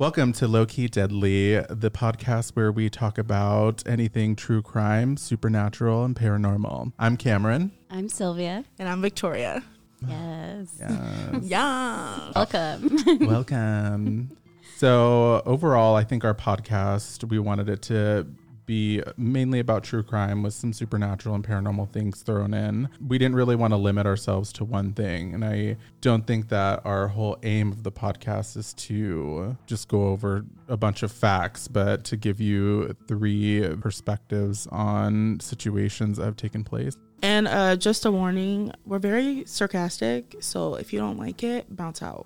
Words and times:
Welcome 0.00 0.32
to 0.32 0.48
Low 0.48 0.64
Key 0.64 0.88
Deadly, 0.88 1.56
the 1.68 1.90
podcast 1.90 2.52
where 2.52 2.72
we 2.72 2.88
talk 2.88 3.18
about 3.18 3.86
anything 3.86 4.34
true 4.34 4.62
crime, 4.62 5.18
supernatural, 5.18 6.06
and 6.06 6.16
paranormal. 6.16 6.94
I'm 6.98 7.18
Cameron. 7.18 7.72
I'm 7.90 8.08
Sylvia. 8.08 8.64
And 8.78 8.88
I'm 8.88 9.02
Victoria. 9.02 9.62
Yes. 10.08 10.78
Yes. 10.80 11.42
Yeah. 11.42 12.32
Welcome. 12.34 12.96
Welcome. 13.20 14.30
So, 14.78 15.42
overall, 15.44 15.96
I 15.96 16.04
think 16.04 16.24
our 16.24 16.34
podcast, 16.34 17.28
we 17.28 17.38
wanted 17.38 17.68
it 17.68 17.82
to 17.82 18.26
be 18.70 19.02
mainly 19.16 19.58
about 19.58 19.82
true 19.82 20.04
crime 20.04 20.44
with 20.44 20.54
some 20.54 20.72
supernatural 20.72 21.34
and 21.34 21.44
paranormal 21.44 21.90
things 21.90 22.22
thrown 22.22 22.54
in. 22.54 22.88
We 23.04 23.18
didn't 23.18 23.34
really 23.34 23.56
want 23.56 23.72
to 23.72 23.76
limit 23.76 24.06
ourselves 24.06 24.52
to 24.54 24.64
one 24.64 24.92
thing. 24.92 25.34
And 25.34 25.44
I 25.44 25.76
don't 26.00 26.24
think 26.24 26.50
that 26.50 26.86
our 26.86 27.08
whole 27.08 27.36
aim 27.42 27.72
of 27.72 27.82
the 27.82 27.90
podcast 27.90 28.56
is 28.56 28.72
to 28.74 29.56
just 29.66 29.88
go 29.88 30.06
over 30.06 30.44
a 30.68 30.76
bunch 30.76 31.02
of 31.02 31.10
facts, 31.10 31.66
but 31.66 32.04
to 32.04 32.16
give 32.16 32.40
you 32.40 32.94
three 33.08 33.68
perspectives 33.80 34.68
on 34.68 35.40
situations 35.40 36.18
that 36.18 36.26
have 36.26 36.36
taken 36.36 36.62
place. 36.62 36.96
And 37.22 37.48
uh, 37.48 37.74
just 37.74 38.06
a 38.06 38.12
warning, 38.12 38.72
we're 38.86 39.00
very 39.00 39.42
sarcastic, 39.46 40.36
so 40.38 40.76
if 40.76 40.92
you 40.92 41.00
don't 41.00 41.18
like 41.18 41.42
it, 41.42 41.74
bounce 41.74 42.02
out. 42.02 42.24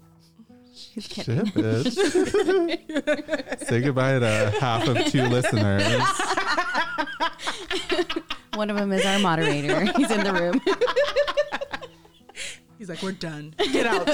She's 0.75 1.07
kidding. 1.07 1.47
Shit, 1.47 1.55
bitch. 1.55 3.59
Say 3.67 3.81
goodbye 3.81 4.19
to 4.19 4.53
half 4.59 4.89
of 4.89 4.97
two 5.07 5.23
listeners. 5.23 5.85
One 8.55 8.71
of 8.71 8.77
them 8.77 8.93
is 8.93 9.07
our 9.07 9.21
moderator. 9.21 9.85
He's 9.97 10.11
in 10.11 10.25
the 10.25 10.33
room. 10.33 10.61
He's 12.79 12.89
like, 12.89 13.03
we're 13.03 13.13
done. 13.13 13.55
Get 13.73 13.87
out. 13.87 14.09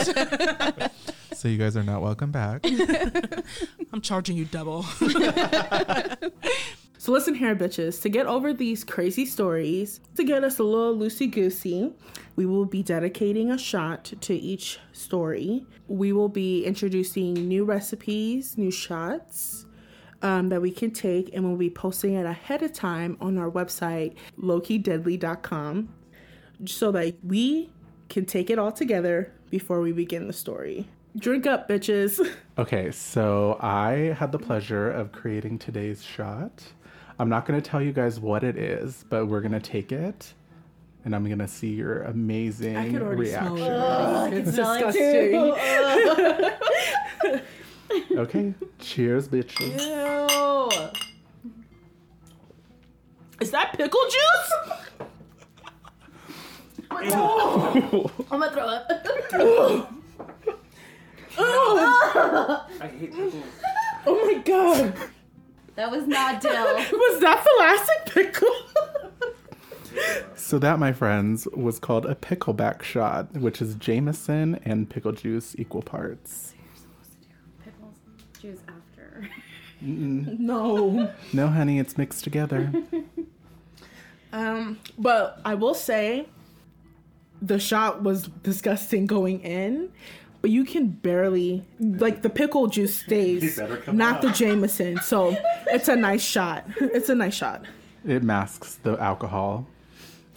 So 1.33 1.49
you 1.49 1.57
guys 1.57 1.79
are 1.79 1.83
not 1.83 2.03
welcome 2.03 2.31
back. 2.31 2.61
I'm 3.93 4.03
charging 4.03 4.37
you 4.37 4.45
double. 4.45 4.85
So 7.01 7.13
listen 7.13 7.35
here, 7.35 7.57
bitches. 7.57 8.03
To 8.03 8.11
get 8.11 8.27
over 8.27 8.53
these 8.53 8.85
crazy 8.85 9.25
stories, 9.25 10.01
to 10.17 10.23
get 10.23 10.45
us 10.45 10.59
a 10.59 10.63
little 10.63 10.95
loosey 10.95 11.31
goosey, 11.31 11.95
we 12.37 12.45
will 12.45 12.67
be 12.67 12.83
dedicating 12.83 13.51
a 13.51 13.57
shot 13.57 14.13
to 14.21 14.35
each 14.35 14.79
story. 14.93 15.65
We 15.89 16.13
will 16.13 16.29
be 16.29 16.63
introducing 16.63 17.33
new 17.33 17.65
recipes, 17.65 18.59
new 18.59 18.71
shots. 18.71 19.65
Um, 20.21 20.51
that 20.51 20.61
we 20.61 20.71
can 20.71 20.91
take, 20.91 21.35
and 21.35 21.43
we'll 21.43 21.57
be 21.57 21.71
posting 21.71 22.13
it 22.13 22.27
ahead 22.27 22.63
of 22.63 22.75
time 22.75 23.17
on 23.23 23.39
our 23.39 23.51
website, 23.51 24.17
lowkeydeadly.com, 24.39 25.89
so 26.67 26.93
that 26.93 27.15
we 27.25 27.71
can 28.11 28.27
take 28.27 28.51
it 28.51 28.59
all 28.59 28.73
together 28.73 29.33
before 29.49 29.81
we 29.81 29.93
begin 29.93 30.27
the 30.27 30.35
story. 30.35 30.87
Drink 31.17 31.47
up, 31.47 31.69
bitches. 31.69 32.21
Okay, 32.59 32.91
so 32.91 33.57
I 33.59 34.15
had 34.19 34.33
the 34.33 34.39
pleasure 34.39 34.91
of 34.91 35.13
creating 35.13 35.59
today's 35.59 36.03
shot. 36.03 36.63
I'm 37.21 37.29
not 37.29 37.45
going 37.45 37.61
to 37.61 37.71
tell 37.71 37.83
you 37.83 37.93
guys 37.93 38.19
what 38.19 38.43
it 38.43 38.57
is, 38.57 39.05
but 39.11 39.27
we're 39.27 39.43
going 39.43 39.53
to 39.53 39.61
take 39.61 39.93
it 39.93 40.33
and 41.05 41.15
I'm 41.15 41.27
going 41.27 41.39
to 41.39 41.49
see 41.49 41.69
your 41.75 42.03
amazing 42.05 42.77
I 42.79 42.91
could 42.91 43.03
already 43.03 43.21
reaction. 43.21 43.57
smell 43.59 44.25
it. 44.25 44.33
it's 44.33 44.55
smell 44.55 44.73
it 44.73 44.87
disgusting. 44.93 46.57
Okay, 48.17 48.55
cheers, 48.79 49.27
bitches. 49.29 49.81
Ew. 49.81 50.71
Is 53.41 53.51
that 53.51 53.73
pickle 53.77 54.01
juice? 54.05 54.53
I'm 56.93 57.09
gonna 58.31 58.51
throw 58.53 58.69
up. 58.69 58.89
Oh. 61.43 62.67
I 62.81 62.87
hate 62.87 63.13
pickles. 63.13 63.35
Oh 64.07 64.27
my 64.27 64.35
god. 64.43 64.95
That 65.77 65.91
was 65.91 66.07
not 66.07 66.41
dill. 66.41 66.53
Was 66.75 67.21
that 67.21 67.45
the 67.45 67.57
last 67.59 67.91
pickle? 68.15 68.49
So 70.37 70.59
that, 70.61 70.79
my 70.79 70.93
friends, 70.93 71.47
was 71.53 71.79
called 71.81 72.07
a 72.07 72.15
pickleback 72.15 72.83
shot, 72.83 73.33
which 73.37 73.61
is 73.61 73.75
Jameson 73.75 74.61
and 74.65 74.89
pickle 74.89 75.11
juice 75.13 75.55
equal 75.59 75.83
parts. 75.83 76.55
You're 76.57 76.77
supposed 76.77 77.13
to 77.13 77.29
do 77.29 77.35
Pickles 77.65 77.95
juice 78.41 78.61
after. 78.69 79.29
no. 79.81 81.13
No, 81.33 81.49
honey, 81.49 81.79
it's 81.81 81.99
mixed 81.99 82.23
together. 82.25 82.73
Um, 84.33 84.79
but 84.97 85.41
I 85.45 85.55
will 85.55 85.75
say 85.75 86.27
the 87.43 87.59
shot 87.59 88.03
was 88.05 88.29
disgusting 88.45 89.07
going 89.07 89.41
in, 89.41 89.91
but 90.41 90.51
you 90.51 90.65
can 90.65 90.89
barely 90.89 91.65
like 91.79 92.23
the 92.23 92.31
pickle 92.31 92.67
juice 92.67 92.95
stays, 92.95 93.57
better 93.57 93.77
come 93.77 93.97
not 93.97 94.23
the 94.23 94.31
Jameson. 94.31 94.99
So 94.99 95.37
it's 95.67 95.89
a 95.89 95.97
nice 95.97 96.23
shot. 96.23 96.67
It's 96.81 97.09
a 97.09 97.15
nice 97.15 97.35
shot. 97.35 97.65
It 98.07 98.23
masks 98.23 98.77
the 98.77 98.97
alcohol. 98.99 99.67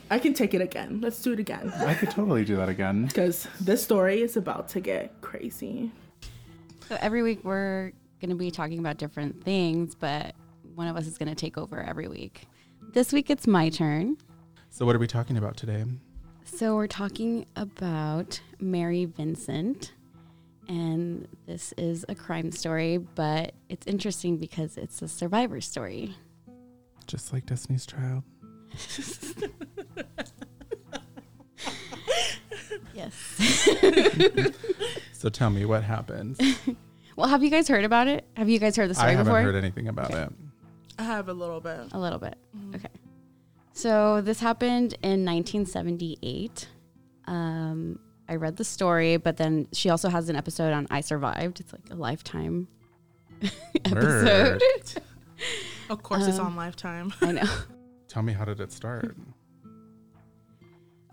I 0.09 0.19
can 0.19 0.33
take 0.33 0.53
it 0.53 0.61
again. 0.61 0.99
Let's 1.01 1.21
do 1.21 1.33
it 1.33 1.39
again. 1.39 1.71
I 1.77 1.93
could 1.93 2.11
totally 2.11 2.45
do 2.45 2.57
that 2.57 2.69
again. 2.69 3.05
Because 3.05 3.47
this 3.61 3.81
story 3.83 4.21
is 4.21 4.37
about 4.37 4.67
to 4.69 4.79
get 4.79 5.19
crazy. 5.21 5.91
So 6.89 6.97
every 6.99 7.23
week 7.23 7.43
we're 7.43 7.93
gonna 8.21 8.35
be 8.35 8.51
talking 8.51 8.79
about 8.79 8.97
different 8.97 9.43
things, 9.43 9.95
but 9.95 10.35
one 10.75 10.87
of 10.87 10.97
us 10.97 11.07
is 11.07 11.17
gonna 11.17 11.35
take 11.35 11.57
over 11.57 11.81
every 11.81 12.07
week. 12.07 12.47
This 12.91 13.13
week 13.13 13.29
it's 13.29 13.47
my 13.47 13.69
turn. 13.69 14.17
So, 14.69 14.85
what 14.85 14.95
are 14.95 14.99
we 14.99 15.07
talking 15.07 15.37
about 15.37 15.55
today? 15.55 15.85
So 16.55 16.75
we're 16.75 16.87
talking 16.87 17.47
about 17.55 18.39
Mary 18.59 19.05
Vincent. 19.05 19.93
And 20.69 21.27
this 21.47 21.73
is 21.77 22.05
a 22.07 22.15
crime 22.15 22.51
story, 22.51 22.97
but 22.97 23.53
it's 23.69 23.87
interesting 23.87 24.37
because 24.37 24.77
it's 24.77 25.01
a 25.01 25.07
survivor 25.07 25.59
story. 25.61 26.15
Just 27.07 27.33
like 27.33 27.45
Destiny's 27.47 27.85
Child. 27.85 28.23
Yes. 32.93 33.13
So, 35.13 35.29
tell 35.29 35.49
me 35.49 35.65
what 35.65 35.83
happened. 35.83 36.39
well, 37.15 37.27
have 37.27 37.43
you 37.43 37.49
guys 37.49 37.67
heard 37.67 37.85
about 37.85 38.07
it? 38.07 38.25
Have 38.35 38.49
you 38.49 38.59
guys 38.59 38.75
heard 38.75 38.89
the 38.89 38.93
story 38.93 39.09
I 39.09 39.11
haven't 39.11 39.25
before? 39.25 39.41
heard 39.41 39.55
anything 39.55 39.87
about 39.87 40.11
it. 40.11 40.29
I 40.99 41.03
have 41.03 41.29
a 41.29 41.33
little 41.33 41.59
bit. 41.59 41.79
A 41.93 41.99
little 41.99 42.19
bit. 42.19 42.37
Mm-hmm. 42.55 42.75
Okay. 42.75 42.89
So 43.73 44.21
this 44.21 44.39
happened 44.39 44.93
in 45.01 45.25
1978. 45.25 46.67
Um, 47.25 47.99
I 48.29 48.35
read 48.35 48.57
the 48.57 48.63
story, 48.63 49.17
but 49.17 49.37
then 49.37 49.67
she 49.73 49.89
also 49.89 50.09
has 50.09 50.29
an 50.29 50.35
episode 50.35 50.73
on 50.73 50.87
I 50.89 51.01
Survived. 51.01 51.59
It's 51.59 51.73
like 51.73 51.89
a 51.91 51.95
lifetime 51.95 52.67
episode. 53.85 54.61
Of 55.89 56.01
course, 56.01 56.25
it's 56.25 56.39
Um, 56.39 56.45
on 56.47 56.55
Lifetime. 56.55 57.13
I 57.21 57.33
know. 57.33 57.43
Tell 58.07 58.23
me, 58.23 58.31
how 58.31 58.45
did 58.45 58.61
it 58.61 58.71
start? 58.71 59.17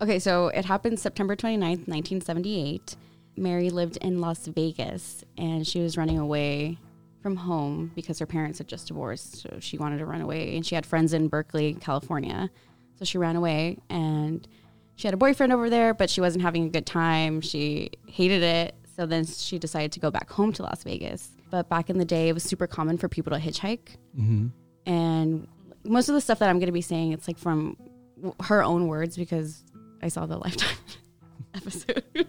Okay, 0.01 0.19
so 0.19 0.47
it 0.47 0.63
happened 0.63 0.99
September 0.99 1.35
29th, 1.35 1.87
1978. 1.89 2.95
Mary 3.35 3.69
lived 3.69 3.97
in 3.97 4.21
Las 4.21 4.47
Vegas 4.47 5.25
and 5.37 5.67
she 5.67 5.79
was 5.81 5.97
running 5.97 6.17
away 6.17 6.77
from 7.21 7.35
home 7.35 7.91
because 7.95 8.19
her 8.19 8.25
parents 8.25 8.57
had 8.57 8.67
just 8.67 8.87
divorced. 8.87 9.41
So 9.41 9.57
she 9.59 9.77
wanted 9.77 9.99
to 9.99 10.05
run 10.05 10.21
away 10.21 10.55
and 10.55 10.65
she 10.65 10.75
had 10.75 10.85
friends 10.85 11.13
in 11.13 11.27
Berkeley, 11.27 11.75
California. 11.75 12.49
So 12.97 13.05
she 13.05 13.17
ran 13.17 13.35
away 13.35 13.77
and 13.89 14.47
she 14.95 15.07
had 15.07 15.13
a 15.13 15.17
boyfriend 15.17 15.53
over 15.53 15.69
there, 15.69 15.93
but 15.93 16.09
she 16.09 16.21
wasn't 16.21 16.43
having 16.43 16.65
a 16.65 16.69
good 16.69 16.85
time. 16.85 17.41
She 17.41 17.91
hated 18.07 18.43
it. 18.43 18.75
So 18.95 19.05
then 19.05 19.25
she 19.25 19.57
decided 19.57 19.91
to 19.93 19.99
go 19.99 20.11
back 20.11 20.29
home 20.29 20.51
to 20.53 20.63
Las 20.63 20.83
Vegas. 20.83 21.29
But 21.49 21.69
back 21.69 21.89
in 21.89 21.97
the 21.97 22.05
day, 22.05 22.29
it 22.29 22.33
was 22.33 22.43
super 22.43 22.67
common 22.67 22.97
for 22.97 23.07
people 23.09 23.31
to 23.33 23.39
hitchhike. 23.39 23.95
Mm-hmm. 24.17 24.47
And 24.85 25.47
most 25.83 26.09
of 26.09 26.15
the 26.15 26.21
stuff 26.21 26.39
that 26.39 26.49
I'm 26.49 26.59
going 26.59 26.67
to 26.67 26.71
be 26.71 26.81
saying, 26.81 27.11
it's 27.11 27.27
like 27.27 27.37
from 27.37 27.77
w- 28.17 28.35
her 28.43 28.63
own 28.63 28.87
words 28.87 29.17
because 29.17 29.63
I 30.01 30.07
saw 30.07 30.25
the 30.25 30.37
Lifetime 30.37 30.77
episode. 31.53 32.03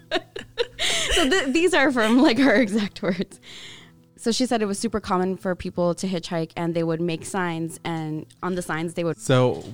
so 1.12 1.29
th- 1.29 1.53
these 1.53 1.75
are 1.75 1.91
from 1.93 2.23
like 2.23 2.39
her 2.39 2.55
exact 2.62 3.03
words. 3.03 3.41
So 4.23 4.31
she 4.31 4.47
said 4.47 4.63
it 4.63 4.67
was 4.67 4.79
super 4.79 5.01
common 5.01 5.37
for 5.37 5.57
people 5.57 5.97
to 5.97 6.07
hitchhike 6.07 6.53
and 6.57 6.75
they 6.75 6.85
would 6.85 7.01
make 7.01 7.25
signs, 7.27 7.81
and 7.85 8.25
on 8.41 8.55
the 8.55 8.63
signs 8.63 8.95
they 8.95 9.03
would 9.03 9.19
So, 9.19 9.65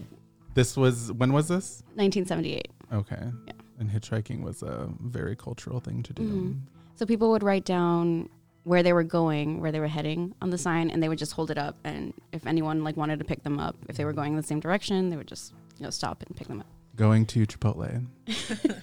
this 0.54 0.74
was, 0.74 1.12
when 1.12 1.34
was 1.34 1.48
this? 1.48 1.82
1978. 1.96 2.68
Okay. 2.94 3.24
Yeah. 3.46 3.52
And 3.78 3.90
hitchhiking 3.90 4.40
was 4.42 4.62
a 4.62 4.88
very 5.00 5.36
cultural 5.36 5.80
thing 5.80 6.02
to 6.02 6.12
do. 6.14 6.22
Mhm. 6.22 6.60
So 6.94 7.04
people 7.04 7.30
would 7.32 7.42
write 7.42 7.66
down 7.66 8.30
where 8.64 8.82
they 8.82 8.94
were 8.94 9.04
going, 9.04 9.60
where 9.60 9.70
they 9.70 9.80
were 9.80 9.86
heading 9.98 10.34
on 10.40 10.48
the 10.48 10.56
sign, 10.56 10.88
and 10.88 11.02
they 11.02 11.10
would 11.10 11.18
just 11.18 11.32
hold 11.34 11.50
it 11.50 11.58
up. 11.58 11.76
And 11.84 12.14
if 12.32 12.46
anyone 12.46 12.82
like 12.84 12.96
wanted 12.96 13.18
to 13.18 13.26
pick 13.26 13.42
them 13.42 13.58
up, 13.60 13.76
if 13.90 13.98
they 13.98 14.06
were 14.06 14.14
going 14.14 14.32
in 14.32 14.36
the 14.38 14.42
same 14.52 14.60
direction, 14.60 15.10
they 15.10 15.16
would 15.18 15.28
just 15.28 15.52
you 15.78 15.84
know 15.84 15.90
stop 15.90 16.22
and 16.26 16.34
pick 16.34 16.48
them 16.48 16.60
up. 16.60 16.66
Going 16.96 17.26
to 17.26 17.46
Chipotle. 17.46 18.06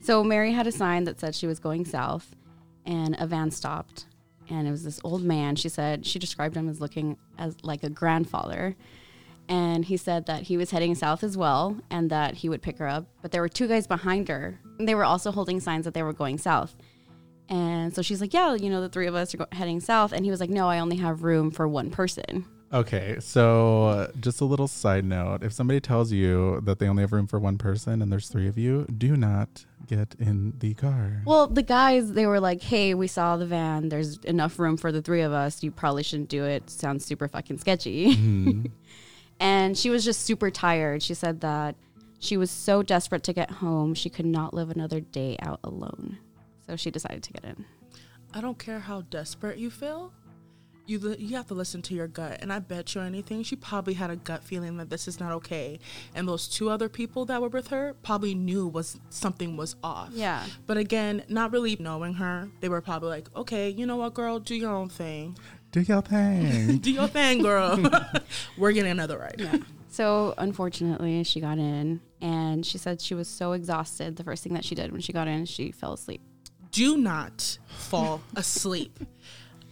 So 0.00 0.24
Mary 0.24 0.52
had 0.52 0.66
a 0.66 0.72
sign 0.72 1.04
that 1.04 1.20
said 1.20 1.34
she 1.34 1.46
was 1.46 1.58
going 1.58 1.84
south, 1.84 2.34
and 2.86 3.14
a 3.18 3.26
van 3.26 3.50
stopped, 3.50 4.06
and 4.48 4.66
it 4.66 4.70
was 4.70 4.84
this 4.84 5.00
old 5.04 5.22
man. 5.22 5.56
She 5.56 5.68
said 5.68 6.06
she 6.06 6.18
described 6.18 6.56
him 6.56 6.68
as 6.68 6.80
looking 6.80 7.16
as 7.38 7.56
like 7.62 7.82
a 7.82 7.90
grandfather, 7.90 8.76
and 9.48 9.84
he 9.84 9.96
said 9.96 10.26
that 10.26 10.42
he 10.42 10.56
was 10.56 10.70
heading 10.70 10.94
south 10.94 11.24
as 11.24 11.36
well, 11.36 11.76
and 11.90 12.10
that 12.10 12.34
he 12.34 12.48
would 12.48 12.62
pick 12.62 12.78
her 12.78 12.88
up. 12.88 13.06
But 13.22 13.32
there 13.32 13.40
were 13.40 13.48
two 13.48 13.68
guys 13.68 13.86
behind 13.86 14.28
her. 14.28 14.60
They 14.78 14.94
were 14.94 15.04
also 15.04 15.32
holding 15.32 15.60
signs 15.60 15.84
that 15.84 15.94
they 15.94 16.02
were 16.02 16.12
going 16.12 16.38
south. 16.38 16.76
And 17.48 17.94
so 17.94 18.02
she's 18.02 18.20
like, 18.20 18.34
yeah, 18.34 18.54
you 18.54 18.68
know, 18.68 18.82
the 18.82 18.90
three 18.90 19.06
of 19.06 19.14
us 19.14 19.34
are 19.34 19.38
go- 19.38 19.46
heading 19.52 19.80
south. 19.80 20.12
And 20.12 20.24
he 20.24 20.30
was 20.30 20.38
like, 20.38 20.50
no, 20.50 20.68
I 20.68 20.80
only 20.80 20.96
have 20.96 21.22
room 21.22 21.50
for 21.50 21.66
one 21.66 21.90
person. 21.90 22.44
Okay, 22.72 23.16
so 23.20 23.84
uh, 23.84 24.08
just 24.20 24.42
a 24.42 24.44
little 24.44 24.68
side 24.68 25.04
note. 25.04 25.42
If 25.42 25.52
somebody 25.52 25.80
tells 25.80 26.12
you 26.12 26.60
that 26.64 26.78
they 26.78 26.86
only 26.86 27.02
have 27.02 27.12
room 27.12 27.26
for 27.26 27.38
one 27.38 27.56
person 27.56 28.02
and 28.02 28.12
there's 28.12 28.28
three 28.28 28.46
of 28.46 28.58
you, 28.58 28.84
do 28.86 29.16
not 29.16 29.64
get 29.86 30.14
in 30.18 30.52
the 30.58 30.74
car. 30.74 31.22
Well, 31.24 31.46
the 31.46 31.62
guys, 31.62 32.12
they 32.12 32.26
were 32.26 32.40
like, 32.40 32.60
hey, 32.60 32.92
we 32.92 33.06
saw 33.06 33.38
the 33.38 33.46
van. 33.46 33.88
There's 33.88 34.18
enough 34.18 34.58
room 34.58 34.76
for 34.76 34.92
the 34.92 35.00
three 35.00 35.22
of 35.22 35.32
us. 35.32 35.62
You 35.62 35.70
probably 35.70 36.02
shouldn't 36.02 36.28
do 36.28 36.44
it. 36.44 36.68
Sounds 36.68 37.06
super 37.06 37.26
fucking 37.26 37.56
sketchy. 37.56 38.14
Mhm. 38.14 38.70
and 39.40 39.78
she 39.78 39.88
was 39.88 40.04
just 40.04 40.22
super 40.22 40.50
tired. 40.50 41.02
She 41.02 41.14
said 41.14 41.40
that 41.40 41.74
she 42.18 42.36
was 42.36 42.50
so 42.50 42.82
desperate 42.82 43.22
to 43.24 43.32
get 43.32 43.50
home, 43.50 43.94
she 43.94 44.10
could 44.10 44.26
not 44.26 44.52
live 44.52 44.70
another 44.70 45.00
day 45.00 45.36
out 45.40 45.60
alone. 45.64 46.18
So 46.66 46.76
she 46.76 46.90
decided 46.90 47.22
to 47.22 47.32
get 47.32 47.44
in. 47.44 47.64
I 48.34 48.42
don't 48.42 48.58
care 48.58 48.80
how 48.80 49.02
desperate 49.02 49.56
you 49.58 49.70
feel. 49.70 50.12
You 50.88 50.98
li- 51.00 51.16
you 51.18 51.36
have 51.36 51.46
to 51.48 51.54
listen 51.54 51.82
to 51.82 51.94
your 51.94 52.08
gut, 52.08 52.38
and 52.40 52.50
I 52.50 52.60
bet 52.60 52.94
you 52.94 53.02
anything, 53.02 53.42
she 53.42 53.56
probably 53.56 53.92
had 53.92 54.08
a 54.08 54.16
gut 54.16 54.42
feeling 54.42 54.78
that 54.78 54.88
this 54.88 55.06
is 55.06 55.20
not 55.20 55.32
okay. 55.32 55.78
And 56.14 56.26
those 56.26 56.48
two 56.48 56.70
other 56.70 56.88
people 56.88 57.26
that 57.26 57.42
were 57.42 57.50
with 57.50 57.68
her 57.68 57.94
probably 58.02 58.34
knew 58.34 58.66
was 58.66 58.98
something 59.10 59.58
was 59.58 59.76
off. 59.84 60.08
Yeah. 60.12 60.46
But 60.66 60.78
again, 60.78 61.24
not 61.28 61.52
really 61.52 61.76
knowing 61.78 62.14
her, 62.14 62.48
they 62.60 62.70
were 62.70 62.80
probably 62.80 63.10
like, 63.10 63.28
"Okay, 63.36 63.68
you 63.68 63.84
know 63.84 63.96
what, 63.96 64.14
girl, 64.14 64.38
do 64.38 64.54
your 64.54 64.74
own 64.74 64.88
thing. 64.88 65.36
Do 65.72 65.82
your 65.82 66.00
thing. 66.00 66.78
Do 66.82 66.90
your 66.90 67.08
thing, 67.08 67.42
girl. 67.42 67.78
we're 68.56 68.72
getting 68.72 68.90
another 68.92 69.18
ride." 69.18 69.36
Yeah. 69.38 69.58
So 69.90 70.32
unfortunately, 70.38 71.22
she 71.24 71.40
got 71.40 71.58
in 71.58 72.00
and 72.22 72.64
she 72.64 72.78
said 72.78 73.02
she 73.02 73.14
was 73.14 73.28
so 73.28 73.52
exhausted. 73.52 74.16
The 74.16 74.24
first 74.24 74.42
thing 74.42 74.54
that 74.54 74.64
she 74.64 74.74
did 74.74 74.90
when 74.92 75.02
she 75.02 75.12
got 75.12 75.28
in, 75.28 75.44
she 75.44 75.70
fell 75.70 75.92
asleep. 75.92 76.22
Do 76.70 76.96
not 76.96 77.58
fall 77.66 78.20
asleep. 78.36 78.98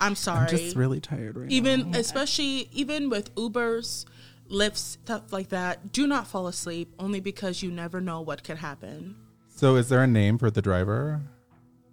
I'm 0.00 0.14
sorry. 0.14 0.40
I'm 0.40 0.48
just 0.48 0.76
really 0.76 1.00
tired 1.00 1.36
right 1.36 1.48
now. 1.48 1.54
even 1.54 1.90
now. 1.92 1.98
especially 1.98 2.68
even 2.72 3.08
with 3.10 3.34
ubers 3.34 4.04
Lyfts 4.50 4.76
stuff 5.02 5.32
like 5.32 5.48
that 5.48 5.92
do 5.92 6.06
not 6.06 6.26
fall 6.26 6.46
asleep 6.46 6.92
only 6.98 7.18
because 7.20 7.62
you 7.62 7.70
never 7.70 8.00
know 8.00 8.20
what 8.20 8.44
could 8.44 8.58
happen 8.58 9.16
So, 9.48 9.76
is 9.76 9.88
there 9.88 10.02
a 10.02 10.06
name 10.06 10.38
for 10.38 10.50
the 10.50 10.62
driver? 10.62 11.22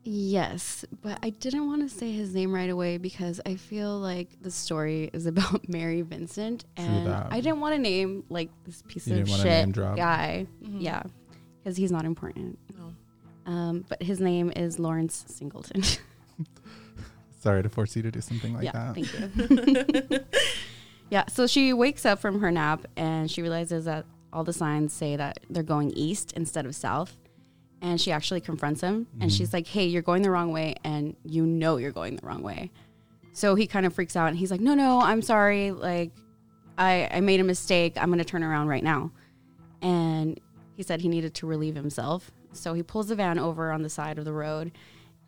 Yes, 0.05 0.83
but 1.01 1.17
I 1.23 1.29
didn't 1.29 1.65
want 1.67 1.81
to 1.81 1.87
say 1.97 2.11
his 2.11 2.35
name 2.35 2.51
right 2.53 2.69
away 2.69 2.97
because 2.97 3.39
I 3.45 3.55
feel 3.55 3.97
like 3.97 4.27
the 4.41 4.51
story 4.51 5.09
is 5.13 5.25
about 5.33 5.69
Mary 5.69 6.01
Vincent, 6.01 6.65
and. 6.75 7.07
I 7.07 7.39
didn't 7.39 7.61
want 7.61 7.75
to 7.75 7.81
name 7.81 8.25
like 8.29 8.49
this 8.65 8.83
piece 8.85 9.07
You 9.07 9.21
of 9.21 9.29
shit 9.29 9.45
name 9.45 9.71
drop. 9.71 9.95
guy. 9.95 10.45
Yeah, 10.61 11.03
because 11.63 11.77
he's 11.77 11.91
not 11.91 12.03
important. 12.03 12.59
no 12.77 12.93
Um, 13.49 13.85
but 13.87 14.03
his 14.03 14.19
name 14.19 14.51
is 14.53 14.77
Lawrence 14.77 15.23
Singleton. 15.29 15.83
Sorry 17.43 17.61
to 17.61 17.67
force 17.67 17.93
you 17.97 18.01
to 18.03 18.09
do 18.09 18.21
something 18.21 18.53
like 18.53 18.63
yeah, 18.63 18.71
that. 18.71 18.95
thank 18.95 20.09
you. 20.09 20.19
yeah, 21.09 21.25
so 21.27 21.45
she 21.45 21.73
wakes 21.73 22.05
up 22.05 22.19
from 22.19 22.39
her 22.39 22.49
nap 22.49 22.85
and 22.95 23.29
she 23.29 23.41
realizes 23.41 23.83
that 23.83 24.05
all 24.31 24.45
the 24.45 24.53
signs 24.53 24.93
say 24.93 25.17
that 25.17 25.41
they're 25.49 25.61
going 25.61 25.91
east 25.91 26.31
instead 26.37 26.65
of 26.65 26.73
south. 26.73 27.17
And 27.81 27.99
she 27.99 28.13
actually 28.13 28.39
confronts 28.39 28.79
him 28.79 29.07
and 29.19 29.29
she's 29.29 29.49
mm-hmm. 29.49 29.57
like, 29.57 29.67
Hey, 29.67 29.87
you're 29.87 30.01
going 30.01 30.21
the 30.21 30.31
wrong 30.31 30.53
way 30.53 30.75
and 30.85 31.17
you 31.25 31.45
know 31.45 31.75
you're 31.75 31.91
going 31.91 32.15
the 32.15 32.25
wrong 32.25 32.43
way. 32.43 32.71
So 33.33 33.55
he 33.55 33.67
kind 33.67 33.85
of 33.85 33.93
freaks 33.93 34.15
out 34.15 34.29
and 34.29 34.37
he's 34.37 34.49
like, 34.49 34.61
No, 34.61 34.73
no, 34.73 35.01
I'm 35.01 35.21
sorry. 35.21 35.71
Like, 35.71 36.11
I, 36.77 37.09
I 37.11 37.19
made 37.19 37.41
a 37.41 37.43
mistake. 37.43 37.97
I'm 37.97 38.07
going 38.07 38.19
to 38.19 38.23
turn 38.23 38.41
around 38.41 38.69
right 38.69 38.85
now. 38.85 39.11
And 39.81 40.39
he 40.77 40.83
said 40.83 41.01
he 41.01 41.09
needed 41.09 41.33
to 41.35 41.45
relieve 41.45 41.75
himself. 41.75 42.31
So 42.53 42.73
he 42.73 42.83
pulls 42.83 43.09
the 43.09 43.15
van 43.15 43.37
over 43.37 43.69
on 43.73 43.81
the 43.83 43.89
side 43.89 44.17
of 44.17 44.23
the 44.23 44.31
road 44.31 44.71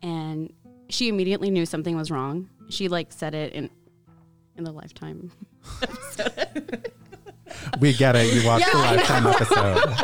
and 0.02 0.50
she 0.88 1.08
immediately 1.08 1.50
knew 1.50 1.66
something 1.66 1.96
was 1.96 2.10
wrong. 2.10 2.48
She 2.68 2.88
like 2.88 3.12
said 3.12 3.34
it 3.34 3.52
in 3.52 3.70
in 4.56 4.64
the 4.64 4.72
lifetime. 4.72 5.30
We 7.80 7.92
get 7.92 8.16
it. 8.16 8.34
You 8.34 8.46
watched 8.46 8.70
the 8.70 8.78
lifetime 8.78 9.26
episode. 9.26 9.94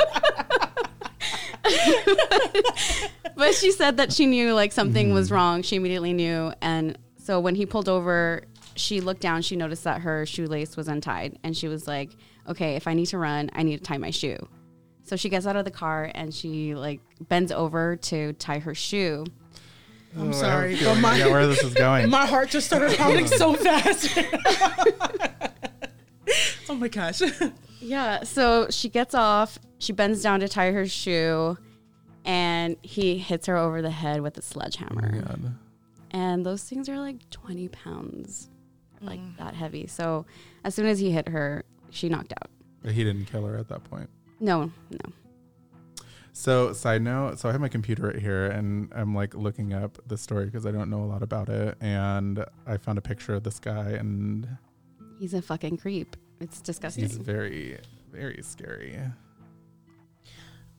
But 3.35 3.55
she 3.55 3.73
said 3.73 3.97
that 3.97 4.13
she 4.13 4.27
knew 4.27 4.53
like 4.53 4.73
something 4.73 5.13
was 5.13 5.27
mm-hmm. 5.27 5.35
wrong. 5.35 5.63
She 5.63 5.77
immediately 5.77 6.13
knew 6.13 6.53
and 6.61 6.97
so 7.17 7.41
when 7.41 7.55
he 7.55 7.67
pulled 7.67 7.89
over, 7.89 8.43
she 8.75 9.01
looked 9.01 9.21
down, 9.21 9.43
she 9.43 9.57
noticed 9.57 9.85
that 9.85 10.01
her 10.03 10.27
shoelace 10.27 10.77
was 10.77 10.89
untied 10.89 11.39
and 11.43 11.57
she 11.57 11.69
was 11.69 11.87
like, 11.89 12.11
"Okay, 12.49 12.77
if 12.77 12.87
I 12.87 12.95
need 12.95 13.07
to 13.07 13.19
run, 13.19 13.51
I 13.53 13.63
need 13.63 13.79
to 13.79 13.83
tie 13.83 13.99
my 13.99 14.11
shoe." 14.11 14.37
So 15.03 15.17
she 15.17 15.29
gets 15.29 15.47
out 15.47 15.57
of 15.57 15.65
the 15.65 15.71
car 15.71 16.11
and 16.15 16.33
she 16.33 16.75
like 16.75 17.01
bends 17.21 17.53
over 17.53 17.97
to 17.97 18.33
tie 18.35 18.61
her 18.61 18.75
shoe. 18.75 19.25
I'm 20.17 20.29
Oh, 20.29 20.33
sorry 20.33 20.75
I 20.75 20.79
but 20.79 20.79
have 20.79 20.81
a 20.81 20.95
feeling 20.95 20.99
I 20.99 21.01
my, 21.01 21.17
get 21.19 21.31
where 21.31 21.47
this 21.47 21.63
is 21.63 21.75
going. 21.75 22.11
my 22.11 22.27
heart 22.27 22.51
just 22.51 22.67
started 22.67 22.97
pounding 22.99 23.27
so 23.27 23.55
fast 23.55 24.17
oh 26.69 26.75
my 26.75 26.89
gosh 26.89 27.23
Yeah, 27.81 28.23
so 28.23 28.69
she 28.71 28.89
gets 28.89 29.15
off, 29.15 29.59
she 29.79 29.93
bends 29.93 30.23
down 30.23 30.41
to 30.41 30.49
tie 30.49 30.71
her 30.71 30.87
shoe, 30.87 31.59
and 32.25 32.77
he 32.83 33.19
hits 33.19 33.47
her 33.47 33.57
over 33.57 33.83
the 33.83 33.91
head 33.91 34.21
with 34.21 34.37
a 34.37 34.41
Oh 34.41 34.45
my 34.55 34.69
sledgehammer. 34.71 35.21
God. 35.23 35.55
and 36.13 36.47
those 36.47 36.63
things 36.63 36.89
are 36.89 36.99
like 37.01 37.29
20 37.31 37.67
pounds, 37.69 38.49
like 39.01 39.19
mm. 39.19 39.37
that 39.39 39.55
heavy. 39.55 39.89
So 39.89 40.27
as 40.63 40.77
soon 40.77 40.87
as 40.87 41.01
he 41.01 41.11
hit 41.11 41.29
her, 41.29 41.65
she 41.91 42.09
knocked 42.09 42.33
out. 42.41 42.51
But 42.83 42.93
He 42.93 43.03
didn't 43.03 43.27
kill 43.27 43.45
her 43.47 43.57
at 43.57 43.69
that 43.69 43.83
point. 43.85 44.09
No, 44.39 44.71
no. 44.91 45.13
So, 46.35 46.73
side 46.73 47.03
note, 47.03 47.39
so 47.39 47.49
I 47.49 47.53
have 47.53 47.61
my 47.61 47.69
computer 47.69 48.05
right 48.05 48.19
here 48.19 48.47
and 48.47 48.91
I'm 48.95 49.15
like 49.15 49.35
looking 49.35 49.75
up 49.75 49.99
the 50.07 50.17
story 50.17 50.47
because 50.47 50.65
I 50.65 50.71
don't 50.71 50.89
know 50.89 51.03
a 51.03 51.07
lot 51.07 51.23
about 51.23 51.49
it. 51.51 51.77
And 51.81 52.45
I 52.67 52.79
found 52.79 52.97
a 52.99 53.03
picture 53.03 53.35
of 53.35 53.43
this 53.43 53.59
guy 53.59 53.91
and 53.91 54.49
He's 55.19 55.35
a 55.35 55.43
fucking 55.43 55.77
creep. 55.77 56.17
It's 56.41 56.61
disgusting. 56.61 57.05
he's 57.05 57.17
very, 57.17 57.79
very 58.11 58.41
scary. 58.43 58.99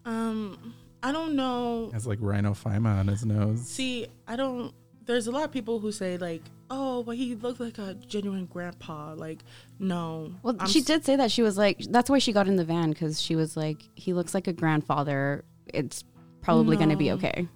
um 0.06 0.74
i 1.02 1.12
don't 1.12 1.36
know 1.36 1.88
He 1.88 1.94
has 1.94 2.06
like 2.08 2.20
rhinophyma 2.20 3.00
on 3.00 3.08
his 3.08 3.26
nose. 3.26 3.66
see 3.68 4.08
i 4.28 4.36
don't 4.36 4.74
there's 5.06 5.28
a 5.28 5.32
lot 5.32 5.44
of 5.44 5.52
people 5.52 5.80
who 5.80 5.92
say 5.92 6.18
like 6.18 6.42
oh 6.70 7.02
well 7.02 7.16
he 7.16 7.36
looked 7.36 7.60
like 7.60 7.78
a 7.78 7.94
genuine 8.08 8.46
grandpa 8.46 9.14
like 9.16 9.40
no 9.80 10.34
well, 10.44 10.56
I'm 10.60 10.68
she 10.68 10.80
s- 10.80 10.86
did 10.86 11.04
say 11.06 11.16
that 11.18 11.32
she 11.32 11.42
was 11.42 11.58
like, 11.58 11.80
that's 11.90 12.10
why 12.10 12.20
she 12.20 12.32
got 12.34 12.48
in 12.48 12.56
the 12.56 12.64
van 12.66 12.90
because 12.92 13.22
she 13.22 13.36
was 13.36 13.56
like, 13.58 13.78
he 13.96 14.14
looks 14.14 14.34
like 14.34 14.48
a 14.48 14.54
grandfather. 14.54 15.44
It's 15.74 16.04
probably 16.42 16.78
going 16.78 16.90
to 16.90 16.96
be 16.98 17.10
No. 17.10 17.16
okay. 17.16 17.48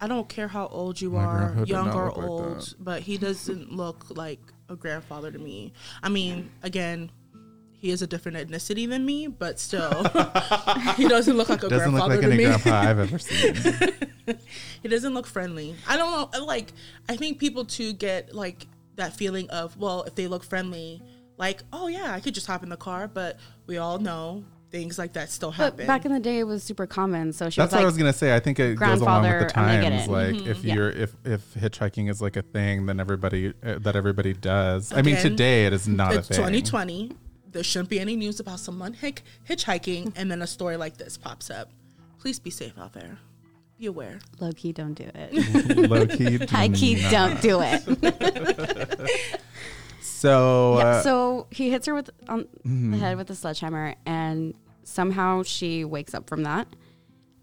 I 0.00 0.06
don't 0.08 0.28
care 0.28 0.48
how 0.48 0.66
old 0.68 1.00
you 1.00 1.10
My 1.10 1.24
are, 1.24 1.38
grandpa 1.38 1.60
did 1.60 1.68
young 1.68 1.86
not 1.86 1.96
or 1.96 2.06
look 2.06 2.16
like 2.16 2.26
old, 2.28 2.60
that. 2.60 2.74
but 2.80 3.02
he 3.02 3.16
doesn't 3.16 3.72
look 3.72 4.06
like 4.16 4.40
a 4.68 4.76
grandfather 4.76 5.30
to 5.30 5.38
me. 5.38 5.72
I 6.02 6.08
mean, 6.08 6.50
again, 6.62 7.10
he 7.84 7.90
is 7.90 8.00
a 8.00 8.06
different 8.06 8.38
ethnicity 8.38 8.88
than 8.88 9.04
me, 9.04 9.26
but 9.26 9.60
still, 9.60 10.04
he 10.96 11.06
doesn't 11.06 11.36
look 11.36 11.50
like 11.50 11.62
a 11.62 11.68
Doesn't 11.68 11.92
look 11.94 12.06
grandfather 12.06 12.14
like 12.14 12.20
to 12.22 12.26
any 12.28 12.36
me. 12.38 12.44
grandpa 12.44 12.80
I've 12.90 12.98
ever 12.98 13.18
seen. 13.18 13.54
he 14.82 14.88
doesn't 14.88 15.12
look 15.12 15.26
friendly. 15.26 15.76
I 15.86 15.98
don't 15.98 16.32
know. 16.32 16.44
Like, 16.46 16.72
I 17.10 17.16
think 17.16 17.38
people 17.38 17.66
too 17.66 17.92
get 17.92 18.34
like 18.34 18.66
that 18.94 19.12
feeling 19.14 19.50
of, 19.50 19.76
well, 19.76 20.04
if 20.04 20.14
they 20.14 20.28
look 20.28 20.44
friendly, 20.44 21.02
like, 21.36 21.62
oh 21.74 21.88
yeah, 21.88 22.14
I 22.14 22.20
could 22.20 22.32
just 22.34 22.46
hop 22.46 22.62
in 22.62 22.70
the 22.70 22.78
car, 22.78 23.06
but 23.06 23.38
we 23.66 23.76
all 23.76 23.98
know 23.98 24.44
things 24.70 24.98
like 24.98 25.12
that 25.12 25.30
still 25.30 25.50
happen. 25.50 25.76
But 25.76 25.86
back 25.86 26.06
in 26.06 26.12
the 26.14 26.20
day, 26.20 26.38
it 26.38 26.44
was 26.44 26.62
super 26.62 26.86
common. 26.86 27.34
So 27.34 27.50
she 27.50 27.60
That's 27.60 27.68
was 27.68 27.72
what 27.72 27.78
like, 27.80 27.82
I 27.82 27.86
was 27.86 27.98
gonna 27.98 28.12
say. 28.14 28.34
I 28.34 28.40
think 28.40 28.58
it 28.58 28.78
goes 28.78 29.02
along 29.02 29.24
with 29.24 29.30
the 29.30 29.38
grandfather, 29.52 29.60
I'm 29.60 29.82
gonna 29.82 29.96
times. 29.98 30.08
Like 30.08 30.46
if 30.46 30.64
Yeah. 30.64 30.74
you're 30.74 30.90
if 30.90 31.14
if 31.22 31.52
hitchhiking 31.54 32.08
is 32.08 32.22
like 32.22 32.36
a 32.38 32.42
thing, 32.42 32.86
then 32.86 32.98
everybody 32.98 33.52
uh, 33.62 33.78
that 33.80 33.94
everybody 33.94 34.32
does. 34.32 34.90
I 34.90 35.02
mean, 35.02 35.16
today 35.16 35.66
it 35.66 35.74
is 35.74 35.86
not 35.86 36.14
it's 36.14 36.30
a 36.30 36.32
thing. 36.32 36.46
2020. 36.62 37.12
There 37.54 37.62
shouldn't 37.62 37.88
be 37.88 38.00
any 38.00 38.16
news 38.16 38.40
about 38.40 38.58
someone 38.58 38.92
hick, 38.94 39.22
hitchhiking, 39.48 40.12
and 40.16 40.28
then 40.28 40.42
a 40.42 40.46
story 40.46 40.76
like 40.76 40.96
this 40.96 41.16
pops 41.16 41.50
up. 41.50 41.70
Please 42.18 42.40
be 42.40 42.50
safe 42.50 42.76
out 42.76 42.92
there. 42.92 43.16
Be 43.78 43.86
aware. 43.86 44.18
low 44.40 44.50
key, 44.50 44.72
don't 44.72 44.94
do 44.94 45.08
it. 45.14 45.88
Low 45.90 46.04
key, 46.06 46.38
do 46.38 46.46
High 46.46 46.68
key, 46.68 47.00
not. 47.02 47.10
don't 47.12 47.40
do 47.40 47.60
it. 47.62 49.10
So, 50.00 50.78
yeah, 50.78 50.86
uh, 50.86 51.02
so 51.02 51.46
he 51.50 51.70
hits 51.70 51.86
her 51.86 51.92
with 51.94 52.08
on 52.28 52.46
the 52.64 52.96
head 52.96 53.18
with 53.18 53.28
a 53.28 53.34
sledgehammer, 53.34 53.94
and 54.06 54.54
somehow 54.82 55.42
she 55.42 55.84
wakes 55.84 56.14
up 56.14 56.28
from 56.28 56.44
that. 56.44 56.66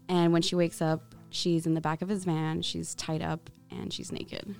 And 0.08 0.32
when 0.32 0.42
she 0.42 0.56
wakes 0.56 0.82
up, 0.82 1.14
she's 1.30 1.64
in 1.64 1.74
the 1.74 1.80
back 1.80 2.02
of 2.02 2.08
his 2.08 2.24
van. 2.24 2.60
She's 2.60 2.96
tied 2.96 3.22
up 3.22 3.50
and 3.70 3.92
she's 3.92 4.10
naked. 4.10 4.56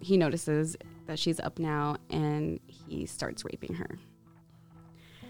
He 0.00 0.18
notices 0.18 0.76
that 1.06 1.18
she's 1.18 1.40
up 1.40 1.58
now, 1.58 1.96
and 2.10 2.60
he 2.66 3.06
starts 3.06 3.44
raping 3.46 3.74
her. 3.74 3.98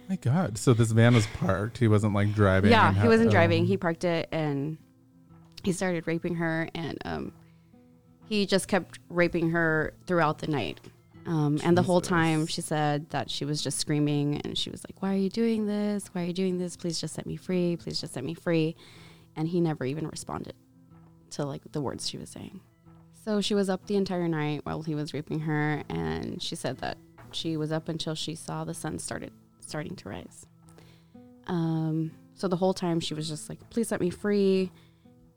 My 0.08 0.16
God. 0.16 0.58
So 0.58 0.74
this 0.74 0.90
van 0.92 1.14
was 1.14 1.26
parked. 1.26 1.78
He 1.78 1.88
wasn't 1.88 2.14
like 2.14 2.34
driving. 2.34 2.70
Yeah, 2.70 2.92
he 2.92 3.08
wasn't 3.08 3.28
oh. 3.28 3.32
driving. 3.32 3.64
He 3.66 3.76
parked 3.76 4.04
it 4.04 4.28
and 4.32 4.78
he 5.64 5.72
started 5.72 6.06
raping 6.06 6.36
her, 6.36 6.68
and 6.74 6.98
um, 7.04 7.32
he 8.26 8.46
just 8.46 8.68
kept 8.68 8.98
raping 9.08 9.50
her 9.50 9.94
throughout 10.06 10.38
the 10.38 10.46
night. 10.46 10.80
Um, 11.26 11.58
and 11.64 11.76
the 11.76 11.82
whole 11.82 12.02
time, 12.02 12.46
she 12.46 12.60
said 12.60 13.08
that 13.10 13.30
she 13.30 13.46
was 13.46 13.62
just 13.62 13.78
screaming, 13.78 14.42
and 14.42 14.58
she 14.58 14.70
was 14.70 14.84
like, 14.86 15.00
"Why 15.02 15.14
are 15.14 15.18
you 15.18 15.30
doing 15.30 15.66
this? 15.66 16.08
Why 16.12 16.22
are 16.22 16.26
you 16.26 16.34
doing 16.34 16.58
this? 16.58 16.76
Please 16.76 17.00
just 17.00 17.14
set 17.14 17.26
me 17.26 17.36
free. 17.36 17.76
Please 17.76 18.00
just 18.00 18.12
set 18.12 18.24
me 18.24 18.34
free." 18.34 18.76
And 19.36 19.48
he 19.48 19.60
never 19.60 19.84
even 19.84 20.06
responded 20.06 20.54
to 21.30 21.44
like 21.44 21.62
the 21.72 21.80
words 21.80 22.08
she 22.08 22.18
was 22.18 22.28
saying. 22.28 22.60
So 23.24 23.40
she 23.40 23.54
was 23.54 23.70
up 23.70 23.86
the 23.86 23.96
entire 23.96 24.28
night 24.28 24.60
while 24.64 24.82
he 24.82 24.94
was 24.94 25.14
raping 25.14 25.40
her, 25.40 25.82
and 25.88 26.42
she 26.42 26.56
said 26.56 26.78
that 26.78 26.98
she 27.32 27.56
was 27.56 27.72
up 27.72 27.88
until 27.88 28.14
she 28.14 28.34
saw 28.34 28.64
the 28.64 28.74
sun 28.74 28.98
started 28.98 29.32
starting 29.66 29.96
to 29.96 30.08
rise. 30.08 30.46
Um, 31.46 32.12
so 32.34 32.48
the 32.48 32.56
whole 32.56 32.74
time 32.74 33.00
she 33.00 33.14
was 33.14 33.28
just 33.28 33.48
like, 33.48 33.58
"Please 33.70 33.88
set 33.88 34.00
me 34.00 34.10
free." 34.10 34.70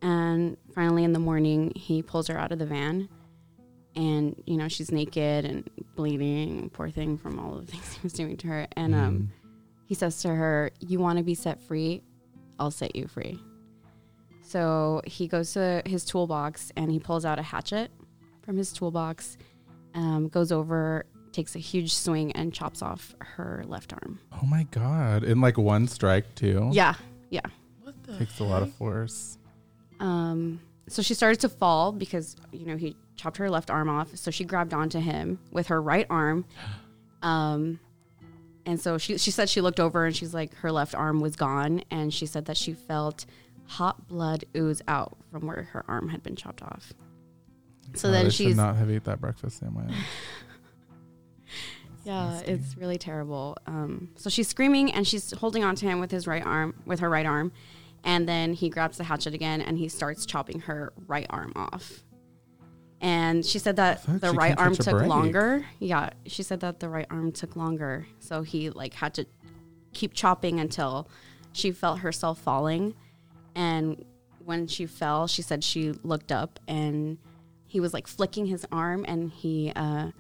And 0.02 0.58
finally, 0.74 1.04
in 1.04 1.14
the 1.14 1.20
morning, 1.20 1.72
he 1.76 2.02
pulls 2.02 2.28
her 2.28 2.38
out 2.38 2.52
of 2.52 2.60
the 2.60 2.66
van, 2.66 3.10
and 3.96 4.42
you 4.46 4.58
know 4.58 4.68
she's 4.68 4.92
naked 4.92 5.46
and 5.46 5.70
bleeding, 5.96 6.70
poor 6.70 6.90
thing, 6.90 7.18
from 7.18 7.40
all 7.40 7.58
of 7.58 7.66
the 7.66 7.72
things 7.74 7.94
he 7.94 8.00
was 8.04 8.14
doing 8.14 8.38
to 8.38 8.48
her. 8.48 8.68
And 8.76 8.94
um, 8.94 9.32
he 9.86 9.96
says 9.96 10.22
to 10.22 10.30
her, 10.30 10.72
"You 10.80 11.00
want 11.00 11.18
to 11.18 11.24
be 11.24 11.36
set 11.36 11.62
free? 11.62 12.04
I'll 12.60 12.72
set 12.72 12.96
you 12.96 13.08
free." 13.08 13.40
So 14.48 15.02
he 15.06 15.28
goes 15.28 15.52
to 15.54 15.82
his 15.86 16.06
toolbox 16.06 16.72
and 16.78 16.90
he 16.90 17.00
pulls 17.00 17.26
out 17.26 17.38
a 17.38 17.42
hatchet 17.42 17.92
from 18.44 18.56
his 18.56 18.72
toolbox, 18.72 19.38
um, 19.94 20.30
goes 20.30 20.54
over, 20.54 21.06
takes 21.38 21.56
a 21.56 21.60
huge 21.60 21.94
swing, 21.94 22.32
and 22.32 22.52
chops 22.52 22.82
off 22.82 23.16
her 23.20 23.64
left 23.68 23.94
arm. 23.94 24.20
Oh 24.42 24.46
my 24.48 24.64
god! 24.72 25.24
In 25.24 25.40
like 25.40 25.56
one 25.56 25.88
strike 25.88 26.34
too. 26.34 26.70
Yeah, 26.74 26.96
yeah. 27.30 27.42
What 27.84 27.94
the? 28.04 28.18
Takes 28.18 28.40
a 28.40 28.44
lot 28.44 28.64
of 28.64 28.74
force. 28.74 29.38
Um, 30.00 30.60
so 30.88 31.04
she 31.04 31.14
started 31.14 31.40
to 31.42 31.50
fall 31.50 31.92
because 31.92 32.36
you 32.52 32.66
know 32.66 32.76
he 32.76 32.96
chopped 33.16 33.38
her 33.38 33.52
left 33.52 33.70
arm 33.70 33.88
off. 33.88 34.16
So 34.16 34.32
she 34.32 34.46
grabbed 34.46 34.74
onto 34.74 35.00
him 35.00 35.40
with 35.52 35.68
her 35.68 35.80
right 35.80 36.08
arm. 36.10 36.44
Um, 37.22 37.80
and 38.66 38.82
so 38.82 38.98
she 38.98 39.20
she 39.20 39.30
said 39.30 39.48
she 39.48 39.62
looked 39.62 39.80
over 39.80 40.06
and 40.06 40.16
she's 40.16 40.34
like 40.34 40.56
her 40.56 40.72
left 40.72 40.96
arm 40.96 41.20
was 41.20 41.36
gone, 41.36 41.84
and 41.92 42.12
she 42.12 42.26
said 42.26 42.46
that 42.46 42.58
she 42.58 42.74
felt 42.74 43.28
hot 43.68 44.08
blood 44.08 44.44
ooze 44.56 44.82
out 44.88 45.16
from 45.30 45.46
where 45.46 45.70
her 45.72 45.86
arm 45.88 46.10
had 46.10 46.24
been 46.24 46.36
chopped 46.36 46.64
off. 46.64 46.94
So 47.94 48.08
God, 48.08 48.14
then 48.16 48.26
I 48.26 48.30
should 48.30 48.48
she's 48.48 48.56
not 48.56 48.76
have 48.76 48.90
ate 48.90 49.04
that 49.04 49.22
breakfast 49.22 49.60
sandwich. 49.60 49.94
Yeah, 52.08 52.40
it's 52.46 52.78
really 52.78 52.98
terrible. 52.98 53.58
Um, 53.66 54.10
so 54.16 54.30
she's 54.30 54.48
screaming 54.48 54.94
and 54.94 55.06
she's 55.06 55.32
holding 55.32 55.66
on 55.66 55.76
to 55.76 55.86
him 55.86 56.00
with 56.00 56.10
his 56.10 56.26
right 56.26 56.46
arm, 56.46 56.74
with 56.86 57.02
her 57.02 57.10
right 57.10 57.26
arm, 57.26 57.52
and 58.06 58.28
then 58.28 58.54
he 58.54 58.70
grabs 58.70 58.98
the 58.98 59.04
hatchet 59.04 59.34
again 59.34 59.60
and 59.62 59.78
he 59.78 59.90
starts 59.90 60.26
chopping 60.26 60.62
her 60.62 60.94
right 61.08 61.28
arm 61.30 61.52
off. 61.56 62.04
And 63.02 63.46
she 63.46 63.60
said 63.60 63.76
that 63.76 64.04
Fuck, 64.04 64.22
the 64.22 64.32
she 64.32 64.38
right 64.38 64.48
can't 64.50 64.60
arm 64.60 64.76
catch 64.76 64.88
a 64.88 64.90
took 64.90 64.98
break. 65.00 65.10
longer. 65.10 65.66
Yeah, 65.80 66.12
she 66.26 66.44
said 66.44 66.62
that 66.62 66.80
the 66.80 66.88
right 66.88 67.06
arm 67.10 67.34
took 67.34 67.58
longer, 67.58 68.08
so 68.20 68.42
he 68.42 68.70
like 68.70 68.94
had 68.94 69.14
to 69.16 69.26
keep 69.94 70.14
chopping 70.14 70.60
until 70.62 71.10
she 71.52 71.72
felt 71.72 72.00
herself 72.00 72.40
falling. 72.40 72.96
And 73.54 74.06
when 74.46 74.68
she 74.68 74.86
fell, 74.86 75.28
she 75.28 75.42
said 75.42 75.62
she 75.64 75.92
looked 76.04 76.32
up 76.32 76.60
and 76.70 77.18
he 77.66 77.82
was 77.82 77.94
like 77.94 78.08
flicking 78.08 78.46
his 78.46 78.66
arm, 78.72 79.04
and 79.08 79.30
he. 79.30 79.74
Uh, 79.76 80.12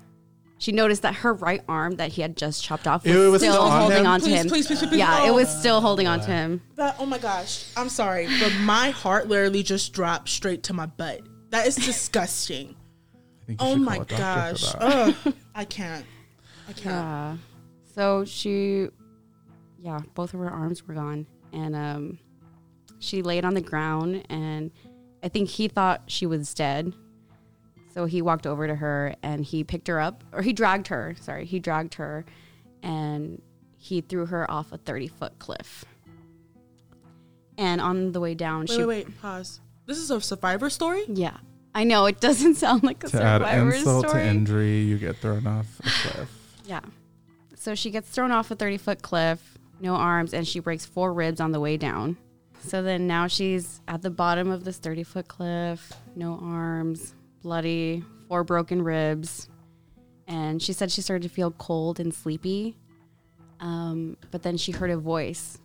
she 0.59 0.71
noticed 0.71 1.03
that 1.03 1.15
her 1.15 1.33
right 1.33 1.61
arm 1.67 1.95
that 1.97 2.11
he 2.13 2.21
had 2.21 2.35
just 2.35 2.63
chopped 2.63 2.87
off 2.87 3.03
was, 3.03 3.13
Ew, 3.13 3.27
it 3.27 3.29
was 3.29 3.41
still 3.41 3.53
still 3.53 3.63
on 3.63 3.81
holding 3.81 3.97
him? 3.99 4.07
on 4.07 4.19
to 4.19 4.25
Please, 4.25 4.41
him. 4.41 4.47
please, 4.49 4.67
please, 4.67 4.79
please, 4.79 4.89
please. 4.89 4.97
Yeah, 4.97 5.27
it 5.27 5.33
was 5.33 5.49
still 5.59 5.81
holding 5.81 6.07
on 6.07 6.19
to 6.21 6.25
him. 6.27 6.61
That, 6.75 6.95
oh 6.99 7.05
my 7.05 7.17
gosh. 7.17 7.65
I'm 7.77 7.89
sorry, 7.89 8.27
but 8.39 8.53
my 8.61 8.89
heart 8.89 9.27
literally 9.27 9.63
just 9.63 9.93
dropped 9.93 10.29
straight 10.29 10.63
to 10.63 10.73
my 10.73 10.85
butt. 10.87 11.21
That 11.51 11.67
is 11.67 11.75
disgusting. 11.75 12.75
I 13.43 13.45
think 13.45 13.61
you 13.61 13.67
oh 13.67 13.73
should 13.73 13.81
my 13.81 13.95
call 13.95 14.01
a 14.01 14.05
doctor 14.05 14.19
gosh. 14.51 14.71
for 14.71 14.79
that. 14.79 15.15
Ugh, 15.25 15.33
I 15.55 15.65
can't. 15.65 16.05
I 16.67 16.73
can't. 16.73 16.85
Yeah. 16.85 17.37
So 17.95 18.25
she, 18.25 18.89
yeah, 19.79 19.99
both 20.15 20.33
of 20.33 20.39
her 20.39 20.49
arms 20.49 20.87
were 20.87 20.93
gone, 20.93 21.25
and 21.53 21.75
um, 21.75 22.19
she 22.99 23.21
laid 23.21 23.45
on 23.45 23.53
the 23.53 23.61
ground, 23.61 24.25
and 24.29 24.71
I 25.23 25.29
think 25.29 25.49
he 25.49 25.67
thought 25.67 26.03
she 26.07 26.25
was 26.25 26.53
dead. 26.53 26.93
So 27.97 28.05
he 28.05 28.21
walked 28.21 28.45
over 28.45 28.67
to 28.67 28.75
her 28.75 29.15
and 29.23 29.43
he 29.43 29.63
picked 29.63 29.87
her 29.87 29.99
up, 29.99 30.23
or 30.31 30.43
he 30.43 30.53
dragged 30.53 30.89
her. 30.89 31.15
Sorry, 31.19 31.45
he 31.47 31.57
dragged 31.59 31.95
her, 31.95 32.25
and 32.83 33.41
he 33.75 34.01
threw 34.01 34.27
her 34.27 34.49
off 34.51 34.71
a 34.71 34.77
thirty 34.77 35.07
foot 35.07 35.39
cliff. 35.39 35.83
And 37.57 37.81
on 37.81 38.11
the 38.11 38.19
way 38.19 38.35
down, 38.35 38.61
Wait, 38.61 38.69
she 38.69 38.77
wait, 38.85 39.07
wait. 39.07 39.19
Pause. 39.19 39.61
This 39.87 39.97
is 39.97 40.11
a 40.11 40.21
survivor 40.21 40.69
story? 40.69 41.05
yeah. 41.07 41.37
I 41.73 41.85
know 41.85 42.05
it 42.05 42.19
doesn't 42.21 42.53
sound 42.63 42.83
like 42.83 43.03
a 43.03 43.07
To 43.09 43.19
add 43.19 43.39
survivor 43.41 43.73
insult 43.73 44.07
story. 44.09 44.23
to 44.25 44.29
injury, 44.29 44.81
you 44.81 44.99
get 44.99 45.17
thrown 45.17 45.47
off 45.47 45.65
a 45.79 45.89
cliff. 45.89 46.29
Yeah. 46.67 46.81
So 47.55 47.73
she 47.73 47.89
gets 47.89 48.09
thrown 48.09 48.29
off 48.31 48.51
a 48.51 48.55
30 48.55 48.77
foot 48.77 49.01
cliff, 49.01 49.57
no 49.79 49.95
arms, 49.95 50.35
and 50.35 50.47
she 50.47 50.59
breaks 50.59 50.85
four 50.85 51.11
ribs 51.13 51.39
on 51.41 51.51
the 51.51 51.59
way 51.59 51.77
down. 51.77 52.15
So 52.59 52.83
then 52.83 53.07
now 53.07 53.25
she's 53.25 53.81
at 53.87 54.03
the 54.03 54.11
bottom 54.11 54.51
of 54.51 54.65
this 54.65 54.77
30 54.77 55.01
foot 55.01 55.27
cliff, 55.27 55.93
no 56.15 56.39
arms, 56.43 57.15
bloody, 57.47 58.03
four 58.27 58.43
broken 58.43 58.81
ribs. 58.81 59.47
And 60.27 60.61
she 60.61 60.73
said 60.73 60.91
she 60.91 61.01
started 61.01 61.23
to 61.23 61.33
feel 61.33 61.51
cold 61.51 61.97
and 61.97 62.13
sleepy. 62.13 62.75
Um, 63.61 64.17
but 64.31 64.43
then 64.43 64.57
she 64.57 64.73
heard 64.73 64.89
a 64.91 64.97
voice 64.97 65.57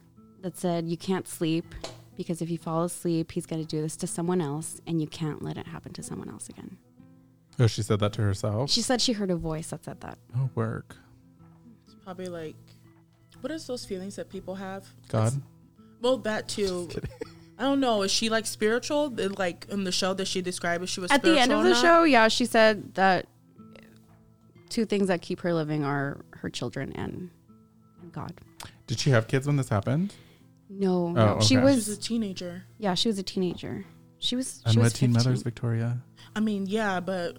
that 0.42 0.56
said, 0.56 0.88
You 0.88 0.96
can't 0.96 1.26
sleep 1.26 1.74
because 2.16 2.40
if 2.40 2.48
you 2.50 2.56
fall 2.56 2.84
asleep, 2.84 3.32
he's 3.32 3.46
going 3.46 3.60
to 3.60 3.66
do 3.66 3.82
this 3.82 3.96
to 3.96 4.06
someone 4.06 4.40
else, 4.40 4.80
and 4.86 5.00
you 5.00 5.08
can't 5.08 5.42
let 5.42 5.56
it 5.56 5.66
happen 5.66 5.92
to 5.94 6.02
someone 6.04 6.28
else 6.28 6.48
again. 6.48 6.78
Oh, 7.58 7.66
she 7.66 7.82
said 7.82 7.98
that 7.98 8.12
to 8.12 8.22
herself. 8.22 8.70
She 8.70 8.80
said 8.80 9.00
she 9.00 9.12
heard 9.12 9.32
a 9.32 9.36
voice 9.36 9.70
that 9.70 9.84
said 9.84 10.00
that. 10.02 10.18
Oh, 10.36 10.48
work. 10.54 10.96
It's 11.84 11.96
probably 12.04 12.28
like, 12.28 12.54
what 13.40 13.50
is 13.50 13.66
those 13.66 13.84
feelings 13.84 14.14
that 14.16 14.30
people 14.30 14.54
have? 14.54 14.86
God. 15.08 15.24
That's- 15.24 15.40
well, 16.00 16.18
that 16.18 16.48
too. 16.48 16.88
I 17.62 17.66
don't 17.66 17.78
know. 17.78 18.02
Is 18.02 18.10
she 18.10 18.28
like 18.28 18.44
spiritual? 18.46 19.10
Like 19.38 19.66
in 19.70 19.84
the 19.84 19.92
show, 19.92 20.14
that 20.14 20.26
she 20.26 20.42
described 20.42 20.82
if 20.82 20.90
she 20.90 20.98
was 20.98 21.12
At 21.12 21.22
the 21.22 21.38
end 21.38 21.52
of 21.52 21.62
the 21.62 21.70
not? 21.70 21.80
show, 21.80 22.02
yeah, 22.02 22.26
she 22.26 22.44
said 22.44 22.94
that 22.94 23.26
two 24.68 24.84
things 24.84 25.06
that 25.06 25.22
keep 25.22 25.38
her 25.42 25.54
living 25.54 25.84
are 25.84 26.24
her 26.32 26.50
children 26.50 26.92
and 26.94 27.30
and 28.00 28.10
God. 28.12 28.32
Did 28.88 28.98
she 28.98 29.10
have 29.10 29.28
kids 29.28 29.46
when 29.46 29.54
this 29.54 29.68
happened? 29.68 30.12
No, 30.68 31.10
no. 31.10 31.20
Oh, 31.20 31.26
she 31.26 31.34
okay. 31.34 31.46
She 31.46 31.56
was 31.58 31.76
was 31.86 31.88
a 31.90 32.00
teenager. 32.00 32.64
yeah, 32.78 32.94
she 32.94 33.06
was 33.08 33.20
a 33.20 33.22
teenager. 33.22 33.84
She 34.18 34.34
was 34.34 34.60
she 34.66 34.70
Unwed 34.72 34.82
was 34.82 34.92
teen 34.94 35.12
15. 35.12 35.12
mothers, 35.12 35.42
Victoria. 35.42 36.02
I 36.34 36.40
mean, 36.40 36.66
yeah, 36.66 36.98
but 36.98 37.36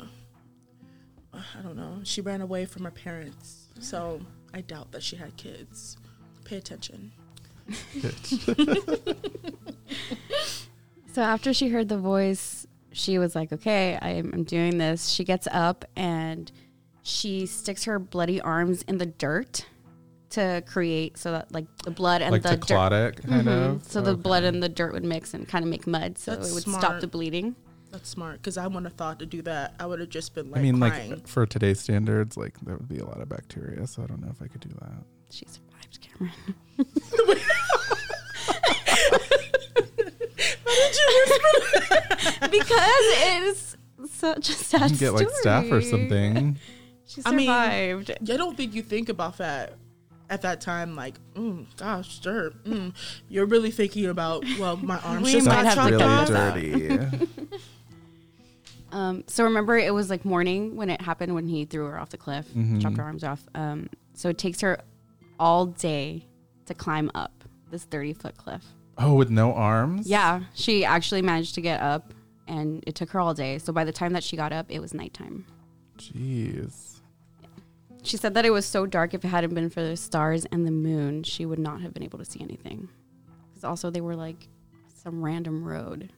I 1.33 1.61
don't 1.63 1.75
know. 1.75 1.99
She 2.03 2.21
ran 2.21 2.39
away 2.39 2.63
from 2.63 2.85
her 2.85 2.91
parents, 2.91 3.67
so 3.81 4.21
I 4.53 4.61
doubt 4.61 4.93
that 4.93 5.03
she 5.03 5.17
had 5.17 5.35
kids. 5.35 5.97
Pay 6.45 6.55
attention. 6.55 7.11
So 11.13 11.21
after 11.21 11.53
she 11.53 11.69
heard 11.69 11.89
the 11.89 11.97
voice, 12.00 12.65
she 12.91 13.19
was 13.19 13.35
like, 13.35 13.51
"Okay, 13.53 13.97
I'm, 14.01 14.31
I'm 14.33 14.43
doing 14.43 14.77
this." 14.79 15.09
She 15.09 15.23
gets 15.23 15.47
up 15.51 15.85
and 15.95 16.51
she 17.03 17.45
sticks 17.45 17.83
her 17.83 18.00
bloody 18.00 18.41
arms 18.41 18.81
in 18.83 18.97
the 18.97 19.05
dirt 19.05 19.65
to 20.31 20.63
create 20.65 21.17
so 21.17 21.31
that 21.31 21.51
like 21.51 21.65
the 21.83 21.91
blood 21.91 22.23
and 22.23 22.31
like 22.31 22.41
the 22.41 22.50
to 22.57 22.57
dirt. 22.57 22.91
it, 22.93 23.23
kind 23.27 23.47
Mhm. 23.47 23.75
of. 23.75 23.83
So 23.83 24.01
the 24.01 24.15
blood 24.15 24.43
and 24.43 24.63
the 24.63 24.69
dirt 24.69 24.93
would 24.93 25.03
mix 25.05 25.35
and 25.35 25.47
kind 25.47 25.63
of 25.63 25.69
make 25.69 25.85
mud, 25.85 26.17
so 26.17 26.35
That's 26.35 26.50
it 26.50 26.53
would 26.55 26.63
stop 26.63 27.00
the 27.01 27.07
bleeding. 27.07 27.55
That's 27.91 28.09
smart 28.09 28.38
because 28.38 28.57
I 28.57 28.65
wouldn't 28.65 28.85
have 28.88 28.93
thought 28.95 29.19
to 29.19 29.27
do 29.27 29.43
that. 29.43 29.75
I 29.79 29.85
would 29.85 30.00
have 30.00 30.09
just 30.09 30.33
been 30.33 30.50
like 30.50 30.62
I 30.62 30.63
mean, 30.63 30.79
crying. 30.79 31.12
like 31.12 31.27
for 31.27 31.45
today's 31.45 31.79
standards, 31.79 32.35
like 32.35 32.59
there 32.62 32.75
would 32.75 32.88
be 32.89 32.97
a 32.97 33.05
lot 33.05 33.21
of 33.21 33.29
bacteria, 33.29 33.85
so 33.85 34.01
I 34.01 34.07
don't 34.07 34.19
know 34.21 34.31
if 34.31 34.41
I 34.41 34.47
could 34.47 34.62
do 34.62 34.69
that. 34.81 35.03
She 35.29 35.45
survived, 35.45 36.00
Cameron. 36.01 36.33
because 42.51 43.05
it's 43.25 43.77
such 44.09 44.49
a 44.49 44.51
You 44.51 44.57
sad 44.57 44.89
can 44.89 44.97
get 44.97 45.13
like 45.13 45.27
staph 45.43 45.71
or 45.71 45.81
something. 45.81 46.57
She 47.05 47.21
I 47.25 47.31
mean, 47.31 47.47
survived. 47.47 48.11
I 48.31 48.37
don't 48.37 48.55
think 48.55 48.73
you 48.73 48.81
think 48.81 49.09
about 49.09 49.37
that 49.37 49.73
at 50.29 50.41
that 50.43 50.61
time. 50.61 50.95
Like, 50.95 51.15
mm, 51.35 51.65
gosh, 51.75 52.21
sure. 52.21 52.51
Mm. 52.63 52.93
You're 53.27 53.45
really 53.45 53.71
thinking 53.71 54.05
about 54.05 54.43
well, 54.57 54.77
my 54.77 54.97
arms 54.99 55.25
We 55.25 55.33
just 55.33 55.45
might 55.45 55.63
got 55.63 55.65
have 55.65 55.91
to 55.91 55.97
chopped 55.99 56.29
cut 56.29 56.31
off. 56.31 56.55
really 56.55 56.71
dirty. 56.97 57.27
um, 58.91 59.23
so 59.27 59.43
remember, 59.43 59.77
it 59.77 59.93
was 59.93 60.09
like 60.09 60.23
morning 60.23 60.75
when 60.75 60.89
it 60.89 61.01
happened 61.01 61.35
when 61.35 61.47
he 61.47 61.65
threw 61.65 61.85
her 61.85 61.99
off 61.99 62.09
the 62.09 62.17
cliff, 62.17 62.47
Mhm. 62.55 62.81
chopped 62.81 62.97
her 62.97 63.03
arms 63.03 63.23
off. 63.23 63.43
Um, 63.53 63.89
so 64.13 64.29
it 64.29 64.37
takes 64.37 64.61
her 64.61 64.79
all 65.39 65.65
day 65.67 66.25
to 66.67 66.73
climb 66.73 67.11
up 67.13 67.43
this 67.69 67.83
30 67.83 68.13
foot 68.13 68.37
cliff. 68.37 68.63
Oh, 68.97 69.13
with 69.13 69.29
no 69.29 69.53
arms? 69.53 70.07
Yeah, 70.07 70.41
she 70.53 70.85
actually 70.85 71.21
managed 71.21 71.55
to 71.55 71.62
get 71.62 71.81
up, 71.81 72.13
and 72.47 72.83
it 72.88 72.95
took 72.95 73.09
her 73.12 73.19
all 73.19 73.33
day. 73.33 73.57
So 73.57 73.73
by 73.73 73.83
the 73.83 73.91
time 73.91 74.13
that 74.13 74.23
she 74.23 74.35
got 74.38 74.51
up, 74.51 74.67
it 74.69 74.79
was 74.79 74.93
nighttime. 74.93 75.45
Jeez. 75.97 77.01
She 78.03 78.17
said 78.17 78.33
that 78.33 78.45
it 78.45 78.51
was 78.51 78.65
so 78.65 78.85
dark 78.85 79.13
if 79.13 79.23
it 79.23 79.29
hadn't 79.29 79.53
been 79.53 79.69
for 79.69 79.81
the 79.81 79.95
stars 79.95 80.45
and 80.51 80.67
the 80.67 80.71
moon, 80.71 81.23
she 81.23 81.45
would 81.45 81.59
not 81.59 81.81
have 81.81 81.93
been 81.93 82.03
able 82.03 82.19
to 82.19 82.25
see 82.25 82.41
anything. 82.41 82.89
Because 83.50 83.63
also 83.63 83.89
they 83.89 84.01
were 84.01 84.15
like 84.15 84.50
some 84.93 85.23
random 85.23 85.63
road. 85.63 86.12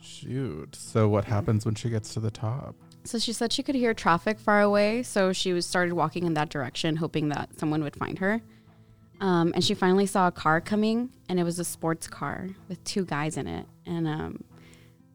Shoot. 0.00 0.74
So 0.74 1.08
what 1.08 1.24
happens 1.24 1.64
when 1.64 1.76
she 1.76 1.90
gets 1.90 2.12
to 2.14 2.20
the 2.20 2.30
top? 2.30 2.74
So 3.04 3.18
she 3.18 3.32
said 3.32 3.52
she 3.52 3.62
could 3.62 3.74
hear 3.74 3.94
traffic 3.94 4.40
far 4.40 4.62
away, 4.62 5.02
so 5.02 5.32
she 5.32 5.52
was 5.52 5.66
started 5.66 5.92
walking 5.92 6.24
in 6.24 6.34
that 6.34 6.48
direction, 6.48 6.96
hoping 6.96 7.28
that 7.28 7.58
someone 7.58 7.82
would 7.82 7.94
find 7.96 8.18
her. 8.18 8.42
Um, 9.20 9.52
and 9.54 9.64
she 9.64 9.74
finally 9.74 10.06
saw 10.06 10.26
a 10.28 10.32
car 10.32 10.60
coming, 10.60 11.10
and 11.28 11.38
it 11.40 11.44
was 11.44 11.58
a 11.58 11.64
sports 11.64 12.06
car 12.06 12.48
with 12.68 12.82
two 12.84 13.04
guys 13.04 13.36
in 13.36 13.46
it. 13.46 13.66
And 13.86 14.06
um, 14.08 14.44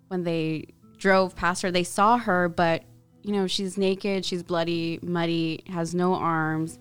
when 0.08 0.24
they 0.24 0.66
drove 1.00 1.36
past 1.36 1.62
her. 1.64 1.72
They 1.72 1.84
saw 1.84 2.18
her, 2.18 2.50
but 2.50 2.84
you 3.24 3.32
know, 3.34 3.48
she's 3.48 3.78
naked, 3.78 4.26
she's 4.26 4.44
bloody, 4.44 5.00
muddy, 5.02 5.64
has 5.68 5.96
no 5.96 6.14
arms. 6.14 6.78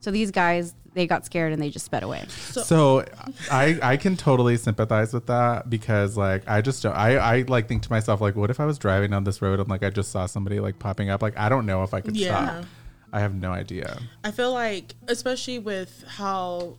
So 0.00 0.10
these 0.10 0.30
guys, 0.30 0.74
they 0.94 1.06
got 1.06 1.24
scared 1.24 1.52
and 1.52 1.62
they 1.62 1.70
just 1.70 1.86
sped 1.86 2.02
away. 2.02 2.24
So, 2.28 3.04
I 3.50 3.78
I 3.82 3.96
can 3.96 4.16
totally 4.16 4.56
sympathize 4.58 5.14
with 5.14 5.26
that 5.26 5.70
because 5.70 6.16
like 6.16 6.42
I 6.46 6.60
just 6.60 6.82
don't 6.82 6.94
I 6.94 7.16
I 7.16 7.44
like 7.48 7.66
think 7.66 7.82
to 7.84 7.90
myself 7.90 8.20
like 8.20 8.36
what 8.36 8.50
if 8.50 8.60
I 8.60 8.66
was 8.66 8.78
driving 8.78 9.10
down 9.10 9.24
this 9.24 9.40
road 9.40 9.58
and 9.58 9.68
like 9.68 9.82
I 9.82 9.90
just 9.90 10.10
saw 10.10 10.26
somebody 10.26 10.60
like 10.60 10.78
popping 10.78 11.08
up 11.08 11.22
like 11.22 11.38
I 11.38 11.48
don't 11.48 11.64
know 11.66 11.82
if 11.82 11.94
I 11.94 12.00
could 12.02 12.16
Yeah. 12.16 12.46
stop. 12.60 12.64
I 13.12 13.20
have 13.20 13.34
no 13.34 13.52
idea. 13.52 13.98
I 14.24 14.30
feel 14.30 14.52
like, 14.52 14.94
especially 15.06 15.58
with 15.58 16.04
how 16.08 16.78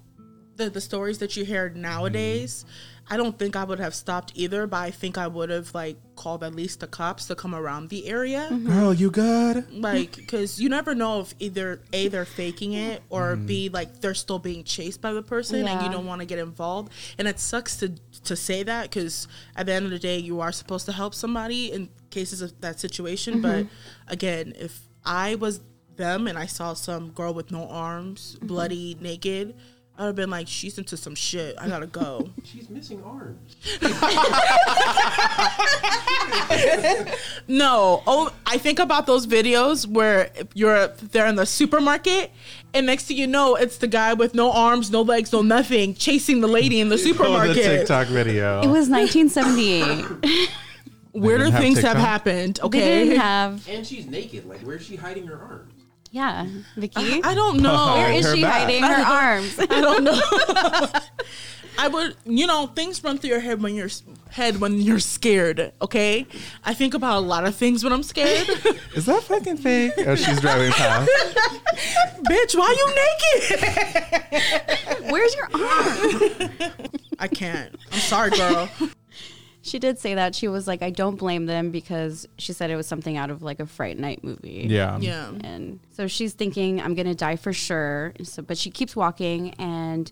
the 0.55 0.69
the 0.69 0.81
stories 0.81 1.19
that 1.19 1.37
you 1.37 1.45
hear 1.45 1.69
nowadays, 1.69 2.65
I 3.09 3.17
don't 3.17 3.37
think 3.37 3.55
I 3.55 3.63
would 3.63 3.79
have 3.79 3.93
stopped 3.93 4.31
either. 4.35 4.65
But 4.65 4.77
I 4.77 4.91
think 4.91 5.17
I 5.17 5.27
would 5.27 5.49
have 5.49 5.73
like 5.75 5.97
called 6.15 6.43
at 6.43 6.55
least 6.55 6.79
the 6.79 6.87
cops 6.87 7.25
to 7.25 7.35
come 7.35 7.53
around 7.53 7.89
the 7.89 8.07
area, 8.07 8.47
mm-hmm. 8.51 8.67
Girl, 8.67 8.93
you 8.93 9.11
good? 9.11 9.71
like 9.71 10.15
because 10.15 10.59
you 10.59 10.69
never 10.69 10.95
know 10.95 11.21
if 11.21 11.33
either 11.39 11.81
a 11.91 12.07
they're 12.07 12.25
faking 12.25 12.73
it 12.73 13.03
or 13.09 13.35
b 13.35 13.69
mm. 13.69 13.73
like 13.73 13.99
they're 13.99 14.13
still 14.13 14.39
being 14.39 14.63
chased 14.63 15.01
by 15.01 15.11
the 15.11 15.21
person 15.21 15.67
and 15.67 15.81
you 15.83 15.91
don't 15.91 16.05
want 16.05 16.21
to 16.21 16.25
get 16.25 16.39
involved. 16.39 16.91
And 17.17 17.27
it 17.27 17.39
sucks 17.39 17.77
to 17.77 17.89
to 18.23 18.35
say 18.35 18.63
that 18.63 18.89
because 18.89 19.27
at 19.55 19.65
the 19.65 19.73
end 19.73 19.85
of 19.85 19.91
the 19.91 19.99
day, 19.99 20.17
you 20.17 20.41
are 20.41 20.51
supposed 20.51 20.85
to 20.87 20.93
help 20.93 21.13
somebody 21.13 21.71
in 21.71 21.89
cases 22.09 22.41
of 22.41 22.59
that 22.61 22.79
situation. 22.79 23.35
Mm-hmm. 23.35 23.41
But 23.41 23.67
again, 24.07 24.53
if 24.57 24.87
I 25.05 25.35
was 25.35 25.59
them 25.97 26.27
and 26.27 26.37
I 26.37 26.45
saw 26.45 26.73
some 26.73 27.09
girl 27.11 27.33
with 27.33 27.51
no 27.51 27.67
arms, 27.69 28.35
mm-hmm. 28.37 28.47
bloody, 28.47 28.97
naked. 28.99 29.55
I 29.95 30.01
would 30.01 30.07
have 30.07 30.15
been 30.15 30.31
like, 30.31 30.47
she's 30.47 30.79
into 30.79 30.97
some 30.97 31.13
shit. 31.13 31.55
I 31.59 31.67
gotta 31.67 31.85
go. 31.85 32.27
She's 32.43 32.67
missing 32.67 33.03
arms. 33.03 33.55
No, 37.47 38.01
oh, 38.07 38.33
I 38.45 38.57
think 38.57 38.79
about 38.79 39.05
those 39.05 39.27
videos 39.27 39.85
where 39.85 40.31
you're 40.53 40.87
there 40.87 41.27
in 41.27 41.35
the 41.35 41.45
supermarket, 41.45 42.31
and 42.73 42.85
next 42.85 43.05
thing 43.05 43.17
you 43.17 43.27
know, 43.27 43.55
it's 43.55 43.77
the 43.77 43.87
guy 43.87 44.13
with 44.13 44.33
no 44.33 44.51
arms, 44.51 44.89
no 44.89 45.01
legs, 45.01 45.33
no 45.33 45.41
nothing, 45.41 45.93
chasing 45.93 46.41
the 46.41 46.47
lady 46.47 46.79
in 46.79 46.89
the 46.89 46.95
Oh, 46.95 46.97
the 46.97 47.03
supermarket. 47.03 47.55
TikTok 47.55 48.07
video. 48.07 48.61
It 48.61 48.67
was 48.67 48.89
1978. 48.89 50.49
Weirder 51.13 51.43
didn't 51.43 51.53
have 51.53 51.61
things 51.61 51.79
have 51.81 51.97
TikTok? 51.97 52.07
happened. 52.07 52.59
they 52.71 52.79
didn't 52.79 53.07
Okay, 53.11 53.15
have. 53.17 53.67
And 53.69 53.85
she's 53.85 54.07
naked. 54.07 54.47
Like, 54.47 54.61
where's 54.61 54.85
she 54.85 54.95
hiding 54.95 55.27
her 55.27 55.37
arms? 55.37 55.72
Yeah, 56.13 56.45
mm-hmm. 56.45 56.79
Vicky. 56.79 57.23
I 57.23 57.33
don't 57.33 57.57
know. 57.63 57.95
Where 57.95 58.11
is 58.13 58.23
her 58.27 58.35
she 58.35 58.43
back. 58.43 58.61
hiding 58.61 58.83
her 58.83 59.03
arms? 59.03 59.59
I 59.59 59.65
don't 59.65 60.03
know. 60.03 60.21
I 61.79 61.87
would, 61.87 62.15
you 62.23 62.45
know, 62.45 62.67
things 62.67 63.03
run 63.03 63.17
through 63.17 63.31
your 63.31 63.39
head 63.39 63.63
when 63.63 63.73
you're 63.73 63.89
head 64.29 64.61
when 64.61 64.79
you're 64.79 64.99
scared. 64.99 65.73
Okay, 65.81 66.27
I 66.63 66.75
think 66.75 66.93
about 66.93 67.17
a 67.17 67.19
lot 67.25 67.45
of 67.45 67.55
things 67.55 67.83
when 67.83 67.91
I'm 67.91 68.03
scared. 68.03 68.47
Is 68.95 69.07
that 69.07 69.23
fucking 69.23 69.57
fake? 69.57 69.93
Oh, 70.05 70.13
she's 70.13 70.39
driving 70.39 70.71
past. 70.71 71.09
Bitch, 72.29 72.55
why 72.55 72.67
are 72.67 72.75
you 72.75 72.87
naked? 75.01 75.11
Where's 75.11 75.33
your 75.35 75.45
arm? 75.45 76.69
I 77.17 77.27
can't. 77.27 77.75
I'm 77.91 77.99
sorry, 77.99 78.29
girl. 78.37 78.69
She 79.65 79.79
did 79.79 79.97
say 79.97 80.15
that 80.15 80.35
she 80.35 80.49
was 80.49 80.67
like, 80.67 80.81
I 80.81 80.89
don't 80.89 81.15
blame 81.15 81.45
them 81.45 81.71
because 81.71 82.27
she 82.37 82.51
said 82.51 82.69
it 82.69 82.75
was 82.75 82.85
something 82.85 83.15
out 83.15 83.29
of 83.29 83.41
like 83.41 83.61
a 83.61 83.65
Fright 83.65 83.97
Night 83.97 84.21
movie. 84.21 84.67
Yeah. 84.69 84.99
Yeah. 84.99 85.29
And 85.41 85.79
so 85.89 86.05
she's 86.05 86.33
thinking, 86.33 86.81
I'm 86.81 86.95
going 86.95 87.07
to 87.07 87.15
die 87.15 87.37
for 87.37 87.53
sure. 87.53 88.11
So, 88.23 88.41
but 88.41 88.57
she 88.57 88.69
keeps 88.69 88.93
walking, 88.93 89.51
and 89.51 90.11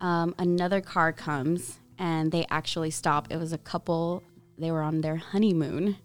um, 0.00 0.32
another 0.38 0.80
car 0.80 1.12
comes, 1.12 1.80
and 1.98 2.30
they 2.30 2.46
actually 2.50 2.92
stop. 2.92 3.32
It 3.32 3.36
was 3.36 3.52
a 3.52 3.58
couple, 3.58 4.22
they 4.58 4.70
were 4.70 4.82
on 4.82 5.00
their 5.00 5.16
honeymoon, 5.16 5.96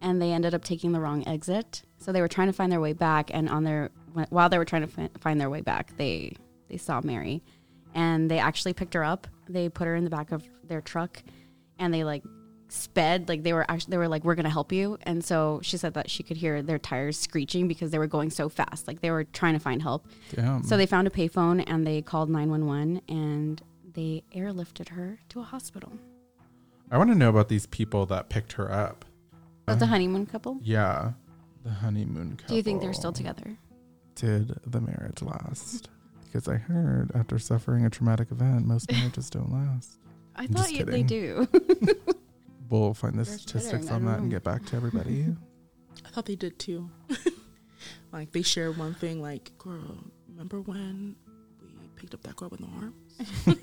and 0.00 0.20
they 0.20 0.32
ended 0.32 0.52
up 0.52 0.64
taking 0.64 0.90
the 0.90 1.00
wrong 1.00 1.26
exit. 1.28 1.82
So 1.98 2.10
they 2.10 2.20
were 2.20 2.28
trying 2.28 2.48
to 2.48 2.52
find 2.52 2.72
their 2.72 2.80
way 2.80 2.92
back, 2.92 3.30
and 3.32 3.48
on 3.48 3.62
their 3.62 3.90
while 4.30 4.48
they 4.48 4.58
were 4.58 4.64
trying 4.64 4.88
to 4.88 5.08
find 5.20 5.40
their 5.40 5.48
way 5.48 5.60
back, 5.60 5.96
they 5.96 6.34
they 6.68 6.76
saw 6.76 7.00
Mary, 7.04 7.40
and 7.94 8.28
they 8.28 8.40
actually 8.40 8.72
picked 8.72 8.94
her 8.94 9.04
up. 9.04 9.28
They 9.48 9.68
put 9.68 9.86
her 9.86 9.94
in 9.94 10.02
the 10.02 10.10
back 10.10 10.32
of 10.32 10.42
their 10.64 10.80
truck, 10.80 11.22
and 11.78 11.92
they 11.92 12.04
like 12.04 12.22
sped 12.68 13.28
like 13.28 13.42
they 13.42 13.52
were 13.52 13.70
actually 13.70 13.90
they 13.90 13.98
were 13.98 14.08
like 14.08 14.24
we're 14.24 14.34
gonna 14.34 14.48
help 14.48 14.72
you 14.72 14.96
and 15.02 15.22
so 15.22 15.60
she 15.62 15.76
said 15.76 15.92
that 15.92 16.08
she 16.08 16.22
could 16.22 16.38
hear 16.38 16.62
their 16.62 16.78
tires 16.78 17.18
screeching 17.18 17.68
because 17.68 17.90
they 17.90 17.98
were 17.98 18.06
going 18.06 18.30
so 18.30 18.48
fast 18.48 18.88
like 18.88 19.02
they 19.02 19.10
were 19.10 19.24
trying 19.24 19.52
to 19.52 19.60
find 19.60 19.82
help 19.82 20.06
Damn. 20.34 20.62
so 20.62 20.78
they 20.78 20.86
found 20.86 21.06
a 21.06 21.10
payphone 21.10 21.62
and 21.66 21.86
they 21.86 22.00
called 22.00 22.30
911 22.30 23.02
and 23.08 23.60
they 23.92 24.22
airlifted 24.34 24.88
her 24.88 25.18
to 25.28 25.40
a 25.40 25.42
hospital 25.42 25.92
I 26.90 26.96
want 26.98 27.10
to 27.10 27.14
know 27.16 27.28
about 27.30 27.48
these 27.48 27.66
people 27.66 28.04
that 28.06 28.28
picked 28.28 28.52
her 28.52 28.70
up. 28.72 29.04
but 29.66 29.78
the 29.78 29.84
uh-huh. 29.84 29.92
honeymoon 29.92 30.24
couple 30.26 30.58
Yeah. 30.62 31.12
The 31.64 31.70
honeymoon 31.70 32.36
couple. 32.36 32.48
do 32.48 32.56
you 32.56 32.62
think 32.62 32.80
they're 32.80 32.92
still 32.94 33.12
together 33.12 33.56
Did 34.14 34.58
the 34.66 34.80
marriage 34.80 35.20
last? 35.22 35.90
Because 36.24 36.48
I 36.48 36.56
heard 36.56 37.10
after 37.14 37.38
suffering 37.38 37.84
a 37.84 37.90
traumatic 37.90 38.30
event, 38.30 38.66
most 38.66 38.90
marriages 38.90 39.28
don't 39.28 39.52
last. 39.52 39.98
I 40.36 40.42
I'm 40.44 40.48
thought 40.48 40.72
you, 40.72 40.84
they 40.84 41.02
kidding. 41.02 41.06
do 41.06 41.48
We'll 42.70 42.94
find 42.94 43.14
the 43.18 43.24
They're 43.24 43.38
statistics 43.38 43.84
together, 43.86 43.94
on 43.96 44.02
I 44.02 44.04
that 44.12 44.12
don't 44.12 44.22
and 44.22 44.28
know. 44.30 44.36
get 44.36 44.44
back 44.44 44.64
to 44.66 44.76
everybody. 44.76 45.26
I 46.06 46.08
thought 46.08 46.24
they 46.26 46.36
did 46.36 46.58
too. 46.58 46.90
like 48.12 48.32
they 48.32 48.40
shared 48.42 48.78
one 48.78 48.94
thing, 48.94 49.20
like, 49.20 49.56
girl, 49.58 49.98
remember 50.28 50.60
when 50.62 51.16
we 51.60 51.88
picked 51.96 52.14
up 52.14 52.22
that 52.22 52.34
girl 52.36 52.48
with 52.48 52.60
no 52.60 52.68
arms? 52.80 53.58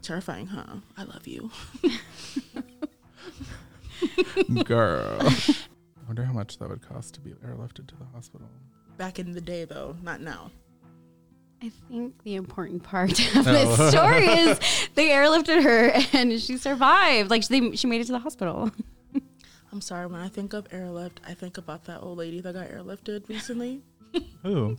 Terrifying, 0.00 0.46
huh? 0.46 0.76
I 0.96 1.02
love 1.04 1.26
you. 1.26 1.50
Girl. 4.64 5.18
I 5.20 6.06
wonder 6.06 6.24
how 6.24 6.32
much 6.32 6.58
that 6.58 6.68
would 6.68 6.82
cost 6.86 7.14
to 7.14 7.20
be 7.20 7.30
airlifted 7.44 7.86
to 7.88 7.96
the 7.96 8.04
hospital. 8.14 8.48
Back 8.96 9.18
in 9.18 9.32
the 9.32 9.40
day, 9.40 9.64
though, 9.64 9.96
not 10.02 10.20
now. 10.20 10.50
I 11.64 11.70
think 11.88 12.22
the 12.24 12.34
important 12.34 12.82
part 12.82 13.10
of 13.36 13.46
Oh. 13.48 13.52
this 13.52 13.90
story 13.92 14.26
is 14.46 14.58
they 14.94 15.08
airlifted 15.08 15.62
her 15.62 15.92
and 16.12 16.40
she 16.40 16.56
survived 16.58 17.30
like 17.30 17.46
they, 17.48 17.74
she 17.74 17.86
made 17.86 18.00
it 18.00 18.04
to 18.06 18.12
the 18.12 18.18
hospital 18.20 18.70
I'm 19.72 19.80
sorry. 19.80 20.06
When 20.06 20.20
I 20.20 20.28
think 20.28 20.52
of 20.52 20.68
airlift, 20.70 21.18
I 21.26 21.34
think 21.34 21.58
about 21.58 21.86
that 21.86 21.98
old 22.00 22.18
lady 22.18 22.38
that 22.42 22.54
got 22.54 22.68
airlifted 22.68 23.28
recently. 23.28 23.82
Ooh. 24.46 24.76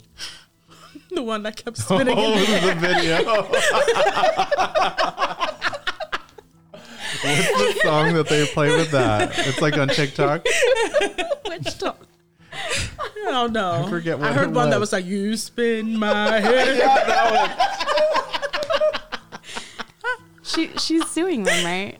the 1.11 1.21
one 1.21 1.43
that 1.43 1.57
kept 1.57 1.75
spinning. 1.79 2.15
Oh, 2.17 2.31
in 2.31 2.39
the 2.39 2.59
oh, 2.61 2.67
the 2.67 2.75
video. 2.79 3.25
What's 7.21 7.51
the 7.51 7.79
song 7.83 8.13
that 8.13 8.27
they 8.29 8.45
play 8.45 8.69
with 8.75 8.91
that? 8.91 9.33
It's 9.39 9.59
like 9.61 9.77
on 9.77 9.89
TikTok. 9.89 10.45
which 10.45 11.77
to- 11.79 11.93
I 11.93 11.95
don't 13.31 13.53
know. 13.53 13.83
I 13.85 13.89
forget 13.89 14.17
what 14.19 14.29
I 14.29 14.33
heard 14.33 14.49
it 14.49 14.53
one 14.53 14.69
that 14.69 14.79
was. 14.79 14.91
was 14.91 14.93
like, 14.93 15.05
"You 15.05 15.35
spin 15.37 15.97
my 15.99 16.39
head." 16.39 16.77
That 16.79 17.31
one. 17.49 17.51
she 20.43 20.69
she's 20.77 21.05
suing 21.07 21.43
them 21.43 21.65
right 21.65 21.99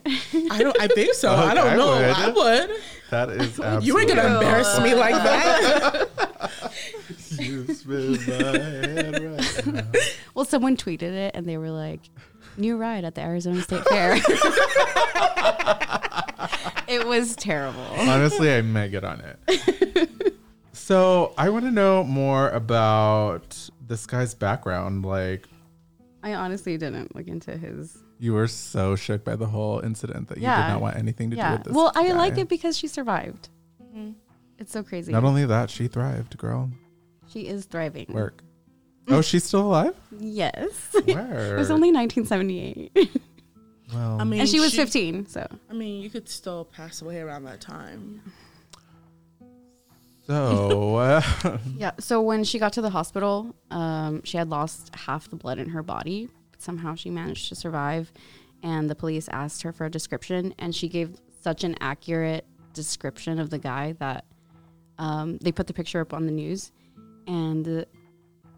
I 0.52 0.60
don't. 0.62 0.80
I 0.82 0.88
think 0.88 1.14
so. 1.16 1.34
I 1.34 1.54
don't 1.54 1.68
I 1.68 1.76
know. 1.76 1.88
would. 1.88 2.04
I 2.04 2.30
would. 2.30 2.70
That 3.12 3.30
is 3.30 3.60
absolutely. 3.60 3.88
You 3.88 4.00
ain't 4.00 4.10
gonna 4.10 4.34
embarrass 4.36 4.80
me 4.82 4.96
like 4.96 5.14
that. 5.16 6.08
You 7.40 7.68
spin 7.74 8.14
my 8.14 8.18
head 8.34 9.22
right 9.24 9.66
now. 9.68 9.84
Well, 10.34 10.46
someone 10.46 10.78
tweeted 10.78 11.02
it 11.04 11.36
and 11.36 11.46
they 11.48 11.58
were 11.58 11.70
like, 11.72 12.02
new 12.58 12.78
ride 12.78 13.04
at 13.06 13.16
the 13.16 13.22
Arizona 13.22 13.62
State 13.62 13.84
Fair. 13.88 14.16
it 16.88 17.06
was 17.06 17.36
terrible. 17.36 17.82
Honestly, 17.98 18.54
I 18.54 18.62
may 18.62 18.90
get 18.90 19.04
on 19.04 19.22
it. 19.22 20.10
so 20.86 21.34
I 21.36 21.50
want 21.50 21.65
to 21.65 21.71
know 21.71 22.04
more 22.04 22.50
about 22.50 23.58
this 23.88 24.06
guy's 24.06 24.36
background. 24.36 25.04
Like, 25.04 25.48
I 26.21 26.36
honestly 26.36 26.78
didn't 26.78 27.15
look 27.15 27.28
into 27.28 27.58
his. 27.58 27.98
you 28.19 28.34
were 28.34 28.48
so 28.48 28.95
shook 28.95 29.24
by 29.24 29.36
the 29.36 29.48
whole 29.48 29.80
incident 29.80 30.28
that 30.28 30.38
you 30.38 30.43
did 30.43 30.48
not 30.48 30.82
want 30.82 30.95
anything 30.95 31.32
to 31.32 31.38
do 31.38 31.41
with 31.41 31.63
this. 31.63 31.74
Well, 31.74 31.91
I 31.95 32.10
guy. 32.10 32.13
like 32.13 32.38
it 32.38 32.50
because 32.50 32.78
she 32.78 32.88
survived. 32.88 33.50
Mm-hmm. 33.84 34.12
It's 34.60 34.71
so 34.71 34.84
crazy. 34.84 35.12
Not 35.12 35.24
only 35.24 35.43
that, 35.48 35.71
she 35.71 35.88
thrived, 35.88 36.38
girl. 36.38 36.69
she 37.28 37.48
is 37.48 37.65
thriving. 37.65 38.06
Work. 38.10 38.43
Oh, 39.08 39.24
she's 39.24 39.43
still 39.43 39.62
alive? 39.62 39.95
Yes. 40.19 40.95
Where? 41.06 41.56
it 41.56 41.58
was 41.58 41.71
only 41.71 41.91
1978. 41.91 43.19
well, 43.91 44.21
I 44.21 44.24
mean, 44.24 44.39
and 44.39 44.48
she 44.48 44.60
was 44.60 44.69
she- 44.69 44.78
15, 44.78 45.26
so. 45.26 45.48
I 45.67 45.74
mean, 45.74 46.04
you 46.04 46.12
could 46.12 46.30
still 46.30 46.65
pass 46.65 47.02
away 47.02 47.21
around 47.21 47.45
that 47.45 47.60
time. 47.60 48.21
So 50.28 50.96
uh, 50.98 51.22
Yeah. 51.78 51.92
So 52.00 52.22
when 52.22 52.44
she 52.44 52.60
got 52.60 52.74
to 52.74 52.82
the 52.82 52.90
hospital, 52.90 53.56
um, 53.72 54.24
she 54.24 54.38
had 54.38 54.50
lost 54.50 54.94
half 54.96 55.30
the 55.30 55.36
blood 55.36 55.60
in 55.60 55.70
her 55.70 55.84
body. 55.84 56.30
But 56.52 56.62
somehow 56.62 56.96
she 56.96 57.10
managed 57.10 57.50
to 57.50 57.56
survive. 57.56 58.12
And 58.64 58.90
the 58.90 58.96
police 58.96 59.28
asked 59.30 59.62
her 59.62 59.72
for 59.72 59.86
a 59.86 59.92
description, 59.92 60.54
and 60.58 60.74
she 60.74 60.90
gave 60.90 61.20
such 61.42 61.64
an 61.64 61.76
accurate 61.82 62.46
description 62.74 63.40
of 63.40 63.52
the 63.52 63.60
guy 63.60 63.94
that 64.00 64.26
um, 64.98 65.38
they 65.38 65.52
put 65.52 65.68
the 65.68 65.74
picture 65.74 66.02
up 66.02 66.14
on 66.14 66.26
the 66.26 66.32
news. 66.32 66.72
And 67.28 67.86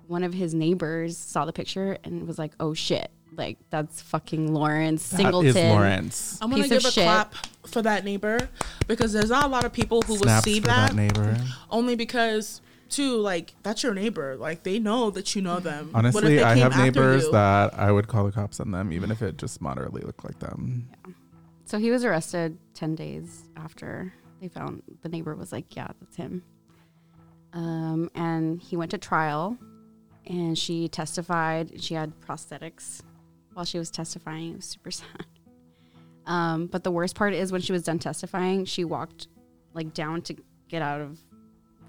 one 0.08 0.24
of 0.24 0.34
his 0.34 0.54
neighbors 0.54 1.18
saw 1.18 1.44
the 1.44 1.52
picture 1.52 1.98
and 2.06 2.26
was 2.26 2.40
like, 2.40 2.54
"Oh 2.60 2.74
shit, 2.74 3.12
Like 3.38 3.58
that's 3.70 4.02
fucking 4.02 4.54
Lawrence 4.54 5.08
That 5.10 5.18
Singleton. 5.18 5.48
is 5.50 5.56
Lawrence. 5.56 6.40
I'm 6.42 6.50
gonna 6.50 6.68
give 6.68 6.86
a 6.86 6.92
shit. 6.92 7.04
clap 7.04 7.36
for 7.68 7.82
that 7.84 8.04
neighbor 8.04 8.50
because 8.88 9.14
there's 9.14 9.30
not 9.30 9.46
a 9.46 9.48
lot 9.48 9.64
of 9.64 9.72
people 9.74 10.02
who 10.02 10.14
will 10.16 10.42
see 10.42 10.60
that, 10.62 10.90
that 10.92 10.96
neighbor. 10.96 11.38
only 11.70 11.96
because 11.96 12.62
too 12.90 13.18
like 13.18 13.54
that's 13.64 13.84
your 13.84 13.94
neighbor. 13.94 14.36
Like 14.38 14.64
they 14.64 14.80
know 14.80 15.12
that 15.12 15.36
you 15.36 15.42
know 15.42 15.60
them. 15.60 15.92
Honestly, 15.94 16.42
I 16.42 16.56
have 16.56 16.76
neighbors 16.78 17.24
you? 17.26 17.32
that 17.34 17.78
I 17.78 17.92
would 17.92 18.08
call 18.08 18.26
the 18.26 18.32
cops 18.32 18.60
on 18.60 18.72
them, 18.72 18.92
even 18.92 19.12
if 19.12 19.22
it 19.22 19.38
just 19.38 19.62
moderately 19.62 20.02
looked 20.02 20.24
like 20.24 20.40
them. 20.40 20.90
yeah. 21.06 21.14
So 21.66 21.78
he 21.78 21.92
was 21.92 22.06
arrested 22.06 22.58
10 22.76 22.96
days 22.96 23.50
after 23.58 24.14
they 24.40 24.48
found 24.48 24.84
the 25.02 25.10
neighbor 25.10 25.36
was 25.36 25.52
like, 25.52 25.76
yeah, 25.76 25.88
that's 26.00 26.16
him. 26.16 26.42
Um, 27.52 28.10
and 28.16 28.62
he 28.62 28.78
went 28.78 28.92
to 28.92 28.98
trial 28.98 29.58
and 30.26 30.58
she 30.58 30.88
testified. 30.88 31.84
She 31.84 31.94
had 31.94 32.14
prosthetics 32.22 33.02
while 33.58 33.66
she 33.66 33.80
was 33.80 33.90
testifying. 33.90 34.52
It 34.52 34.56
was 34.58 34.66
super 34.66 34.92
sad. 35.02 35.26
Um, 36.28 36.68
but 36.68 36.84
the 36.84 36.92
worst 36.92 37.16
part 37.16 37.34
is 37.34 37.52
when 37.52 37.62
she 37.62 37.72
was 37.72 37.82
done 37.84 37.98
testifying, 37.98 38.66
she 38.66 38.86
walked 38.86 39.28
like 39.74 39.94
down 39.94 40.22
to 40.24 40.36
get 40.70 40.82
out 40.84 41.02
of 41.02 41.18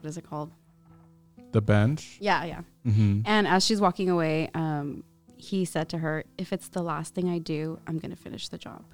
what 0.00 0.08
is 0.08 0.16
it 0.16 0.24
called? 0.28 0.50
The 1.52 1.60
bench. 1.60 2.16
Yeah, 2.20 2.44
yeah. 2.44 2.60
hmm 2.84 3.20
And 3.26 3.46
as 3.46 3.66
she's 3.66 3.80
walking 3.80 4.08
away, 4.08 4.48
um, 4.54 5.04
he 5.36 5.64
said 5.64 5.88
to 5.90 5.98
her, 5.98 6.24
If 6.38 6.52
it's 6.52 6.68
the 6.68 6.82
last 6.82 7.14
thing 7.14 7.28
I 7.28 7.38
do, 7.38 7.78
I'm 7.86 7.98
going 7.98 8.10
to 8.12 8.16
finish 8.16 8.48
the 8.48 8.58
job. 8.58 8.84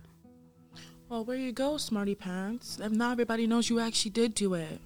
Well, 1.09 1.25
where 1.25 1.37
you 1.37 1.53
go, 1.53 1.77
smarty 1.77 2.15
pants? 2.15 2.81
If 2.83 2.91
not 2.91 3.13
everybody 3.13 3.47
knows 3.47 3.71
you 3.71 3.79
actually 3.79 4.11
did 4.13 4.35
do 4.35 4.55
it. 4.55 4.81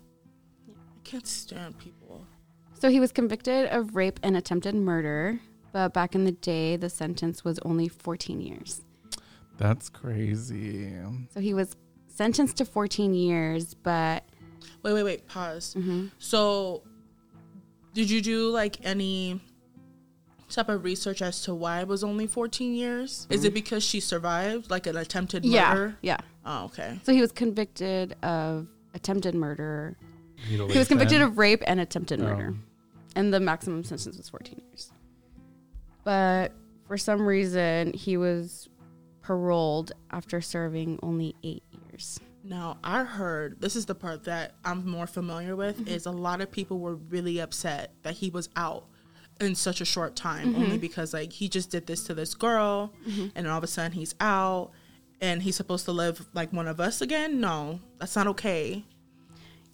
I 0.69 1.01
can't 1.05 1.27
stand 1.27 1.79
people. 1.79 2.27
So 2.75 2.91
he 2.91 3.01
was 3.01 3.13
convicted 3.13 3.67
of 3.71 3.97
rape 3.97 4.21
and 4.23 4.37
attempted 4.37 4.75
murder, 4.75 5.41
but 5.73 5.93
back 5.95 6.15
in 6.15 6.25
the 6.25 6.33
day, 6.33 6.77
the 6.77 6.91
sentence 6.91 7.45
was 7.45 7.59
only 7.61 7.89
14 7.89 8.41
years. 8.41 8.83
That's 9.57 9.89
crazy. 9.89 10.93
So 11.35 11.41
he 11.41 11.53
was 11.55 11.77
sentenced 12.07 12.57
to 12.59 12.65
14 12.65 13.15
years, 13.15 13.75
but 13.75 14.25
Wait, 14.83 14.93
wait, 14.93 15.03
wait. 15.03 15.27
Pause. 15.27 15.75
Mm-hmm. 15.79 16.07
So, 16.19 16.83
did 17.95 18.09
you 18.11 18.21
do 18.23 18.49
like 18.51 18.77
any 18.85 19.41
type 20.49 20.69
of 20.69 20.85
research 20.85 21.21
as 21.21 21.43
to 21.43 21.55
why 21.55 21.81
it 21.81 21.89
was 21.89 22.05
only 22.05 22.27
14 22.27 22.75
years? 22.75 23.27
Is 23.31 23.45
it 23.45 23.53
because 23.53 23.83
she 23.85 23.99
survived, 24.01 24.71
like 24.71 24.87
an 24.87 24.97
attempted 24.97 25.43
Mm-hmm. 25.43 25.53
yeah, 25.55 25.75
murder? 25.75 25.97
yeah. 26.03 26.17
Oh, 26.47 26.65
okay. 26.67 27.01
So 27.03 27.13
he 27.13 27.21
was 27.21 27.33
convicted 27.33 28.15
of 28.23 28.69
attempted 28.95 29.35
murder. 29.35 29.97
He 30.49 30.57
was 30.57 30.89
convicted 30.89 31.21
of 31.21 31.37
rape 31.39 31.63
and 31.67 31.81
attempted 31.81 32.21
Oh. 32.21 32.25
murder. 32.25 32.55
And 33.17 33.35
the 33.35 33.41
maximum 33.41 33.83
sentence 33.85 34.17
was 34.17 34.29
14 34.29 34.63
years. 34.71 34.93
But 36.09 36.53
for 36.87 36.97
some 36.97 37.21
reason, 37.27 37.93
he 37.93 38.17
was 38.17 38.71
paroled 39.21 39.93
after 40.11 40.41
serving 40.41 40.99
only 41.03 41.35
eight 41.43 41.63
years. 41.71 42.19
Now, 42.43 42.79
I 42.83 43.05
heard 43.05 43.61
this 43.61 43.77
is 43.77 43.85
the 43.85 43.95
part 43.95 44.25
that 44.25 44.55
I'm 44.65 44.89
more 44.89 45.07
familiar 45.07 45.55
with 45.55 45.77
Mm-hmm. 45.81 45.89
is 45.89 46.07
a 46.07 46.11
lot 46.11 46.41
of 46.41 46.51
people 46.51 46.79
were 46.79 46.95
really 46.95 47.41
upset 47.41 47.93
that 48.05 48.15
he 48.15 48.31
was 48.31 48.49
out 48.57 48.87
in 49.39 49.55
such 49.55 49.83
a 49.83 49.85
short 49.85 50.17
time 50.17 50.55
Mm-hmm. 50.55 50.63
only 50.63 50.79
because 50.79 51.13
like 51.13 51.31
he 51.31 51.47
just 51.47 51.69
did 51.71 51.87
this 51.87 52.05
to 52.05 52.15
this 52.15 52.33
girl 52.33 52.91
and 53.05 53.31
then 53.35 53.47
all 53.49 53.59
of 53.59 53.65
a 53.65 53.67
sudden 53.67 53.93
he's 53.93 54.15
out 54.19 54.71
and 55.21 55.43
he's 55.43 55.57
supposed 55.57 55.85
to 55.85 55.93
live 55.93 56.27
like 56.33 56.51
one 56.55 56.69
of 56.69 56.81
us 56.81 57.03
again? 57.03 57.39
No, 57.39 57.81
that's 57.99 58.17
not 58.17 58.27
okay. 58.29 58.83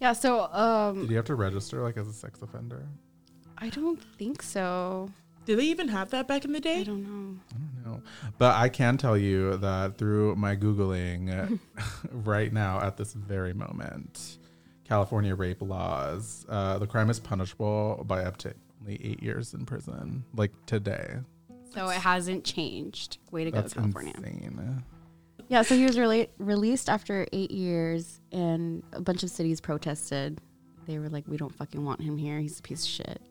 Yeah, 0.00 0.14
so 0.14 0.52
um, 0.52 1.02
Did 1.02 1.10
you 1.10 1.16
have 1.16 1.26
to 1.26 1.36
register 1.36 1.80
like 1.80 1.96
as 1.96 2.08
a 2.08 2.12
sex 2.12 2.42
offender? 2.42 2.88
I 3.56 3.68
don't 3.68 4.02
think 4.18 4.42
so. 4.42 5.10
Did 5.44 5.58
they 5.58 5.64
even 5.64 5.88
have 5.88 6.10
that 6.10 6.26
back 6.26 6.44
in 6.44 6.52
the 6.52 6.60
day? 6.60 6.76
I 6.76 6.78
day? 6.78 6.84
don't 6.84 7.40
know. 7.84 8.00
But 8.38 8.56
I 8.56 8.68
can 8.68 8.96
tell 8.96 9.16
you 9.16 9.56
that 9.58 9.98
through 9.98 10.36
my 10.36 10.56
Googling 10.56 11.58
right 12.12 12.52
now 12.52 12.80
at 12.80 12.96
this 12.96 13.12
very 13.12 13.52
moment, 13.52 14.38
California 14.88 15.34
rape 15.34 15.60
laws, 15.60 16.46
uh, 16.48 16.78
the 16.78 16.86
crime 16.86 17.10
is 17.10 17.20
punishable 17.20 18.02
by 18.06 18.24
up 18.24 18.36
to 18.38 18.54
only 18.80 19.00
eight 19.02 19.22
years 19.22 19.54
in 19.54 19.64
prison, 19.66 20.24
like 20.34 20.50
today. 20.66 21.16
So 21.72 21.88
it 21.88 21.96
hasn't 21.96 22.44
changed. 22.44 23.18
Way 23.30 23.44
to 23.44 23.50
go, 23.50 23.62
California. 23.62 24.12
insane. 24.16 24.82
Yeah, 25.48 25.62
so 25.62 25.76
he 25.76 25.84
was 25.84 25.96
rela- 25.96 26.28
released 26.38 26.88
after 26.88 27.26
eight 27.32 27.50
years, 27.50 28.20
and 28.32 28.82
a 28.92 29.00
bunch 29.00 29.22
of 29.22 29.30
cities 29.30 29.60
protested. 29.60 30.40
They 30.86 30.98
were 30.98 31.08
like, 31.08 31.26
"We 31.28 31.36
don't 31.36 31.54
fucking 31.54 31.84
want 31.84 32.00
him 32.00 32.16
here. 32.16 32.38
He's 32.40 32.58
a 32.58 32.62
piece 32.62 32.84
of 32.84 32.88
shit." 32.90 33.22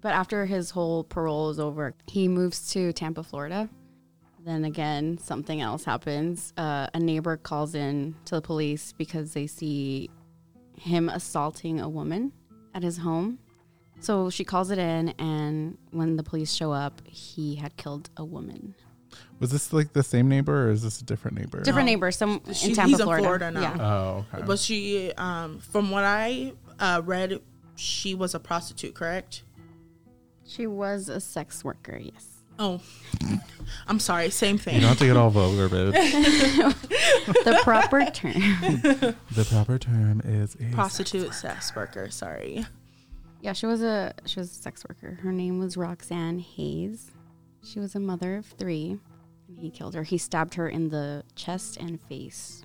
But 0.00 0.12
after 0.12 0.46
his 0.46 0.70
whole 0.70 1.04
parole 1.04 1.50
is 1.50 1.58
over, 1.58 1.94
he 2.06 2.28
moves 2.28 2.70
to 2.72 2.92
Tampa, 2.92 3.22
Florida. 3.22 3.68
Then 4.44 4.64
again, 4.64 5.18
something 5.18 5.60
else 5.60 5.84
happens. 5.84 6.52
Uh, 6.56 6.86
a 6.94 6.98
neighbor 7.00 7.36
calls 7.36 7.74
in 7.74 8.14
to 8.26 8.36
the 8.36 8.40
police 8.42 8.94
because 8.96 9.32
they 9.34 9.46
see 9.46 10.08
him 10.76 11.08
assaulting 11.08 11.80
a 11.80 11.88
woman 11.88 12.32
at 12.74 12.82
his 12.82 12.98
home. 12.98 13.38
So 14.00 14.30
she 14.30 14.44
calls 14.44 14.70
it 14.70 14.78
in, 14.78 15.08
and 15.18 15.76
when 15.90 16.16
the 16.16 16.22
police 16.22 16.52
show 16.52 16.70
up, 16.70 17.02
he 17.04 17.56
had 17.56 17.76
killed 17.76 18.10
a 18.16 18.24
woman. 18.24 18.76
Was 19.40 19.50
this 19.50 19.72
like 19.72 19.92
the 19.92 20.04
same 20.04 20.28
neighbor 20.28 20.68
or 20.68 20.70
is 20.70 20.82
this 20.82 21.00
a 21.00 21.04
different 21.04 21.36
neighbor? 21.38 21.60
Different 21.62 21.86
No. 21.86 21.92
neighbor, 21.92 22.12
some 22.12 22.40
She- 22.52 22.68
in 22.68 22.74
Tampa, 22.76 22.90
he's 22.90 23.00
in 23.00 23.04
Florida. 23.06 23.22
Florida 23.24 23.50
now. 23.50 23.60
Yeah. 23.62 23.76
Oh, 23.80 24.24
okay. 24.34 24.46
Was 24.46 24.64
she, 24.64 25.12
um, 25.14 25.58
from 25.58 25.90
what 25.90 26.04
I 26.04 26.52
uh, 26.78 27.02
read, 27.04 27.40
she 27.74 28.14
was 28.14 28.34
a 28.34 28.38
prostitute, 28.40 28.94
correct? 28.94 29.42
She 30.48 30.66
was 30.66 31.08
a 31.08 31.20
sex 31.20 31.62
worker, 31.62 31.98
yes. 32.02 32.42
Oh, 32.58 32.80
I'm 33.86 34.00
sorry. 34.00 34.30
Same 34.30 34.58
thing. 34.58 34.74
you 34.76 34.80
don't 34.80 34.88
have 34.88 34.98
to 34.98 35.06
get 35.06 35.16
all 35.16 35.30
vulgar, 35.30 35.68
babe. 35.68 35.94
The 37.44 37.60
proper 37.62 38.04
term. 38.06 38.32
the 39.32 39.46
proper 39.50 39.78
term 39.78 40.22
is 40.24 40.56
a 40.60 40.72
Prostitute 40.74 41.34
sex 41.34 41.74
worker. 41.76 42.10
Sorry. 42.10 42.64
Yeah, 43.42 43.52
she 43.52 43.66
was 43.66 43.82
a 43.82 44.14
she 44.24 44.40
was 44.40 44.50
a 44.50 44.54
sex 44.54 44.84
worker. 44.88 45.18
Her 45.22 45.30
name 45.32 45.58
was 45.58 45.76
Roxanne 45.76 46.38
Hayes. 46.38 47.10
She 47.62 47.78
was 47.80 47.94
a 47.94 48.00
mother 48.00 48.36
of 48.36 48.46
three, 48.46 48.98
and 49.48 49.58
he 49.58 49.70
killed 49.70 49.94
her. 49.94 50.02
He 50.02 50.18
stabbed 50.18 50.54
her 50.54 50.68
in 50.68 50.88
the 50.88 51.22
chest 51.36 51.76
and 51.76 52.00
face, 52.00 52.64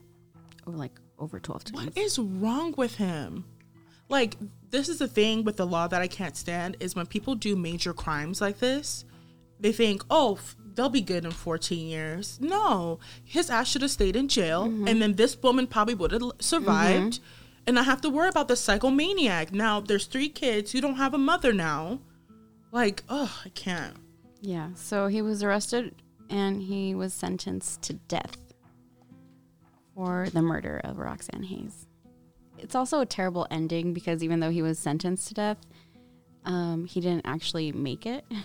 over 0.65 0.77
like 0.77 0.97
over 1.19 1.39
twelve 1.39 1.65
times. 1.65 1.87
What 1.87 1.97
is 1.97 2.17
wrong 2.17 2.73
with 2.77 2.95
him? 2.95 3.45
Like, 4.13 4.37
this 4.69 4.89
is 4.89 4.99
the 4.99 5.07
thing 5.07 5.43
with 5.43 5.57
the 5.57 5.65
law 5.65 5.87
that 5.87 6.03
I 6.03 6.07
can't 6.07 6.37
stand 6.37 6.77
is 6.79 6.95
when 6.95 7.07
people 7.07 7.33
do 7.33 7.55
major 7.55 7.95
crimes 7.95 8.41
like 8.41 8.59
this, 8.59 9.05
they 9.59 9.71
think, 9.71 10.03
oh, 10.07 10.35
f- 10.35 10.55
they'll 10.75 10.87
be 10.87 11.01
good 11.01 11.25
in 11.25 11.31
14 11.31 11.87
years. 11.87 12.37
No, 12.39 12.99
his 13.23 13.49
ass 13.49 13.69
should 13.69 13.81
have 13.81 13.89
stayed 13.89 14.15
in 14.15 14.27
jail, 14.27 14.65
mm-hmm. 14.67 14.87
and 14.87 15.01
then 15.01 15.13
this 15.13 15.35
woman 15.41 15.65
probably 15.65 15.95
would 15.95 16.11
have 16.11 16.21
survived, 16.39 17.13
mm-hmm. 17.13 17.63
and 17.65 17.79
I 17.79 17.81
have 17.81 18.01
to 18.01 18.09
worry 18.11 18.29
about 18.29 18.47
the 18.47 18.53
psychomaniac. 18.53 19.51
Now, 19.51 19.79
there's 19.79 20.05
three 20.05 20.29
kids. 20.29 20.71
who 20.71 20.79
don't 20.79 20.97
have 20.97 21.15
a 21.15 21.17
mother 21.17 21.51
now. 21.51 21.99
Like, 22.71 23.01
oh, 23.09 23.35
I 23.43 23.49
can't. 23.49 23.97
Yeah, 24.41 24.75
so 24.75 25.07
he 25.07 25.23
was 25.23 25.41
arrested 25.41 25.95
and 26.29 26.61
he 26.61 26.93
was 26.93 27.15
sentenced 27.15 27.81
to 27.81 27.93
death 27.93 28.37
for 29.95 30.29
the 30.29 30.43
murder 30.43 30.79
of 30.83 30.99
Roxanne 30.99 31.43
Hayes. 31.45 31.87
It's 32.63 32.75
also 32.75 33.01
a 33.01 33.05
terrible 33.05 33.45
ending 33.51 33.93
because 33.93 34.23
even 34.23 34.39
though 34.39 34.49
he 34.49 34.61
was 34.61 34.79
sentenced 34.79 35.27
to 35.27 35.33
death, 35.33 35.57
um, 36.45 36.85
he 36.85 36.99
didn't 37.01 37.25
actually 37.25 37.71
make 37.71 38.05
it. 38.05 38.25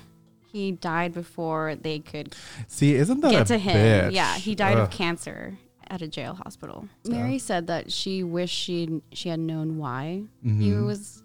He 0.50 0.72
died 0.72 1.12
before 1.12 1.74
they 1.74 1.98
could 1.98 2.34
See, 2.68 2.94
isn't 2.94 3.20
that 3.20 3.30
get 3.32 3.42
a 3.42 3.44
to 3.44 3.58
him. 3.58 3.76
bitch? 3.76 4.12
Yeah, 4.14 4.34
he 4.38 4.54
died 4.54 4.78
Ugh. 4.78 4.84
of 4.84 4.90
cancer 4.90 5.58
at 5.88 6.00
a 6.00 6.08
jail 6.08 6.32
hospital. 6.42 6.88
Mary 7.06 7.38
said 7.38 7.66
that 7.66 7.92
she 7.92 8.22
wished 8.22 8.54
she 8.56 9.02
she 9.12 9.28
had 9.28 9.40
known 9.40 9.76
why 9.76 10.22
he 10.42 10.48
Mhm. 10.70 10.86
was 10.86 11.22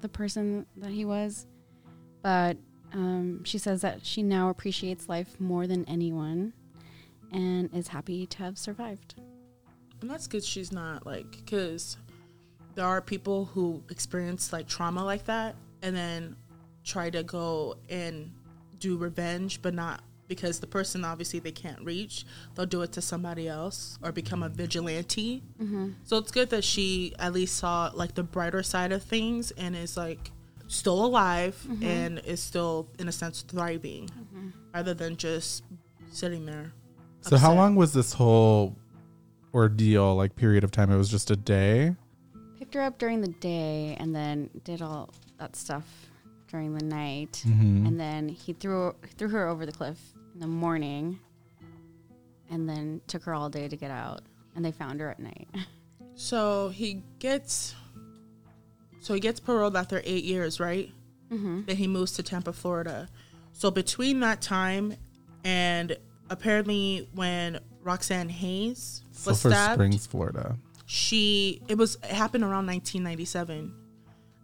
the 0.00 0.08
person 0.08 0.66
that 0.78 0.90
he 0.90 1.04
was, 1.04 1.46
but 2.20 2.56
um, 2.92 3.44
she 3.44 3.58
says 3.58 3.80
that 3.82 4.04
she 4.04 4.24
now 4.24 4.50
appreciates 4.50 5.08
life 5.08 5.38
more 5.40 5.68
than 5.68 5.84
anyone, 5.84 6.52
and 7.30 7.72
is 7.72 7.86
happy 7.88 8.26
to 8.26 8.38
have 8.38 8.58
survived. 8.58 9.14
And 10.00 10.10
that's 10.10 10.26
good 10.26 10.42
she's 10.44 10.72
not 10.72 11.06
like, 11.06 11.30
because 11.30 11.96
there 12.74 12.86
are 12.86 13.00
people 13.00 13.46
who 13.46 13.82
experience 13.90 14.52
like 14.52 14.66
trauma 14.66 15.04
like 15.04 15.24
that 15.26 15.54
and 15.82 15.94
then 15.94 16.36
try 16.84 17.10
to 17.10 17.22
go 17.22 17.76
and 17.88 18.32
do 18.78 18.96
revenge, 18.96 19.62
but 19.62 19.74
not 19.74 20.02
because 20.26 20.58
the 20.60 20.66
person 20.66 21.04
obviously 21.04 21.38
they 21.38 21.52
can't 21.52 21.82
reach. 21.84 22.24
They'll 22.54 22.66
do 22.66 22.82
it 22.82 22.92
to 22.92 23.02
somebody 23.02 23.48
else 23.48 23.98
or 24.02 24.12
become 24.12 24.42
a 24.42 24.48
vigilante. 24.48 25.42
Mm-hmm. 25.62 25.90
So 26.04 26.18
it's 26.18 26.32
good 26.32 26.50
that 26.50 26.64
she 26.64 27.14
at 27.18 27.32
least 27.32 27.56
saw 27.56 27.90
like 27.94 28.14
the 28.14 28.22
brighter 28.22 28.62
side 28.62 28.92
of 28.92 29.02
things 29.02 29.50
and 29.52 29.76
is 29.76 29.96
like 29.96 30.30
still 30.66 31.04
alive 31.04 31.62
mm-hmm. 31.68 31.84
and 31.84 32.18
is 32.20 32.40
still 32.40 32.88
in 32.98 33.08
a 33.08 33.12
sense 33.12 33.42
thriving 33.42 34.08
mm-hmm. 34.08 34.48
rather 34.72 34.94
than 34.94 35.16
just 35.16 35.62
sitting 36.10 36.46
there. 36.46 36.72
So 37.20 37.36
how 37.36 37.54
long 37.54 37.74
was 37.74 37.92
this 37.92 38.12
whole 38.12 38.76
ordeal, 39.54 40.14
like 40.14 40.36
period 40.36 40.64
of 40.64 40.70
time? 40.70 40.90
It 40.90 40.96
was 40.96 41.08
just 41.08 41.30
a 41.30 41.36
day? 41.36 41.96
Picked 42.64 42.74
her 42.76 42.80
up 42.80 42.98
during 42.98 43.20
the 43.20 43.28
day, 43.28 43.94
and 44.00 44.16
then 44.16 44.48
did 44.64 44.80
all 44.80 45.12
that 45.38 45.54
stuff 45.54 45.84
during 46.48 46.74
the 46.74 46.82
night. 46.82 47.42
Mm-hmm. 47.46 47.84
and 47.84 48.00
then 48.00 48.26
he 48.26 48.54
threw 48.54 48.94
threw 49.18 49.28
her 49.28 49.48
over 49.48 49.66
the 49.66 49.72
cliff 49.72 49.98
in 50.32 50.40
the 50.40 50.46
morning, 50.46 51.20
and 52.50 52.66
then 52.66 53.02
took 53.06 53.22
her 53.24 53.34
all 53.34 53.50
day 53.50 53.68
to 53.68 53.76
get 53.76 53.90
out, 53.90 54.22
and 54.56 54.64
they 54.64 54.72
found 54.72 55.00
her 55.00 55.10
at 55.10 55.20
night. 55.20 55.46
So 56.16 56.68
he 56.68 57.02
gets, 57.18 57.74
so 59.00 59.14
he 59.14 59.20
gets 59.20 59.40
paroled 59.40 59.76
after 59.76 60.00
eight 60.04 60.22
years, 60.22 60.60
right? 60.60 60.90
Mm-hmm. 61.30 61.62
Then 61.66 61.76
he 61.76 61.88
moves 61.88 62.12
to 62.12 62.22
Tampa, 62.22 62.52
Florida. 62.52 63.08
So 63.52 63.72
between 63.72 64.20
that 64.20 64.40
time 64.40 64.94
and 65.42 65.96
apparently 66.30 67.08
when 67.12 67.58
Roxanne 67.82 68.28
Hayes 68.28 69.02
was 69.10 69.40
Sulphur 69.40 69.50
stabbed, 69.50 69.74
Springs, 69.74 70.06
Florida. 70.06 70.56
She 70.86 71.62
it 71.68 71.76
was 71.78 71.96
it 71.96 72.10
happened 72.10 72.44
around 72.44 72.66
1997. 72.66 73.74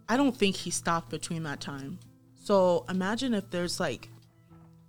I 0.09 0.17
don't 0.17 0.35
think 0.35 0.55
he 0.55 0.71
stopped 0.71 1.09
between 1.09 1.43
that 1.43 1.61
time. 1.61 1.99
So 2.43 2.85
imagine 2.89 3.33
if 3.33 3.49
there's 3.49 3.79
like 3.79 4.09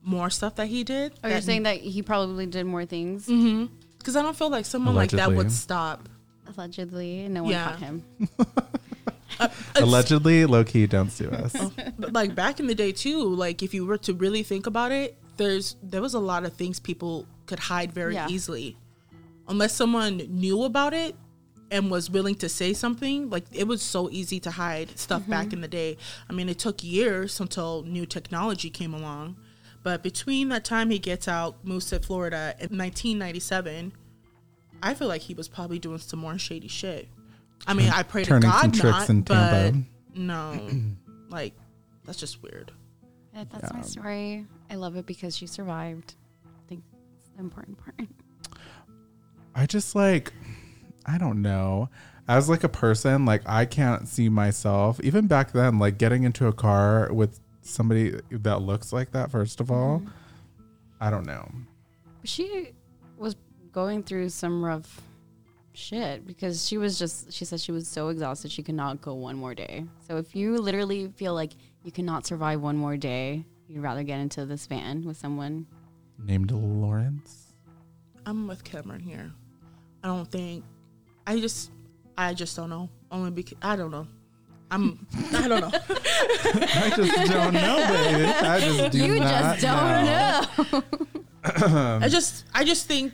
more 0.03 0.31
stuff 0.31 0.57
that 0.57 0.67
he 0.67 0.85
did. 0.85 1.15
Oh, 1.23 1.29
you're 1.29 1.41
saying 1.41 1.63
that 1.65 1.79
he 1.79 2.03
probably 2.03 2.47
did 2.47 2.65
more 2.67 2.85
things, 2.85 3.27
mm-hmm. 3.29 3.67
because 3.99 4.17
I 4.17 4.23
don't 4.23 4.37
feel 4.37 4.51
like 4.51 4.65
someone 4.65 4.95
like 4.95 5.11
that 5.11 5.33
would 5.33 5.53
stop. 5.53 6.09
allegedly, 6.57 7.29
no 7.29 7.45
one 7.45 7.53
Yeah. 7.53 7.65
caught 7.65 7.79
him. 7.79 8.05
Uh, 9.41 9.49
allegedly, 9.77 10.45
low 10.45 10.63
key, 10.63 10.87
don't 10.87 11.11
sue 11.11 11.31
us. 11.31 11.57
But 11.99 12.13
like 12.13 12.35
back 12.35 12.61
in 12.61 12.67
the 12.67 12.75
day 12.75 12.93
too, 12.93 13.35
like 13.35 13.63
if 13.63 13.73
you 13.73 13.87
were 13.87 13.97
to 13.99 14.13
really 14.13 14.43
think 14.43 14.67
about 14.67 14.93
it, 14.93 15.17
there's 15.39 15.75
there 15.83 16.03
was 16.03 16.13
a 16.13 16.19
lot 16.19 16.45
of 16.45 16.53
things 16.53 16.79
people 16.79 17.27
could 17.47 17.59
hide 17.59 17.93
very 17.93 18.15
Yeah. 18.15 18.29
easily. 18.29 18.77
Unless 19.49 19.75
someone 19.75 20.19
knew 20.19 20.63
about 20.65 20.93
it 20.93 21.17
and 21.73 21.91
was 21.91 22.11
willing 22.11 22.35
to 22.37 22.49
say 22.49 22.75
something, 22.75 23.31
like 23.31 23.47
it 23.51 23.67
was 23.67 23.81
so 23.81 24.11
easy 24.11 24.39
to 24.41 24.51
hide 24.51 24.97
stuff 24.99 25.27
back 25.27 25.47
mm-hmm. 25.47 25.55
in 25.55 25.61
the 25.63 25.69
day. 25.69 25.97
I 26.29 26.35
mean, 26.35 26.49
it 26.51 26.59
took 26.59 26.85
years 26.85 27.41
until 27.41 27.83
new 27.83 28.05
technology 28.05 28.69
came 28.69 28.93
along. 28.93 29.37
But 29.83 30.03
between 30.03 30.51
that 30.51 30.65
time 30.65 30.91
he 30.91 30.99
gets 30.99 31.27
out, 31.27 31.65
moves 31.65 31.87
to 31.87 31.99
Florida 31.99 32.55
in 32.59 32.79
1997, 32.79 33.93
I 34.83 34.95
feel 34.95 35.09
like 35.09 35.23
he 35.23 35.35
was 35.35 35.49
probably 35.49 35.79
doing 35.79 35.99
some 35.99 36.21
more 36.21 36.39
shady 36.39 36.69
shit. 36.69 37.09
I 37.67 37.75
mean, 37.75 37.89
I 37.89 38.03
pray 38.03 38.25
to 38.25 38.29
Turning 38.29 38.51
some 38.51 38.71
God 38.71 38.75
tricks 38.75 38.99
not, 38.99 39.11
in 39.11 39.23
but 39.23 39.35
Tampa. 39.35 39.85
no, 40.15 40.69
like 41.31 41.55
that's 42.05 42.19
just 42.19 42.43
weird. 42.43 42.71
Yeah, 43.35 43.45
that's 43.51 43.73
my 43.73 43.81
story. 43.81 44.47
I 44.71 44.75
love 44.75 44.97
it 44.97 45.07
because 45.07 45.35
she 45.37 45.47
survived. 45.47 46.15
I 46.45 46.69
think 46.69 46.83
it's 47.19 47.31
the 47.31 47.41
important 47.41 47.79
part. 47.79 48.09
I 49.55 49.67
just 49.67 49.95
like, 49.95 50.33
I 51.07 51.19
don't 51.19 51.43
know. 51.43 51.89
As 52.29 52.49
like 52.49 52.65
a 52.65 52.69
person, 52.69 53.25
like 53.25 53.43
I 53.47 53.65
can't 53.65 54.07
see 54.09 54.29
myself 54.29 55.01
even 55.03 55.27
back 55.27 55.53
then, 55.53 55.79
like 55.79 55.99
getting 55.99 56.23
into 56.25 56.47
a 56.47 56.53
car 56.53 57.13
with 57.13 57.41
somebody 57.63 58.21
that 58.31 58.63
looks 58.63 58.93
like 58.93 59.11
that. 59.13 59.31
First 59.31 59.61
of 59.61 59.71
all, 59.71 59.99
Mm-hmm. 60.01 60.09
I 61.01 61.11
don't 61.11 61.27
know. 61.27 61.51
She 62.23 62.71
was 63.19 63.35
going 63.73 64.05
through 64.05 64.29
some 64.29 64.65
rough 64.65 65.01
shit 65.75 66.25
because 66.27 66.65
she 66.69 66.79
was 66.79 66.97
just 66.97 67.33
she 67.33 67.45
said 67.45 67.59
she 67.59 67.73
was 67.73 67.89
so 67.89 68.09
exhausted 68.09 68.53
she 68.53 68.63
could 68.63 68.77
not 68.77 69.01
go 69.01 69.15
one 69.15 69.37
more 69.37 69.53
day. 69.53 69.85
So 70.07 70.17
if 70.19 70.37
you 70.37 70.59
literally 70.59 71.09
feel 71.17 71.35
like 71.35 71.53
you 71.83 71.91
cannot 71.91 72.25
survive 72.25 72.61
one 72.61 72.77
more 72.77 72.97
day, 72.97 73.45
you'd 73.67 73.83
rather 73.83 74.05
get 74.05 74.21
into 74.21 74.47
this 74.47 74.67
van 74.67 75.03
with 75.05 75.17
someone. 75.17 75.67
Named 76.19 76.53
Lawrence. 76.53 77.55
I'm 78.25 78.47
with 78.47 78.63
Cameron 78.63 79.01
here. 79.01 79.33
I 80.05 80.07
don't 80.07 80.31
think. 80.31 80.65
I 81.27 81.41
just. 81.41 81.71
I 82.17 82.35
just 82.35 82.57
don't 82.57 82.71
know. 82.71 82.89
Only 83.11 83.31
because 83.31 83.59
I 83.63 83.77
don't 83.77 83.91
know. 83.91 84.07
I'm. 84.71 85.07
I 85.35 85.49
don't 85.49 85.61
know. 85.61 85.71
I 85.73 86.93
just 86.97 87.31
don't 87.31 87.55
know, 87.55 87.77
baby. 87.89 88.25
I 88.25 88.61
just 88.61 88.93
do 88.93 88.99
you 89.05 89.21
not 89.21 89.59
just 89.59 89.63
don't 89.63 90.81
know. 90.81 92.01
I 92.03 92.09
just. 92.09 92.45
I 92.55 92.65
just 92.65 92.87
think. 92.87 93.13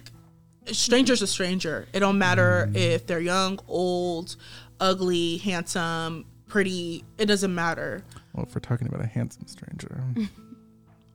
Stranger's 0.66 1.22
a 1.22 1.26
stranger. 1.26 1.88
It 1.94 2.00
don't 2.00 2.18
matter 2.18 2.68
mm. 2.70 2.76
if 2.76 3.06
they're 3.06 3.20
young, 3.20 3.58
old, 3.68 4.36
ugly, 4.80 5.38
handsome, 5.38 6.26
pretty. 6.46 7.04
It 7.16 7.26
doesn't 7.26 7.54
matter. 7.54 8.04
Well, 8.34 8.44
if 8.44 8.54
we're 8.54 8.60
talking 8.60 8.86
about 8.86 9.00
a 9.00 9.06
handsome 9.06 9.46
stranger, 9.46 10.04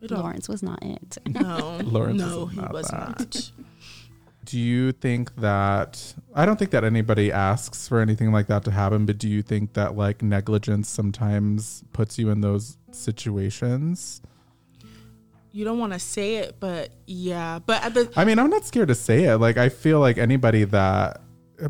Lawrence 0.02 0.50
was 0.50 0.64
not 0.64 0.84
it. 0.84 1.18
No. 1.28 1.80
Lawrence 1.84 2.20
no, 2.20 2.48
is 2.48 2.54
he 2.54 2.62
not 2.62 2.74
was 2.74 2.88
that. 2.88 3.20
not. 3.20 3.52
Do 4.46 4.60
you 4.60 4.92
think 4.92 5.36
that? 5.38 6.14
I 6.36 6.46
don't 6.46 6.58
think 6.58 6.72
that 6.72 6.84
anybody 6.84 7.32
asks 7.32 7.88
for 7.88 8.00
anything 8.00 8.32
like 8.32 8.48
that 8.48 8.64
to 8.66 8.72
happen, 8.72 9.06
but 9.06 9.18
do 9.18 9.30
you 9.30 9.42
think 9.42 9.74
that 9.74 9.96
like 9.96 10.22
negligence 10.22 10.90
sometimes 10.90 11.84
puts 11.94 12.18
you 12.18 12.30
in 12.30 12.42
those 12.42 12.78
situations? 12.92 14.22
You 15.52 15.66
don't 15.66 15.78
want 15.78 15.94
to 15.94 16.00
say 16.00 16.38
it, 16.38 16.56
but 16.60 16.90
yeah. 17.06 17.60
But 17.60 17.84
at 17.84 17.94
the 17.94 18.12
I 18.16 18.26
mean, 18.26 18.40
I'm 18.40 18.50
not 18.50 18.66
scared 18.66 18.88
to 18.88 18.96
say 18.96 19.26
it. 19.26 19.38
Like, 19.38 19.58
I 19.58 19.70
feel 19.70 20.00
like 20.00 20.18
anybody 20.18 20.64
that 20.66 21.22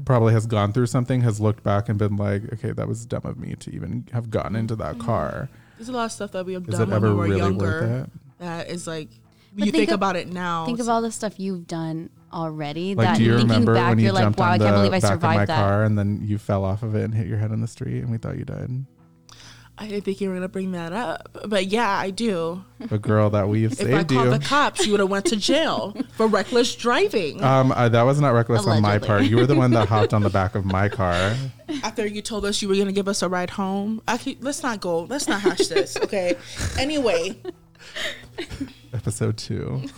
probably 0.05 0.33
has 0.33 0.45
gone 0.45 0.71
through 0.71 0.85
something 0.87 1.21
has 1.21 1.39
looked 1.39 1.63
back 1.63 1.89
and 1.89 1.99
been 1.99 2.15
like, 2.15 2.41
okay, 2.53 2.71
that 2.71 2.87
was 2.87 3.05
dumb 3.05 3.23
of 3.25 3.37
me 3.37 3.55
to 3.55 3.75
even 3.75 4.07
have 4.13 4.29
gotten 4.29 4.55
into 4.55 4.75
that 4.77 4.93
mm-hmm. 4.93 5.05
car. 5.05 5.49
there's 5.77 5.89
a 5.89 5.91
lot 5.91 6.05
of 6.05 6.11
stuff 6.13 6.31
that 6.31 6.45
we 6.45 6.53
have 6.53 6.67
Is 6.67 6.77
done 6.77 6.89
when 6.89 7.01
we 7.01 7.09
were 7.09 7.23
really 7.23 7.37
younger. 7.37 7.65
worth 7.65 8.05
it? 8.05 8.09
That 8.39 8.69
is 8.69 8.87
like. 8.87 9.09
But 9.55 9.65
you 9.65 9.71
think 9.71 9.81
think, 9.81 9.89
of- 9.89 9.95
about 9.95 10.15
it 10.15 10.29
now. 10.29 10.65
Think 10.65 10.79
of 10.79 10.89
all 10.89 11.01
the 11.01 11.11
stuff 11.11 11.37
you've 11.37 11.67
done 11.67 12.09
already. 12.33 12.95
Like, 12.95 13.07
that 13.07 13.17
do 13.17 13.23
you 13.23 13.31
thinking 13.37 13.47
remember 13.49 13.73
back, 13.75 13.89
when 13.89 13.99
you 13.99 14.05
you're 14.05 14.13
like, 14.13 14.23
jumped 14.23 14.39
wow, 14.39 14.47
I 14.47 14.53
on 14.53 14.59
can't 14.59 14.71
the 14.75 14.77
believe 14.79 14.93
I 14.93 14.99
back 14.99 15.13
of 15.15 15.21
my 15.21 15.31
survived 15.33 15.49
that. 15.49 15.57
car 15.59 15.83
and 15.83 15.97
then 15.97 16.21
you 16.23 16.37
fell 16.37 16.65
off 16.65 16.83
of 16.83 16.95
it 16.95 17.03
and 17.03 17.13
hit 17.13 17.27
your 17.27 17.37
head 17.37 17.51
on 17.51 17.61
the 17.61 17.67
street 17.67 17.99
and 17.99 18.11
we 18.11 18.17
thought 18.17 18.37
you 18.37 18.45
died? 18.45 18.69
I 19.75 19.87
didn't 19.87 20.05
think 20.05 20.21
you 20.21 20.29
were 20.29 20.35
gonna 20.35 20.47
bring 20.47 20.73
that 20.73 20.93
up, 20.93 21.35
but 21.47 21.65
yeah, 21.65 21.89
I 21.89 22.11
do. 22.11 22.63
The 22.77 22.99
girl 22.99 23.31
that 23.31 23.49
we've 23.49 23.71
If 23.71 23.81
I 23.81 24.03
called 24.03 24.11
you. 24.11 24.29
the 24.29 24.37
cops, 24.37 24.85
you 24.85 24.91
would 24.91 24.99
have 24.99 25.09
went 25.09 25.25
to 25.25 25.35
jail 25.35 25.97
for 26.11 26.27
reckless 26.27 26.75
driving. 26.75 27.43
Um, 27.43 27.71
uh, 27.71 27.89
that 27.89 28.03
was 28.03 28.21
not 28.21 28.35
reckless 28.35 28.67
on 28.67 28.83
my 28.83 28.99
part. 28.99 29.23
You 29.23 29.37
were 29.37 29.47
the 29.47 29.55
one 29.55 29.71
that 29.71 29.87
hopped 29.87 30.13
on 30.13 30.21
the 30.21 30.29
back 30.29 30.53
of 30.53 30.63
my 30.63 30.89
car. 30.89 31.35
After 31.81 32.05
you 32.05 32.21
told 32.21 32.45
us 32.45 32.61
you 32.61 32.67
were 32.69 32.75
gonna 32.75 32.91
give 32.91 33.07
us 33.07 33.23
a 33.23 33.27
ride 33.29 33.49
home, 33.49 34.03
Actually, 34.07 34.37
let's 34.41 34.61
not 34.61 34.79
go. 34.79 35.05
Let's 35.05 35.27
not 35.27 35.41
hash 35.41 35.65
this, 35.67 35.97
okay? 35.97 36.35
Anyway, 36.77 37.35
Episode 39.03 39.37
two. 39.37 39.83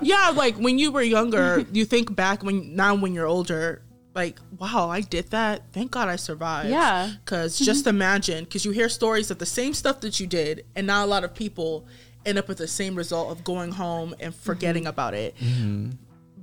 yeah, 0.00 0.32
like 0.34 0.56
when 0.56 0.78
you 0.78 0.90
were 0.90 1.02
younger, 1.02 1.62
you 1.70 1.84
think 1.84 2.16
back 2.16 2.42
when 2.42 2.74
now 2.74 2.94
when 2.94 3.12
you're 3.12 3.26
older, 3.26 3.82
like 4.14 4.38
wow, 4.58 4.88
I 4.88 5.02
did 5.02 5.30
that. 5.30 5.64
Thank 5.74 5.90
God 5.90 6.08
I 6.08 6.16
survived. 6.16 6.70
Yeah. 6.70 7.12
Because 7.22 7.58
just 7.58 7.80
mm-hmm. 7.84 7.96
imagine, 7.96 8.44
because 8.44 8.64
you 8.64 8.70
hear 8.70 8.88
stories 8.88 9.30
of 9.30 9.38
the 9.38 9.44
same 9.44 9.74
stuff 9.74 10.00
that 10.00 10.20
you 10.20 10.26
did, 10.26 10.64
and 10.74 10.86
not 10.86 11.04
a 11.04 11.06
lot 11.06 11.22
of 11.22 11.34
people 11.34 11.86
end 12.24 12.38
up 12.38 12.48
with 12.48 12.56
the 12.56 12.66
same 12.66 12.94
result 12.94 13.30
of 13.30 13.44
going 13.44 13.72
home 13.72 14.14
and 14.18 14.34
forgetting 14.34 14.84
mm-hmm. 14.84 14.90
about 14.90 15.12
it. 15.12 15.36
Mm-hmm. 15.36 15.90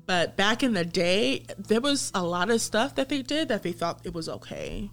But 0.05 0.37
back 0.37 0.61
in 0.61 0.73
the 0.73 0.85
day, 0.85 1.45
there 1.57 1.81
was 1.81 2.11
a 2.13 2.23
lot 2.23 2.51
of 2.51 2.61
stuff 2.61 2.93
that 2.93 3.09
they 3.09 3.23
did 3.23 3.47
that 3.47 3.63
they 3.63 3.71
thought 3.71 4.01
it 4.03 4.13
was 4.13 4.29
okay. 4.29 4.91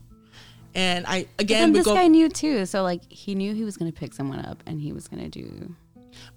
And 0.76 1.06
I 1.06 1.26
again 1.38 1.72
this 1.72 1.86
go, 1.86 1.94
guy 1.94 2.06
knew 2.06 2.28
too. 2.28 2.66
So 2.66 2.82
like 2.84 3.10
he 3.10 3.34
knew 3.34 3.54
he 3.54 3.64
was 3.64 3.76
gonna 3.76 3.92
pick 3.92 4.14
someone 4.14 4.44
up 4.44 4.62
and 4.66 4.80
he 4.80 4.92
was 4.92 5.08
gonna 5.08 5.28
do 5.28 5.74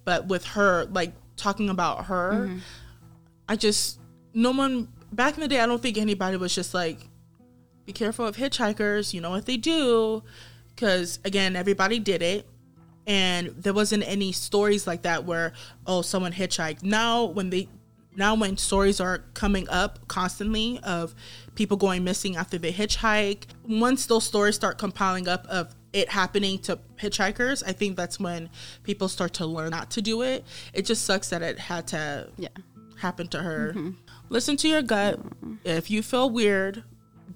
but 0.05 0.27
with 0.27 0.45
her, 0.45 0.85
like 0.85 1.13
talking 1.35 1.69
about 1.69 2.05
her, 2.05 2.47
mm-hmm. 2.47 2.59
I 3.47 3.55
just 3.55 3.99
no 4.33 4.51
one 4.51 4.87
back 5.11 5.35
in 5.35 5.41
the 5.41 5.47
day. 5.47 5.59
I 5.59 5.65
don't 5.65 5.81
think 5.81 5.97
anybody 5.97 6.37
was 6.37 6.53
just 6.53 6.73
like, 6.73 6.99
be 7.85 7.93
careful 7.93 8.25
of 8.25 8.37
hitchhikers. 8.37 9.13
You 9.13 9.21
know 9.21 9.29
what 9.29 9.45
they 9.45 9.57
do, 9.57 10.23
because 10.69 11.19
again, 11.25 11.55
everybody 11.55 11.99
did 11.99 12.21
it, 12.21 12.47
and 13.07 13.49
there 13.49 13.73
wasn't 13.73 14.07
any 14.07 14.31
stories 14.31 14.87
like 14.87 15.03
that 15.03 15.25
where 15.25 15.53
oh 15.85 16.01
someone 16.01 16.33
hitchhiked. 16.33 16.83
Now 16.83 17.25
when 17.25 17.49
they 17.49 17.67
now 18.19 18.35
when 18.35 18.57
stories 18.57 18.99
are 18.99 19.23
coming 19.33 19.67
up 19.69 20.07
constantly 20.07 20.79
of 20.83 21.15
people 21.55 21.77
going 21.77 22.03
missing 22.03 22.35
after 22.35 22.57
they 22.57 22.71
hitchhike, 22.71 23.45
once 23.67 24.05
those 24.05 24.25
stories 24.25 24.55
start 24.55 24.77
compiling 24.77 25.27
up 25.27 25.47
of 25.47 25.73
it 25.93 26.09
happening 26.09 26.59
to 26.59 26.77
hitchhikers, 27.01 27.63
I 27.65 27.71
think 27.71 27.95
that's 27.95 28.19
when 28.19 28.49
people 28.83 29.07
start 29.07 29.33
to 29.35 29.45
learn 29.45 29.71
not 29.71 29.89
to 29.91 30.01
do 30.01 30.21
it. 30.21 30.45
It 30.73 30.83
just 30.85 31.05
sucks 31.05 31.29
that 31.29 31.41
it 31.41 31.57
had 31.57 31.87
to 31.87 32.29
yeah. 32.37 32.49
happen 32.97 33.27
to 33.29 33.41
her. 33.41 33.73
Mm-hmm. 33.75 33.91
Listen 34.27 34.55
to 34.57 34.67
your 34.67 34.83
gut. 34.83 35.19
If 35.63 35.89
you 35.89 36.03
feel 36.03 36.29
weird, 36.29 36.83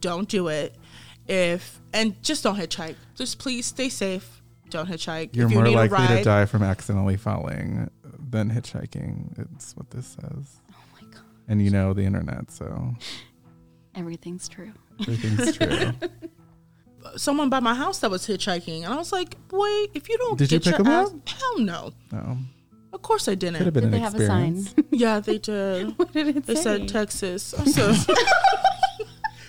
don't 0.02 0.30
do 0.30 0.50
it. 0.50 0.76
If 1.28 1.80
and 1.93 2.22
just 2.22 2.43
don't 2.43 2.58
hitchhike. 2.58 2.96
Just 3.15 3.39
please 3.39 3.65
stay 3.65 3.89
safe. 3.89 4.41
Don't 4.69 4.89
hitchhike. 4.89 5.36
You're 5.36 5.46
if 5.46 5.52
you 5.52 5.58
more 5.58 5.67
need 5.67 5.76
likely 5.76 5.98
a 5.98 6.02
ride, 6.02 6.17
to 6.17 6.24
die 6.24 6.46
from 6.46 6.62
accidentally 6.62 7.15
falling 7.15 7.89
than 8.04 8.52
hitchhiking. 8.52 9.48
It's 9.56 9.76
what 9.76 9.89
this 9.91 10.17
says. 10.19 10.60
Oh 11.45 11.49
my 11.49 11.51
god. 11.51 11.51
And 11.51 11.62
you 11.63 11.69
know 11.71 11.93
the 11.93 12.03
internet, 12.03 12.51
so 12.51 12.95
Everything's 13.95 14.47
true. 14.47 14.71
everything's 15.01 15.58
true. 15.58 15.91
someone 17.17 17.49
by 17.49 17.60
my 17.60 17.75
house 17.75 17.99
that 17.99 18.10
was 18.10 18.25
hitchhiking, 18.27 18.84
and 18.86 18.93
I 18.93 18.97
was 18.97 19.12
like, 19.12 19.36
"Boy, 19.49 19.67
if 19.93 20.08
you 20.10 20.17
don't 20.17 20.38
Did 20.38 20.51
you 20.51 20.60
get 20.60 20.63
pick 20.71 20.77
your 20.79 20.84
them 20.86 20.93
ass, 20.93 21.08
up? 21.13 21.29
hell 21.29 21.60
no. 21.60 21.93
No. 22.12 22.38
Of 22.93 23.01
course 23.01 23.27
I 23.27 23.32
Could 23.36 23.43
have 23.43 23.56
didn't. 23.56 23.73
been 23.73 23.84
Did 23.84 23.84
an 23.86 23.91
they 23.91 23.99
have 23.99 24.15
a 24.15 24.25
sign? 24.27 24.65
Yeah, 24.91 25.19
they 25.19 25.38
did. 25.39 25.97
what 25.97 26.12
did 26.13 26.38
it 26.38 26.45
They 26.45 26.56
say? 26.56 26.62
said 26.62 26.88
Texas. 26.88 27.53
I 27.56 27.63
was, 27.63 28.08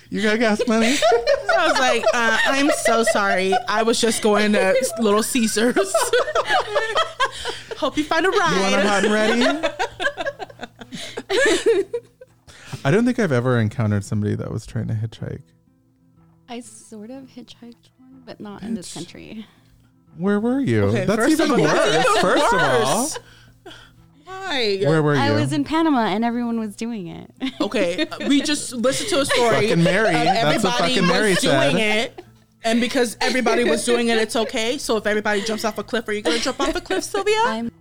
You 0.09 0.21
got 0.21 0.39
gas 0.39 0.61
money? 0.67 0.95
I 1.57 1.67
was 1.67 1.79
like, 1.79 2.03
uh, 2.13 2.37
I'm 2.45 2.69
so 2.83 3.03
sorry. 3.03 3.53
I 3.67 3.83
was 3.83 3.99
just 4.01 4.21
going 4.23 4.53
to 4.53 4.75
Little 4.99 5.23
Caesars. 5.23 5.93
Hope 7.77 7.97
you 7.97 8.03
find 8.03 8.25
a 8.25 8.29
ride. 8.29 8.55
You 8.55 8.61
want 8.61 8.73
ride. 8.73 8.81
them 8.83 8.87
hot 8.87 9.03
and 9.05 9.13
ready? 9.13 9.67
I 12.83 12.91
don't 12.91 13.05
think 13.05 13.19
I've 13.19 13.31
ever 13.31 13.59
encountered 13.59 14.03
somebody 14.03 14.35
that 14.35 14.51
was 14.51 14.65
trying 14.65 14.87
to 14.87 14.93
hitchhike. 14.93 15.41
I 16.49 16.59
sort 16.59 17.09
of 17.09 17.23
hitchhiked 17.23 17.89
one, 17.97 18.21
but 18.25 18.39
not 18.39 18.61
in 18.63 18.73
this 18.75 18.89
Bitch. 18.91 18.93
country. 18.95 19.45
Where 20.17 20.39
were 20.39 20.59
you? 20.59 20.83
Okay, 20.85 21.05
that's 21.05 21.17
first 21.19 21.31
even 21.33 21.51
of 21.51 21.57
all- 21.59 21.63
worse. 21.65 21.73
that's 21.73 22.09
even 22.09 22.21
first 22.21 22.53
of 22.53 22.61
all. 22.61 23.09
Why? 24.25 24.79
where 24.83 25.01
were 25.03 25.13
you? 25.15 25.19
I 25.21 25.31
was 25.31 25.53
in 25.53 25.63
Panama 25.63 26.01
and 26.05 26.23
everyone 26.25 26.59
was 26.59 26.75
doing 26.75 27.07
it. 27.07 27.31
Okay, 27.61 28.05
uh, 28.07 28.17
we 28.27 28.41
just 28.41 28.73
listened 28.73 29.09
to 29.09 29.21
a 29.21 29.25
story. 29.25 29.67
Fucking 29.69 29.83
Mary. 29.83 30.07
of 30.07 30.13
That's 30.13 30.63
what 30.63 30.73
everybody 30.81 30.93
fucking 30.95 31.07
Mary 31.07 31.29
was 31.31 31.39
doing 31.39 31.71
said. 31.77 32.11
it. 32.17 32.25
And 32.63 32.81
because 32.81 33.15
everybody 33.21 33.63
was 33.63 33.85
doing 33.85 34.07
it, 34.09 34.17
it's 34.17 34.35
okay. 34.35 34.77
So 34.79 34.97
if 34.97 35.05
everybody 35.05 35.41
jumps 35.43 35.63
off 35.65 35.77
a 35.77 35.83
cliff, 35.83 36.07
are 36.07 36.13
you 36.13 36.23
going 36.23 36.37
to 36.37 36.43
jump 36.43 36.59
off 36.59 36.75
a 36.75 36.81
cliff, 36.81 37.03
Sylvia? 37.03 37.35
I'm 37.45 37.71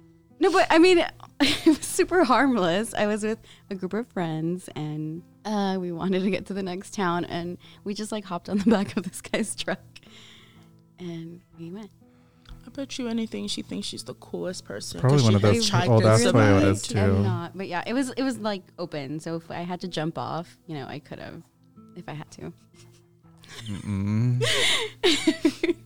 no, 0.40 0.50
but 0.52 0.66
I 0.70 0.78
mean, 0.78 1.04
it 1.66 1.66
was 1.66 1.80
super 1.86 2.24
harmless. 2.24 2.94
I 2.94 3.06
was 3.06 3.22
with 3.22 3.38
a 3.70 3.74
group 3.74 3.92
of 3.94 4.06
friends, 4.08 4.68
and 4.74 5.22
uh, 5.44 5.76
we 5.80 5.92
wanted 5.92 6.22
to 6.22 6.30
get 6.30 6.46
to 6.46 6.54
the 6.54 6.62
next 6.62 6.94
town, 6.94 7.24
and 7.24 7.58
we 7.84 7.94
just 7.94 8.12
like 8.12 8.24
hopped 8.24 8.48
on 8.48 8.58
the 8.58 8.64
back 8.70 8.96
of 8.96 9.04
this 9.04 9.20
guy's 9.20 9.54
truck, 9.54 9.80
and 10.98 11.40
we 11.58 11.70
went. 11.70 11.90
I 12.66 12.70
bet 12.70 12.98
you 12.98 13.08
anything 13.08 13.46
she 13.46 13.60
thinks 13.60 13.86
she's 13.86 14.04
the 14.04 14.14
coolest 14.14 14.64
person. 14.64 14.98
Probably 15.00 15.18
'cause 15.18 15.24
one 15.24 15.32
she 15.32 15.36
of 15.36 15.42
those 15.42 15.70
hitchhiked 15.70 15.88
old 15.88 16.00
and 16.02 16.10
ass 16.10 16.22
survived. 16.22 16.64
Toyotas 16.64 16.88
too. 16.88 16.98
I'm 16.98 17.22
not, 17.22 17.56
but 17.58 17.68
yeah, 17.68 17.82
it 17.86 17.92
was 17.92 18.10
it 18.10 18.22
was 18.22 18.38
like 18.38 18.62
open. 18.78 19.20
So 19.20 19.36
if 19.36 19.50
I 19.50 19.60
had 19.62 19.80
to 19.82 19.88
jump 19.88 20.16
off, 20.16 20.56
you 20.66 20.74
know, 20.76 20.86
I 20.86 20.98
could 20.98 21.18
have, 21.18 21.42
if 21.94 22.08
I 22.08 22.14
had 22.14 22.30
to. 22.32 22.52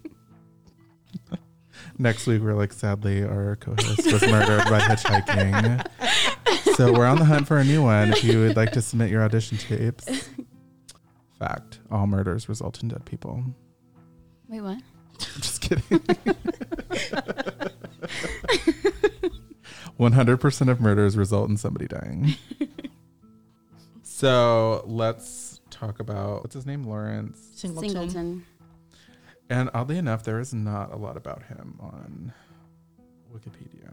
Next 1.98 2.26
week, 2.26 2.42
we're 2.42 2.54
like, 2.54 2.72
sadly, 2.72 3.24
our 3.24 3.56
co-host 3.56 4.12
was 4.12 4.22
murdered 4.22 4.64
by 4.70 4.78
hitchhiking. 4.80 5.84
So 6.76 6.92
we're 6.92 7.06
on 7.06 7.18
the 7.18 7.24
hunt 7.24 7.48
for 7.48 7.58
a 7.58 7.64
new 7.64 7.82
one. 7.82 8.12
If 8.12 8.22
you 8.22 8.38
would 8.40 8.56
like 8.56 8.70
to 8.72 8.82
submit 8.82 9.10
your 9.10 9.22
audition 9.24 9.58
tapes, 9.58 10.28
fact: 11.38 11.80
all 11.90 12.06
murders 12.06 12.48
result 12.48 12.80
in 12.82 12.88
dead 12.88 13.04
people. 13.04 13.42
Wait, 14.48 14.60
what? 14.60 14.78
Just 15.18 15.60
kidding. 15.60 16.00
One 19.96 20.12
hundred 20.12 20.36
percent 20.36 20.70
of 20.70 20.80
murders 20.80 21.16
result 21.16 21.50
in 21.50 21.56
somebody 21.56 21.86
dying. 21.88 22.36
So 24.02 24.82
let's 24.84 25.60
talk 25.70 26.00
about 26.00 26.42
what's 26.42 26.54
his 26.54 26.66
name, 26.66 26.82
Lawrence. 26.82 27.38
Singleton. 27.54 27.90
Singleton. 27.90 28.46
And 29.50 29.70
oddly 29.74 29.96
enough, 29.98 30.24
there 30.24 30.38
is 30.40 30.52
not 30.52 30.92
a 30.92 30.96
lot 30.96 31.16
about 31.16 31.42
him 31.44 31.78
on 31.80 32.32
Wikipedia. 33.34 33.92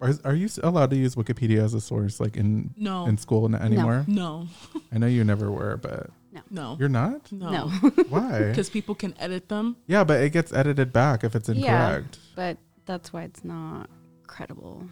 Are, 0.00 0.14
are 0.24 0.34
you 0.34 0.48
allowed 0.62 0.90
to 0.90 0.96
use 0.96 1.14
Wikipedia 1.14 1.58
as 1.62 1.74
a 1.74 1.80
source, 1.80 2.20
like 2.20 2.36
in 2.36 2.72
No. 2.76 3.06
in 3.06 3.18
school 3.18 3.44
n- 3.44 3.54
anymore? 3.60 4.04
No. 4.06 4.46
I 4.92 4.98
know 4.98 5.06
you 5.06 5.24
never 5.24 5.50
were, 5.50 5.76
but 5.76 6.08
No. 6.50 6.76
you're 6.80 6.88
not. 6.88 7.30
No. 7.32 7.50
No, 7.50 7.66
Why? 8.08 8.44
Because 8.48 8.70
people 8.70 8.94
can 8.94 9.14
edit 9.18 9.48
them. 9.48 9.76
yeah, 9.86 10.04
but 10.04 10.22
it 10.22 10.30
gets 10.30 10.52
edited 10.52 10.92
back 10.92 11.22
if 11.22 11.34
it's 11.34 11.48
Yeah. 11.50 11.54
incorrect. 11.96 12.18
but 12.34 12.56
that's 12.86 13.12
why 13.12 13.24
it's 13.24 13.44
not 13.44 13.90
credible. 14.26 14.84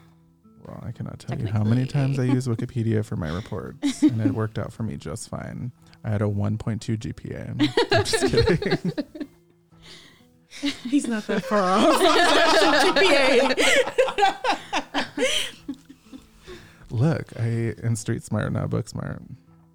Well, 0.67 0.83
I 0.87 0.93
cannot 0.93 1.19
tell 1.19 1.39
you 1.39 1.47
how 1.47 1.63
many 1.65 1.87
times 1.87 2.19
I 2.19 2.25
use 2.25 2.47
Wikipedia 2.49 3.05
for 3.05 3.17
my 3.17 3.31
reports, 3.31 4.03
and 4.03 4.21
it 4.21 4.33
worked 4.35 4.59
out 4.59 4.73
for 4.73 4.83
me 4.83 4.97
just 4.97 5.29
fine. 5.29 5.73
I 6.05 6.11
had 6.11 6.23
a 6.23 6.27
1.2 6.27 6.99
GPA. 6.99 7.51
I'm 7.93 8.05
just 8.05 8.27
kidding. 8.31 8.93
He's 10.89 11.07
not 11.07 11.27
that 11.27 11.45
far 11.45 11.63
off. 11.63 12.01
GPA. 12.97 13.55
Look, 16.91 17.39
I 17.39 17.75
am 17.85 17.97
street 17.97 18.23
smart, 18.25 18.53
not 18.53 18.71
book 18.71 18.89
smart. 18.89 19.23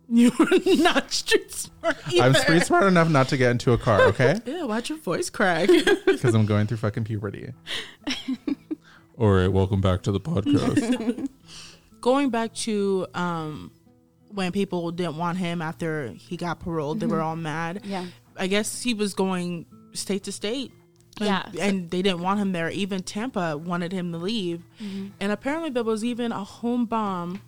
You're 0.10 0.32
not 0.78 1.12
street 1.12 1.52
smart. 1.52 1.98
I'm 2.20 2.34
street 2.34 2.64
smart 2.66 2.86
enough 2.86 3.10
not 3.10 3.30
to 3.30 3.38
get 3.38 3.52
into 3.52 3.72
a 3.72 3.78
car, 3.78 4.02
okay? 4.08 4.40
Yeah, 4.46 4.64
why'd 4.66 4.90
your 4.90 4.98
voice 4.98 5.30
crack? 5.30 5.70
because 6.06 6.34
I'm 6.36 6.46
going 6.46 6.68
through 6.68 6.78
fucking 6.78 7.04
puberty. 7.06 7.54
All 9.18 9.30
right, 9.32 9.48
welcome 9.48 9.82
back 9.82 10.02
to 10.04 10.12
the 10.12 10.20
podcast. 10.20 11.30
Going 12.02 12.30
back 12.30 12.54
to 12.56 13.08
um, 13.14 13.72
when 14.30 14.52
people 14.52 14.92
didn't 14.92 15.18
want 15.18 15.38
him 15.38 15.62
after 15.62 16.10
he 16.18 16.36
got 16.36 16.60
paroled, 16.60 17.00
they 17.00 17.06
were 17.06 17.22
all 17.22 17.36
mad. 17.36 17.82
Yeah. 17.86 18.06
I 18.36 18.48
guess 18.48 18.82
he 18.82 18.94
was 18.94 19.14
going 19.14 19.66
state 19.94 20.24
to 20.24 20.32
state. 20.32 20.72
And, 21.20 21.28
Yeah. 21.28 21.50
And 21.60 21.90
they 21.92 22.02
didn't 22.02 22.22
want 22.22 22.40
him 22.40 22.52
there. 22.52 22.70
Even 22.72 23.04
Tampa 23.04 23.56
wanted 23.58 23.92
him 23.94 24.12
to 24.12 24.18
leave. 24.18 24.64
And 25.20 25.32
apparently, 25.32 25.70
there 25.70 25.84
was 25.84 26.04
even 26.04 26.32
a 26.32 26.44
home 26.44 26.86
bomb 26.86 27.40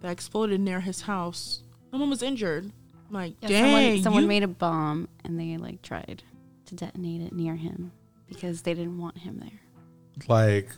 that 0.00 0.10
exploded 0.10 0.60
near 0.60 0.80
his 0.80 1.02
house. 1.02 1.62
Someone 1.90 2.10
was 2.10 2.22
injured. 2.22 2.64
I'm 3.08 3.14
like, 3.14 3.34
Yeah, 3.42 3.48
dang. 3.48 3.62
someone 3.64 4.02
someone 4.02 4.22
you- 4.22 4.28
made 4.28 4.42
a 4.42 4.48
bomb 4.48 5.08
and 5.24 5.38
they 5.38 5.58
like 5.58 5.82
tried 5.82 6.22
to 6.66 6.74
detonate 6.74 7.20
it 7.20 7.32
near 7.34 7.54
him 7.54 7.92
because 8.26 8.62
they 8.62 8.72
didn't 8.74 8.98
want 8.98 9.18
him 9.18 9.38
there. 9.38 9.60
like, 10.26 10.70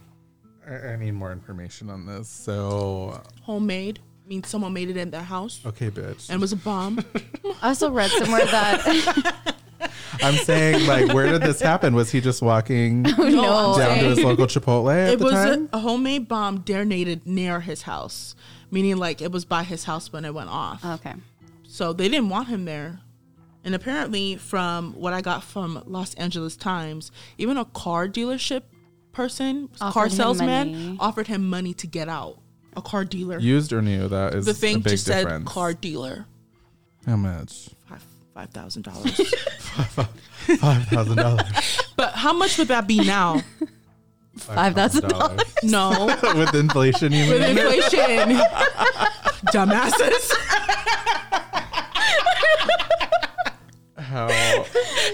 I, 0.68 0.92
I 0.92 0.96
need 0.96 1.12
more 1.12 1.32
information 1.32 1.90
on 1.90 2.06
this. 2.06 2.28
So, 2.28 3.20
homemade. 3.42 4.00
means 4.26 4.48
someone 4.48 4.72
made 4.72 4.88
it 4.90 4.96
in 4.96 5.10
their 5.10 5.22
house 5.22 5.60
okay, 5.66 5.90
bitch. 5.90 6.28
and 6.30 6.38
it 6.38 6.40
was 6.40 6.52
a 6.52 6.56
bomb. 6.56 7.04
I 7.62 7.68
also 7.68 7.90
read 7.90 8.10
somewhere 8.10 8.44
that 8.46 9.54
I'm 10.22 10.34
saying, 10.36 10.86
like, 10.86 11.12
where 11.12 11.30
did 11.30 11.42
this 11.42 11.60
happen? 11.60 11.94
Was 11.94 12.10
he 12.10 12.20
just 12.20 12.40
walking 12.40 13.02
no, 13.18 13.74
down 13.76 13.98
to 13.98 14.04
his 14.06 14.20
local 14.22 14.46
Chipotle 14.46 14.94
at 14.94 15.14
it 15.14 15.18
the 15.18 15.24
was 15.24 15.34
a, 15.34 15.56
time? 15.56 15.68
a 15.72 15.78
homemade 15.78 16.28
bomb 16.28 16.60
detonated 16.60 17.26
near 17.26 17.60
his 17.60 17.82
house, 17.82 18.34
meaning 18.70 18.96
like 18.96 19.20
it 19.20 19.30
was 19.32 19.44
by 19.44 19.62
his 19.62 19.84
house 19.84 20.12
when 20.12 20.24
it 20.24 20.32
went 20.32 20.48
off. 20.48 20.84
okay. 20.84 21.14
So 21.66 21.92
they 21.92 22.08
didn't 22.08 22.28
want 22.28 22.48
him 22.48 22.64
there. 22.64 23.00
And 23.64 23.74
apparently, 23.74 24.36
from 24.36 24.92
what 24.92 25.12
I 25.12 25.20
got 25.22 25.42
from 25.42 25.82
Los 25.86 26.14
Angeles 26.14 26.54
Times, 26.56 27.10
even 27.38 27.56
a 27.56 27.64
car 27.64 28.06
dealership 28.06 28.62
person, 29.14 29.68
Offered 29.80 29.92
car 29.94 30.08
salesman, 30.10 30.48
money. 30.72 30.96
offered 31.00 31.26
him 31.28 31.48
money 31.48 31.72
to 31.74 31.86
get 31.86 32.08
out. 32.08 32.38
A 32.76 32.82
car 32.82 33.04
dealer. 33.04 33.38
Used 33.38 33.72
or 33.72 33.80
new? 33.80 34.08
That 34.08 34.34
is 34.34 34.44
the 34.46 34.50
a 34.50 34.54
thing 34.54 34.80
big 34.80 34.92
just 34.92 35.06
difference. 35.06 35.44
said 35.48 35.54
car 35.54 35.72
dealer. 35.72 36.26
How 37.06 37.16
much? 37.16 37.70
Five 37.88 38.04
five 38.34 38.50
thousand 38.50 38.82
dollars. 38.82 39.16
Five 40.58 40.86
thousand 40.88 41.16
dollars. 41.16 41.80
but 41.96 42.14
how 42.14 42.32
much 42.32 42.58
would 42.58 42.68
that 42.68 42.86
be 42.88 42.98
now? 43.04 43.40
$5,000. 44.36 45.62
No, 45.62 46.06
with 46.36 46.52
inflation. 46.56 47.12
You 47.12 47.20
mean? 47.20 47.30
with 47.30 47.42
inflation. 47.56 48.36
Dumbasses. 49.54 50.32
How? 54.14 54.28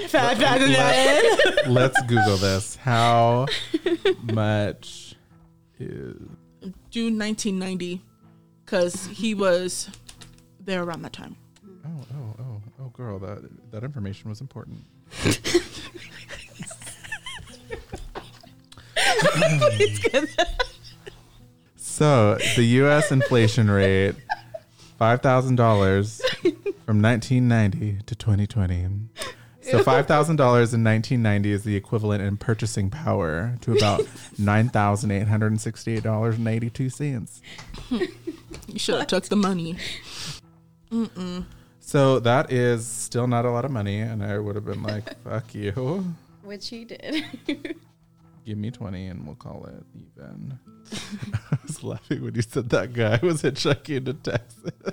Five 0.08 0.36
thousand 0.36 0.72
dollars. 0.72 1.66
Let's 1.66 1.98
Google 2.02 2.36
this. 2.36 2.76
How 2.76 3.46
much 4.24 5.14
is? 5.78 6.16
June 6.90 7.18
1990, 7.18 8.02
because 8.62 9.06
he 9.06 9.32
was 9.32 9.88
there 10.62 10.82
around 10.82 11.00
that 11.00 11.14
time. 11.14 11.34
Oh, 11.66 12.04
oh, 12.12 12.34
oh, 12.40 12.60
oh, 12.78 12.88
girl, 12.90 13.18
that 13.20 13.38
that 13.70 13.84
information 13.84 14.28
was 14.28 14.42
important. 14.42 14.84
so 21.76 22.36
the 22.54 22.64
U.S. 22.64 23.10
inflation 23.10 23.70
rate 23.70 24.14
five 25.00 25.22
thousand 25.22 25.56
dollars 25.56 26.20
from 26.84 27.00
1990 27.00 28.02
to 28.04 28.14
2020. 28.14 28.86
So 29.62 29.82
five 29.82 30.06
thousand 30.06 30.36
dollars 30.36 30.74
in 30.74 30.84
1990 30.84 31.52
is 31.52 31.64
the 31.64 31.74
equivalent 31.74 32.22
in 32.22 32.36
purchasing 32.36 32.90
power 32.90 33.56
to 33.62 33.72
about 33.72 34.02
nine 34.38 34.68
thousand 34.68 35.10
eight 35.10 35.26
hundred 35.26 35.48
and 35.48 35.60
sixty-eight 35.60 36.02
dollars 36.02 36.36
and 36.36 36.46
eighty-two 36.46 36.90
cents. 36.90 37.40
You 37.90 38.78
should 38.78 38.98
have 38.98 39.06
took 39.06 39.24
the 39.24 39.36
money. 39.36 39.78
So 41.80 42.20
that 42.20 42.52
is 42.52 42.86
still 42.86 43.26
not 43.26 43.44
a 43.44 43.50
lot 43.50 43.64
of 43.64 43.70
money, 43.70 44.00
and 44.00 44.22
I 44.22 44.38
would 44.38 44.54
have 44.54 44.66
been 44.66 44.82
like, 44.82 45.18
"Fuck 45.24 45.54
you, 45.54 46.14
Which 46.42 46.68
he 46.68 46.84
did. 46.84 47.24
give 48.50 48.58
me 48.58 48.70
twenty, 48.72 49.06
and 49.06 49.24
we'll 49.24 49.36
call 49.36 49.64
it 49.66 49.84
even." 49.94 50.58
I 51.52 51.58
was 51.64 51.84
laughing 51.84 52.24
when 52.24 52.34
you 52.34 52.42
said 52.42 52.68
that 52.70 52.92
guy 52.92 53.20
was 53.22 53.42
hitchhiking 53.42 54.06
to 54.06 54.14
Texas. 54.14 54.72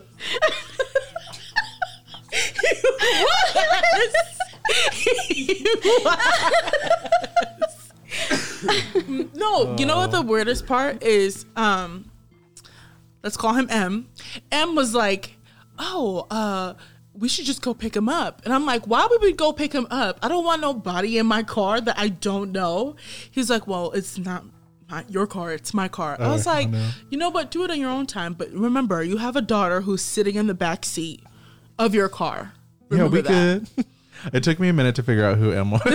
No, 9.35 9.75
you 9.77 9.85
know 9.85 9.97
what 9.97 10.11
the 10.11 10.21
weirdest 10.21 10.65
part 10.65 11.01
is? 11.03 11.45
Um, 11.55 12.11
let's 13.23 13.37
call 13.37 13.53
him 13.53 13.67
M. 13.69 14.07
M 14.51 14.75
was 14.75 14.93
like, 14.93 15.37
"Oh, 15.79 16.27
uh, 16.29 16.73
we 17.17 17.27
should 17.29 17.45
just 17.45 17.61
go 17.61 17.73
pick 17.73 17.95
him 17.95 18.09
up." 18.09 18.41
And 18.45 18.53
I'm 18.53 18.65
like, 18.65 18.85
"Why 18.87 19.07
would 19.09 19.21
we 19.21 19.31
go 19.33 19.51
pick 19.53 19.71
him 19.73 19.87
up? 19.89 20.19
I 20.21 20.27
don't 20.27 20.43
want 20.45 20.61
nobody 20.61 21.17
in 21.17 21.25
my 21.25 21.43
car 21.43 21.79
that 21.81 21.97
I 21.97 22.09
don't 22.09 22.51
know." 22.51 22.95
He's 23.31 23.49
like, 23.49 23.65
"Well, 23.67 23.91
it's 23.91 24.17
not 24.17 24.43
my, 24.89 25.03
your 25.09 25.27
car, 25.27 25.51
it's 25.53 25.73
my 25.73 25.87
car. 25.89 26.15
I 26.19 26.25
Oh, 26.25 26.31
was 26.33 26.47
I 26.47 26.53
like, 26.59 26.69
know. 26.69 26.89
you 27.09 27.17
know 27.17 27.29
what? 27.29 27.51
Do 27.51 27.63
it 27.63 27.71
on 27.71 27.79
your 27.79 27.89
own 27.89 28.05
time. 28.05 28.33
But 28.33 28.51
remember, 28.51 29.03
you 29.03 29.17
have 29.17 29.35
a 29.35 29.41
daughter 29.41 29.81
who's 29.81 30.01
sitting 30.01 30.35
in 30.35 30.47
the 30.47 30.53
back 30.53 30.85
seat 30.85 31.21
of 31.77 31.93
your 31.93 32.07
car. 32.09 32.53
Remember 32.89 33.17
yeah, 33.17 33.21
we 33.23 33.27
that. 33.27 33.67
could. 33.75 33.85
it 34.33 34.43
took 34.43 34.59
me 34.59 34.69
a 34.69 34.73
minute 34.73 34.95
to 34.95 35.03
figure 35.03 35.25
out 35.25 35.37
who 35.37 35.51
M 35.51 35.71
was. 35.71 35.81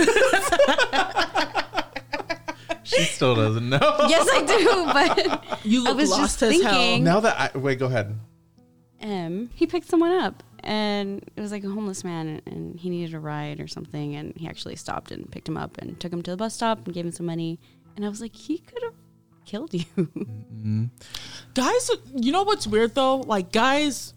she 2.83 3.01
still 3.03 3.35
doesn't 3.35 3.67
know. 3.67 3.79
yes, 4.07 4.27
I 4.31 4.43
do. 4.45 4.85
But 4.93 5.65
You 5.65 5.81
I 5.81 5.83
look 5.89 5.97
was 5.97 6.09
lost 6.11 6.39
just 6.39 6.43
as 6.43 6.61
hell. 6.61 6.99
Now 6.99 7.19
that 7.21 7.55
I 7.55 7.57
wait, 7.57 7.79
go 7.79 7.87
ahead. 7.87 8.17
M, 9.01 9.49
he 9.55 9.65
picked 9.67 9.87
someone 9.87 10.11
up, 10.11 10.43
and 10.63 11.23
it 11.35 11.41
was 11.41 11.51
like 11.51 11.63
a 11.63 11.69
homeless 11.69 12.03
man, 12.03 12.41
and 12.45 12.79
he 12.79 12.89
needed 12.89 13.13
a 13.13 13.19
ride 13.19 13.59
or 13.59 13.67
something, 13.67 14.15
and 14.15 14.33
he 14.35 14.47
actually 14.47 14.75
stopped 14.75 15.11
and 15.11 15.29
picked 15.31 15.47
him 15.47 15.57
up 15.57 15.77
and 15.77 15.99
took 15.99 16.11
him 16.11 16.21
to 16.23 16.31
the 16.31 16.37
bus 16.37 16.53
stop 16.53 16.85
and 16.85 16.93
gave 16.93 17.05
him 17.05 17.11
some 17.11 17.25
money. 17.25 17.59
And 17.95 18.05
I 18.05 18.09
was 18.09 18.21
like, 18.21 18.35
he 18.35 18.57
could 18.59 18.81
have 18.83 18.93
killed 19.45 19.73
you. 19.73 19.85
Mm-hmm. 20.63 20.85
guys 21.55 21.91
you 22.15 22.31
know 22.31 22.43
what's 22.43 22.65
weird 22.65 22.95
though 22.95 23.17
like 23.17 23.51
guys 23.51 24.13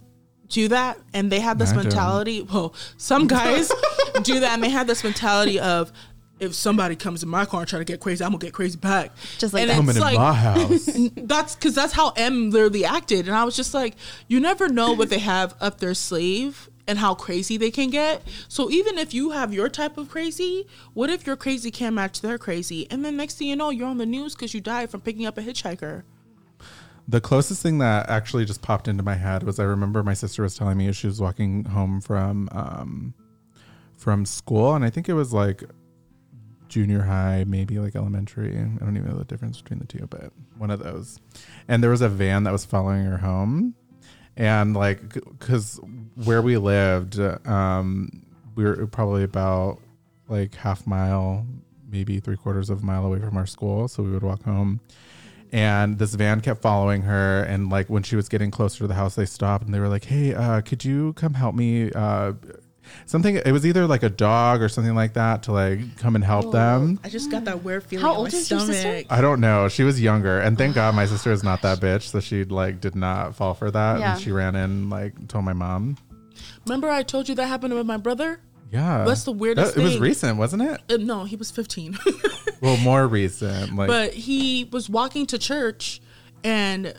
do 0.49 0.69
that 0.69 0.97
and 1.13 1.33
they 1.33 1.41
have 1.41 1.59
this 1.59 1.71
I 1.73 1.75
don't. 1.75 1.83
mentality 1.87 2.43
well 2.43 2.73
some 2.99 3.27
guys 3.27 3.69
do 4.23 4.39
that 4.39 4.53
and 4.53 4.63
they 4.63 4.69
have 4.69 4.87
this 4.87 5.03
mentality 5.03 5.59
of 5.59 5.91
if 6.39 6.55
somebody 6.55 6.97
comes 6.97 7.23
in 7.23 7.29
my 7.29 7.45
car 7.45 7.61
and 7.61 7.69
try 7.69 7.79
to 7.79 7.85
get 7.85 8.01
crazy 8.01 8.23
i'm 8.23 8.31
gonna 8.31 8.39
get 8.39 8.53
crazy 8.53 8.77
back. 8.77 9.11
Just 9.39 9.55
like 9.55 9.63
and 9.63 9.71
that. 9.71 9.77
Coming 9.77 9.91
it's 9.91 9.97
in 9.97 10.03
like 10.03 10.19
my 10.19 10.33
house. 10.33 10.99
that's 11.17 11.55
because 11.55 11.75
that's 11.75 11.93
how 11.93 12.11
m 12.17 12.51
literally 12.51 12.85
acted. 12.85 13.27
And 13.27 13.37
i 13.37 13.45
was 13.45 13.57
just 13.57 13.75
like 13.75 13.95
you 14.29 14.41
never 14.41 14.69
know 14.69 14.93
what 14.93 15.11
they 15.11 15.19
have 15.19 15.55
up 15.61 15.79
their 15.79 15.95
sleeve 15.95 16.69
and 16.89 16.99
how 16.99 17.15
crazy 17.15 17.57
they 17.57 17.71
can 17.71 17.91
get. 17.91 18.23
So 18.49 18.71
even 18.71 18.97
if 18.97 19.13
you 19.13 19.31
have 19.31 19.53
your 19.53 19.69
type 19.69 19.99
of 19.99 20.09
crazy 20.09 20.67
what 20.95 21.11
if 21.11 21.27
your 21.27 21.37
crazy 21.37 21.71
can't 21.71 21.95
match 21.95 22.21
their 22.21 22.39
crazy? 22.39 22.91
And 22.91 23.05
then 23.05 23.17
next 23.17 23.39
thing 23.39 23.49
you 23.49 23.57
know 23.57 23.71
you're 23.71 23.89
on 23.89 23.99
the 23.99 24.07
news 24.07 24.35
because 24.35 24.55
you 24.55 24.61
died 24.61 24.91
from 24.91 25.01
picking 25.01 25.27
up 25.27 25.39
a 25.39 25.43
hitchhiker. 25.43 26.03
The 27.09 27.21
closest 27.21 27.63
thing 27.63 27.79
that 27.79 28.11
actually 28.11 28.45
just 28.45 28.63
popped 28.63 28.89
into 28.89 29.05
my 29.05 29.15
head 29.15 29.45
was 29.45 29.61
I 29.61 29.65
remember 29.65 30.03
my 30.03 30.15
sister 30.15 30.43
was 30.43 30.57
telling 30.57 30.77
me 30.77 30.89
as 30.89 30.97
she 30.97 31.07
was 31.07 31.21
walking 31.21 31.65
home 31.65 32.01
from 32.01 32.49
um, 32.51 33.15
from 33.97 34.27
school, 34.27 34.75
and 34.75 34.85
I 34.85 34.91
think 34.91 35.09
it 35.09 35.15
was 35.15 35.33
like 35.33 35.63
junior 36.69 37.03
high, 37.03 37.45
maybe 37.47 37.79
like 37.79 37.97
elementary. 37.97 38.57
I 38.57 38.85
don't 38.85 38.97
even 38.97 39.09
know 39.09 39.19
the 39.19 39.25
difference 39.25 39.61
between 39.61 39.79
the 39.79 39.87
two, 39.87 40.07
but 40.09 40.33
one 40.59 40.71
of 40.71 40.81
those. 40.81 41.21
And 41.69 41.83
there 41.83 41.91
was 41.91 42.03
a 42.03 42.09
van 42.09 42.45
that 42.45 42.53
was 42.53 42.65
following 42.65 43.05
her 43.05 43.19
home, 43.19 43.75
and 44.37 44.75
like 44.75 45.15
because 45.15 45.81
where 46.25 46.43
we 46.43 46.57
lived, 46.57 47.19
um, 47.47 48.23
we 48.55 48.65
were 48.65 48.87
probably 48.87 49.23
about 49.23 49.81
like 50.29 50.55
half 50.55 50.87
mile, 50.87 51.47
maybe 51.91 52.21
three 52.21 52.37
quarters 52.37 52.71
of 52.71 52.83
a 52.83 52.85
mile 52.85 53.07
away 53.07 53.21
from 53.21 53.37
our 53.37 53.47
school, 53.47 53.89
so 53.89 54.03
we 54.03 54.11
would 54.11 54.23
walk 54.23 54.43
home 54.45 54.81
and 55.53 55.99
this 55.99 56.15
van 56.15 56.41
kept 56.41 56.61
following 56.61 57.03
her 57.03 57.45
and 57.45 57.71
like 57.71 57.89
when 57.89 58.03
she 58.03 58.17
was 58.17 58.29
getting 58.29 58.51
closer 58.51 58.79
to 58.79 58.87
the 58.87 58.95
house 58.95 59.15
they 59.15 59.25
stopped 59.25 59.65
and 59.65 59.73
they 59.73 59.79
were 59.79 59.89
like 59.89 60.05
hey 60.05 60.35
uh, 60.35 60.61
could 60.61 60.85
you 60.85 61.13
come 61.13 61.35
help 61.35 61.55
me 61.55 61.91
uh, 61.93 62.33
something 63.07 63.37
it 63.37 63.53
was 63.53 63.65
either 63.67 63.87
like 63.87 64.03
a 64.03 64.09
dog 64.09 64.63
or 64.63 64.69
something 64.69 64.95
like 64.95 65.15
that 65.15 65.43
to 65.45 65.53
like 65.53 65.97
come 65.99 66.15
and 66.15 66.25
help 66.25 66.53
them 66.53 66.99
I 67.05 67.09
just 67.09 67.31
got 67.31 67.45
that 67.45 67.63
weird 67.65 67.83
feeling 67.85 68.05
How 68.05 68.11
in 68.13 68.15
my 68.17 68.19
old 68.21 68.29
is 68.35 68.51
your 68.51 68.61
sister? 68.61 68.75
stomach. 68.75 69.07
i 69.11 69.21
don't 69.21 69.41
know 69.41 69.69
she 69.69 69.83
was 69.85 70.01
younger 70.01 70.41
and 70.41 70.57
thank 70.59 70.75
god 70.75 70.95
my 70.95 71.07
sister 71.07 71.31
is 71.33 71.43
not 71.43 71.63
that 71.63 71.79
bitch 71.81 72.03
so 72.03 72.21
she 72.21 72.45
like 72.45 72.81
did 72.81 72.95
not 72.95 73.35
fall 73.35 73.55
for 73.55 73.71
that 73.71 74.01
Yeah. 74.01 74.13
and 74.15 74.21
she 74.23 74.33
ran 74.33 74.55
in 74.57 74.89
like 74.91 75.29
told 75.29 75.45
my 75.45 75.53
mom 75.53 75.97
Remember, 76.67 76.91
I 76.91 77.03
told 77.03 77.29
you 77.29 77.35
that 77.37 77.47
happened 77.47 77.73
with 77.75 77.87
my 77.87 77.97
brother. 77.97 78.41
yeah 78.73 79.05
That's 79.05 79.25
the 79.25 79.33
weirdest 79.33 79.75
That- 79.75 79.81
it 79.81 79.85
was 79.85 79.93
thing. 79.95 80.03
recent 80.03 80.39
wasn't 80.39 80.63
it 80.63 80.81
Uh, 80.91 80.97
no, 80.99 81.25
he 81.25 81.37
was 81.37 81.51
15, 81.51 81.97
well 82.61 82.77
more 82.79 83.07
recent 83.21 83.75
like 83.77 83.89
but 83.89 84.13
he 84.13 84.69
was 84.73 84.91
walking 84.91 85.27
to 85.27 85.39
church, 85.39 86.01
and 86.45 86.93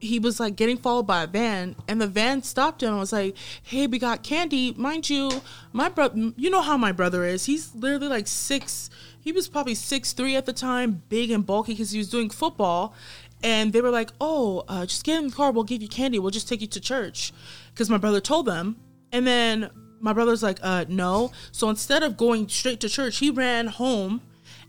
he 0.00 0.18
was 0.18 0.38
like 0.38 0.56
getting 0.56 0.76
followed 0.76 1.06
by 1.06 1.24
a 1.24 1.26
van, 1.26 1.74
and 1.88 2.00
the 2.00 2.06
van 2.06 2.42
stopped 2.42 2.82
him 2.82 2.90
and 2.90 2.98
was 2.98 3.12
like, 3.12 3.36
"Hey, 3.62 3.86
we 3.86 3.98
got 3.98 4.22
candy, 4.22 4.72
mind 4.76 5.10
you. 5.10 5.42
My 5.72 5.88
brother, 5.88 6.32
you 6.36 6.50
know 6.50 6.62
how 6.62 6.76
my 6.76 6.92
brother 6.92 7.24
is. 7.24 7.46
He's 7.46 7.74
literally 7.74 8.08
like 8.08 8.26
six. 8.26 8.90
He 9.20 9.32
was 9.32 9.48
probably 9.48 9.74
six 9.74 10.12
three 10.12 10.36
at 10.36 10.46
the 10.46 10.52
time, 10.52 11.02
big 11.08 11.30
and 11.30 11.44
bulky 11.44 11.72
because 11.72 11.90
he 11.90 11.98
was 11.98 12.10
doing 12.10 12.30
football." 12.30 12.94
And 13.42 13.72
they 13.72 13.80
were 13.80 13.90
like, 13.90 14.10
"Oh, 14.20 14.64
uh, 14.68 14.86
just 14.86 15.04
get 15.04 15.18
in 15.18 15.28
the 15.28 15.34
car. 15.34 15.52
We'll 15.52 15.64
give 15.64 15.82
you 15.82 15.88
candy. 15.88 16.18
We'll 16.18 16.30
just 16.30 16.48
take 16.48 16.60
you 16.60 16.66
to 16.68 16.80
church," 16.80 17.32
because 17.72 17.90
my 17.90 17.98
brother 17.98 18.20
told 18.20 18.46
them. 18.46 18.76
And 19.12 19.26
then 19.26 19.70
my 20.00 20.12
brother's 20.12 20.42
like, 20.42 20.58
"Uh, 20.62 20.84
no." 20.88 21.32
So 21.52 21.68
instead 21.70 22.02
of 22.02 22.16
going 22.16 22.48
straight 22.48 22.80
to 22.80 22.88
church, 22.88 23.18
he 23.18 23.30
ran 23.30 23.68
home. 23.68 24.22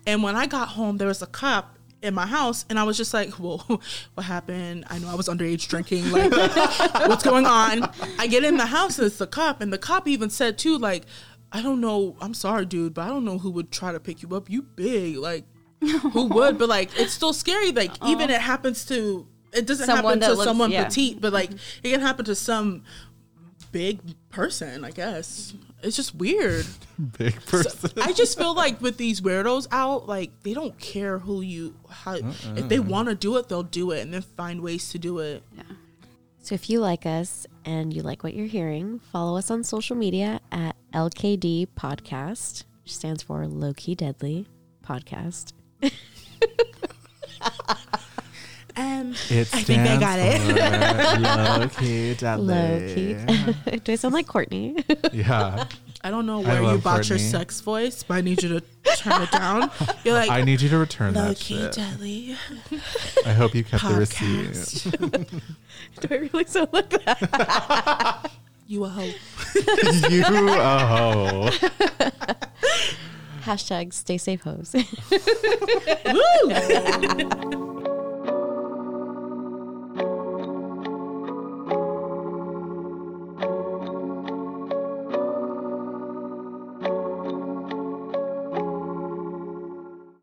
And 0.07 0.23
when 0.23 0.35
I 0.35 0.47
got 0.47 0.69
home, 0.69 0.97
there 0.97 1.07
was 1.07 1.21
a 1.21 1.27
cop 1.27 1.78
in 2.01 2.13
my 2.13 2.25
house, 2.25 2.65
and 2.69 2.79
I 2.79 2.83
was 2.83 2.97
just 2.97 3.13
like, 3.13 3.39
"Well, 3.39 3.63
what 4.13 4.23
happened? 4.23 4.85
I 4.89 4.99
know 4.99 5.09
I 5.09 5.15
was 5.15 5.27
underage 5.27 5.67
drinking. 5.67 6.11
Like, 6.11 6.31
what's 7.07 7.23
going 7.23 7.45
on?" 7.45 7.89
I 8.17 8.27
get 8.27 8.43
in 8.43 8.57
the 8.57 8.65
house, 8.65 8.97
and 8.97 9.07
it's 9.07 9.17
the 9.17 9.27
cop, 9.27 9.61
and 9.61 9.71
the 9.71 9.77
cop 9.77 10.07
even 10.07 10.29
said 10.29 10.57
too, 10.57 10.77
like, 10.77 11.05
"I 11.51 11.61
don't 11.61 11.81
know. 11.81 12.15
I'm 12.21 12.33
sorry, 12.33 12.65
dude, 12.65 12.93
but 12.93 13.03
I 13.03 13.07
don't 13.07 13.25
know 13.25 13.37
who 13.37 13.51
would 13.51 13.71
try 13.71 13.91
to 13.91 13.99
pick 13.99 14.21
you 14.21 14.35
up. 14.35 14.49
You 14.49 14.61
big, 14.61 15.17
like, 15.17 15.45
who 15.81 16.25
would? 16.33 16.57
But 16.57 16.69
like, 16.69 16.97
it's 16.97 17.13
still 17.13 17.33
scary. 17.33 17.71
Like, 17.71 17.91
even 18.05 18.29
it 18.29 18.41
happens 18.41 18.85
to." 18.85 19.27
It 19.51 19.65
doesn't 19.65 19.87
Someone 19.87 20.19
happen 20.19 20.19
to 20.19 20.29
looks- 20.35 20.43
someone 20.43 20.71
yeah. 20.71 20.83
petite, 20.83 21.19
but 21.19 21.33
like 21.33 21.49
mm-hmm. 21.49 21.87
it 21.87 21.91
can 21.91 22.01
happen 22.01 22.23
to 22.25 22.35
some 22.35 22.83
big 23.71 23.99
person. 24.29 24.83
I 24.83 24.91
guess 24.91 25.53
it's 25.81 25.95
just 25.95 26.15
weird. 26.15 26.65
big 27.17 27.43
person 27.45 27.91
I 28.01 28.13
just 28.13 28.37
feel 28.37 28.53
like 28.53 28.81
with 28.81 28.97
these 28.97 29.21
weirdos 29.21 29.67
out, 29.71 30.07
like 30.07 30.31
they 30.43 30.53
don't 30.53 30.77
care 30.79 31.19
who 31.19 31.41
you 31.41 31.75
how 31.89 32.15
if 32.15 32.67
they 32.69 32.79
want 32.79 33.09
to 33.09 33.15
do 33.15 33.37
it, 33.37 33.49
they'll 33.49 33.63
do 33.63 33.91
it 33.91 34.01
and 34.01 34.13
then 34.13 34.21
find 34.21 34.61
ways 34.61 34.89
to 34.89 34.99
do 34.99 35.19
it. 35.19 35.43
Yeah. 35.55 35.63
So 36.41 36.55
if 36.55 36.69
you 36.69 36.79
like 36.79 37.05
us 37.05 37.45
and 37.65 37.93
you 37.93 38.01
like 38.01 38.23
what 38.23 38.33
you're 38.33 38.47
hearing, 38.47 38.99
follow 39.11 39.37
us 39.37 39.51
on 39.51 39.63
social 39.63 39.95
media 39.95 40.39
at 40.51 40.75
LKD 40.93 41.67
Podcast, 41.77 42.63
which 42.83 42.95
stands 42.95 43.21
for 43.23 43.45
Low 43.47 43.73
Key 43.73 43.95
Deadly 43.95 44.47
Podcast. 44.83 45.53
And 48.75 49.13
It 49.29 49.49
I 49.53 49.63
think 49.63 49.81
I 49.87 49.97
got 49.99 50.19
it. 50.19 50.41
it. 50.41 51.21
Low 51.21 51.67
key, 51.69 52.13
deadly. 52.15 52.45
Low 52.45 52.93
key. 52.95 53.79
Do 53.79 53.91
I 53.91 53.95
sound 53.95 54.13
like 54.13 54.27
Courtney? 54.27 54.83
Yeah. 55.11 55.65
I 56.01 56.11
don't 56.11 56.25
know 56.25 56.39
where 56.39 56.61
you 56.61 56.67
love 56.67 56.83
bought 56.83 57.09
your 57.09 57.17
sex 57.17 57.59
voice, 57.59 58.03
but 58.03 58.13
I 58.13 58.21
need 58.21 58.41
you 58.41 58.47
to 58.59 58.61
turn 58.95 59.21
it 59.21 59.31
down. 59.31 59.69
You're 60.05 60.13
like 60.13 60.29
I 60.29 60.43
need 60.43 60.61
you 60.61 60.69
to 60.69 60.77
return 60.77 61.13
low 61.13 61.27
that 61.27 61.37
key 61.37 61.57
shit. 61.57 61.73
deadly 61.73 62.37
I 63.25 63.33
hope 63.33 63.53
you 63.53 63.65
kept 63.65 63.83
the 63.83 63.95
receipt. 63.95 64.85
Do 65.99 66.07
I 66.09 66.15
really 66.15 66.45
sound 66.45 66.69
like 66.71 66.89
that? 67.03 68.31
You 68.65 68.85
a 68.85 68.89
hoe. 68.89 69.11
you 70.09 70.23
a 70.23 70.85
hoe. 70.85 71.49
Hashtag 73.43 73.93
stay 73.93 74.17
safe 74.17 74.41
hoes. 74.43 74.73
Woo! 76.05 77.65